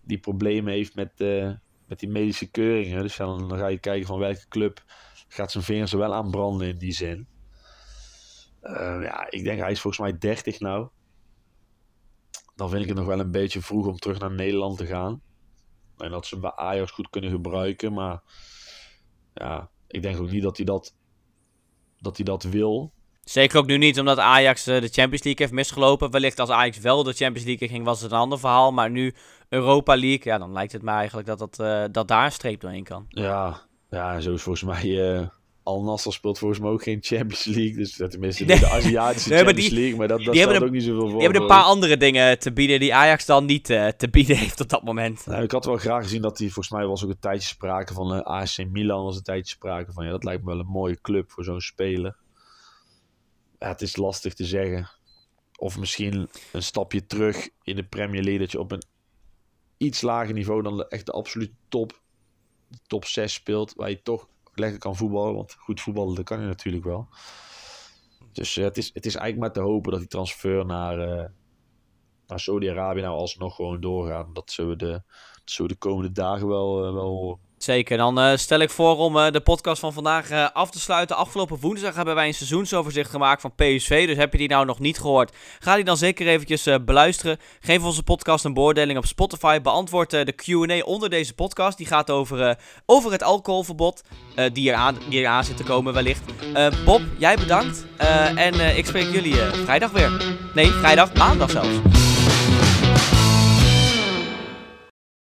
die 0.00 0.18
problemen 0.18 0.72
heeft 0.72 0.94
met, 0.94 1.12
met 1.86 1.98
die 1.98 2.08
medische 2.08 2.50
keuringen. 2.50 3.02
Dus 3.02 3.16
dan, 3.16 3.50
ga 3.56 3.66
je 3.66 3.78
kijken 3.78 4.06
van 4.06 4.18
welke 4.18 4.48
club 4.48 4.82
gaat 5.28 5.52
zijn 5.52 5.64
vingers 5.64 5.92
er 5.92 5.98
wel 5.98 6.14
aan 6.14 6.30
branden 6.30 6.68
in 6.68 6.78
die 6.78 6.92
zin. 6.92 7.26
Ja, 9.00 9.30
ik 9.30 9.44
denk 9.44 9.60
hij 9.60 9.70
is 9.70 9.80
volgens 9.80 10.02
mij 10.02 10.18
30 10.18 10.60
nou. 10.60 10.88
Dan 12.62 12.70
vind 12.70 12.82
ik 12.82 12.88
het 12.88 12.98
nog 12.98 13.06
wel 13.06 13.20
een 13.20 13.30
beetje 13.30 13.60
vroeg 13.60 13.86
om 13.86 13.98
terug 13.98 14.18
naar 14.18 14.30
Nederland 14.30 14.78
te 14.78 14.86
gaan. 14.86 15.22
En 15.98 16.10
dat 16.10 16.26
ze 16.26 16.38
bij 16.38 16.52
Ajax 16.54 16.90
goed 16.90 17.10
kunnen 17.10 17.30
gebruiken. 17.30 17.92
Maar 17.92 18.22
ja, 19.34 19.70
ik 19.88 20.02
denk 20.02 20.20
ook 20.20 20.30
niet 20.30 20.42
dat 20.42 20.56
hij 20.56 20.66
dat, 20.66 20.94
dat, 21.98 22.16
hij 22.16 22.24
dat 22.24 22.42
wil. 22.42 22.92
Zeker 23.24 23.58
ook 23.58 23.66
nu 23.66 23.78
niet, 23.78 23.98
omdat 23.98 24.18
Ajax 24.18 24.64
de 24.64 24.88
Champions 24.92 25.22
League 25.22 25.36
heeft 25.36 25.52
misgelopen. 25.52 26.10
Wellicht 26.10 26.38
als 26.38 26.50
Ajax 26.50 26.78
wel 26.78 27.02
de 27.02 27.12
Champions 27.12 27.46
League 27.46 27.68
ging, 27.68 27.84
was 27.84 28.00
het 28.00 28.12
een 28.12 28.18
ander 28.18 28.38
verhaal. 28.38 28.72
Maar 28.72 28.90
nu 28.90 29.14
Europa 29.48 29.96
League, 29.96 30.32
ja, 30.32 30.38
dan 30.38 30.52
lijkt 30.52 30.72
het 30.72 30.82
mij 30.82 30.94
eigenlijk 30.94 31.26
dat, 31.26 31.38
dat, 31.38 31.58
uh, 31.60 31.84
dat 31.92 32.08
daar 32.08 32.24
een 32.24 32.32
streep 32.32 32.60
doorheen 32.60 32.84
kan. 32.84 33.06
Ja, 33.08 33.60
ja 33.90 34.20
zo 34.20 34.32
is 34.32 34.42
volgens 34.42 34.64
mij... 34.64 34.84
Uh, 34.84 35.28
Al 35.62 35.82
Nassr 35.82 36.10
speelt 36.10 36.38
volgens 36.38 36.60
mij 36.60 36.70
ook 36.70 36.82
geen 36.82 36.98
Champions 37.00 37.44
League. 37.56 37.74
Dus 37.74 37.96
tenminste 37.96 38.44
nee. 38.44 38.58
de 38.58 38.68
Aziatische 38.68 39.28
nee, 39.28 39.38
Champions 39.38 39.68
die, 39.68 39.78
League. 39.78 39.98
Maar 39.98 40.08
dat, 40.08 40.24
dat 40.24 40.36
stelt 40.36 40.62
ook 40.62 40.70
niet 40.70 40.82
zoveel 40.82 41.00
voor. 41.00 41.10
Die 41.10 41.22
hebben 41.22 41.40
een 41.40 41.46
paar 41.46 41.64
andere 41.64 41.96
dingen 41.96 42.38
te 42.38 42.52
bieden 42.52 42.80
die 42.80 42.94
Ajax 42.94 43.26
dan 43.26 43.44
niet 43.44 43.70
uh, 43.70 43.88
te 43.88 44.08
bieden 44.08 44.36
heeft 44.42 44.60
op 44.60 44.68
dat 44.68 44.82
moment. 44.82 45.26
Nou, 45.26 45.42
ik 45.42 45.50
had 45.50 45.64
wel 45.64 45.76
graag 45.76 46.02
gezien 46.02 46.22
dat 46.22 46.38
hij... 46.38 46.46
Volgens 46.46 46.74
mij 46.74 46.86
was 46.86 47.04
ook 47.04 47.10
een 47.10 47.18
tijdje 47.18 47.48
sprake 47.48 47.92
van... 47.92 48.16
Uh, 48.16 48.20
AC 48.20 48.66
Milan 48.70 49.04
was 49.04 49.16
een 49.16 49.22
tijdje 49.22 49.54
sprake 49.54 49.92
van... 49.92 50.04
Ja, 50.04 50.10
dat 50.10 50.24
lijkt 50.24 50.42
me 50.42 50.50
wel 50.50 50.60
een 50.60 50.66
mooie 50.66 51.00
club 51.00 51.30
voor 51.30 51.44
zo'n 51.44 51.60
speler 51.60 52.16
ja, 53.62 53.68
het 53.68 53.82
is 53.82 53.96
lastig 53.96 54.34
te 54.34 54.44
zeggen. 54.44 54.90
Of 55.56 55.78
misschien 55.78 56.28
een 56.52 56.62
stapje 56.62 57.06
terug 57.06 57.48
in 57.62 57.76
de 57.76 57.84
Premier 57.84 58.22
League. 58.22 58.40
Dat 58.40 58.52
je 58.52 58.60
op 58.60 58.72
een 58.72 58.82
iets 59.76 60.00
lager 60.00 60.34
niveau 60.34 60.62
dan 60.62 60.76
de, 60.76 60.88
echt 60.88 61.06
de 61.06 61.12
absolute 61.12 61.52
top, 61.68 62.00
top 62.86 63.04
6 63.04 63.32
speelt. 63.32 63.74
Waar 63.74 63.90
je 63.90 64.02
toch 64.02 64.28
lekker 64.54 64.78
kan 64.78 64.96
voetballen. 64.96 65.34
Want 65.34 65.54
goed 65.58 65.80
voetballen, 65.80 66.14
dat 66.14 66.24
kan 66.24 66.40
je 66.40 66.46
natuurlijk 66.46 66.84
wel. 66.84 67.08
Dus 68.32 68.56
uh, 68.56 68.64
het, 68.64 68.76
is, 68.76 68.90
het 68.94 69.06
is 69.06 69.14
eigenlijk 69.14 69.54
maar 69.54 69.64
te 69.64 69.70
hopen 69.70 69.90
dat 69.90 70.00
die 70.00 70.08
transfer 70.08 70.66
naar, 70.66 70.98
uh, 70.98 71.24
naar 72.26 72.40
Saudi-Arabië 72.40 73.00
nou 73.00 73.16
alsnog 73.16 73.54
gewoon 73.54 73.80
doorgaat. 73.80 74.34
Dat 74.34 74.50
zullen 74.50 74.70
we 74.70 74.76
de, 74.76 75.02
zullen 75.44 75.70
we 75.70 75.78
de 75.78 75.86
komende 75.88 76.12
dagen 76.12 76.48
wel, 76.48 76.86
uh, 76.86 76.92
wel 76.92 77.08
horen. 77.08 77.40
Zeker. 77.62 77.96
Dan 77.96 78.18
uh, 78.18 78.36
stel 78.36 78.58
ik 78.58 78.70
voor 78.70 78.96
om 78.96 79.16
uh, 79.16 79.30
de 79.30 79.40
podcast 79.40 79.80
van 79.80 79.92
vandaag 79.92 80.30
uh, 80.30 80.48
af 80.52 80.70
te 80.70 80.80
sluiten. 80.80 81.16
Afgelopen 81.16 81.58
woensdag 81.60 81.94
hebben 81.94 82.14
wij 82.14 82.26
een 82.26 82.34
seizoensoverzicht 82.34 83.10
gemaakt 83.10 83.40
van 83.40 83.54
PSV. 83.54 84.06
Dus 84.06 84.16
heb 84.16 84.32
je 84.32 84.38
die 84.38 84.48
nou 84.48 84.66
nog 84.66 84.78
niet 84.78 84.98
gehoord, 84.98 85.36
ga 85.58 85.74
die 85.74 85.84
dan 85.84 85.96
zeker 85.96 86.26
eventjes 86.26 86.68
beluisteren. 86.84 87.38
Geef 87.60 87.82
onze 87.82 88.02
podcast 88.02 88.44
een 88.44 88.54
beoordeling 88.54 88.98
op 88.98 89.06
Spotify. 89.06 89.60
Beantwoord 89.60 90.10
de 90.10 90.32
Q&A 90.32 90.84
onder 90.84 91.10
deze 91.10 91.34
podcast. 91.34 91.78
Die 91.78 91.86
gaat 91.86 92.10
over, 92.10 92.58
over 92.86 93.12
het 93.12 93.22
alcoholverbod 93.22 94.02
die, 94.52 94.68
eraan, 94.68 94.96
die 95.08 95.20
eraan 95.20 95.44
zit 95.44 95.56
te 95.56 95.64
komen 95.64 95.94
wellicht. 95.94 96.22
Bob, 96.84 97.00
jij 97.18 97.36
bedankt. 97.36 97.86
en 98.34 98.76
ik 98.76 98.86
spreek 98.86 99.12
jullie 99.12 99.34
vrijdag 99.64 99.90
weer. 99.90 100.36
Nee, 100.54 100.70
vrijdag, 100.70 101.14
maandag 101.14 101.50
zelfs. 101.50 101.80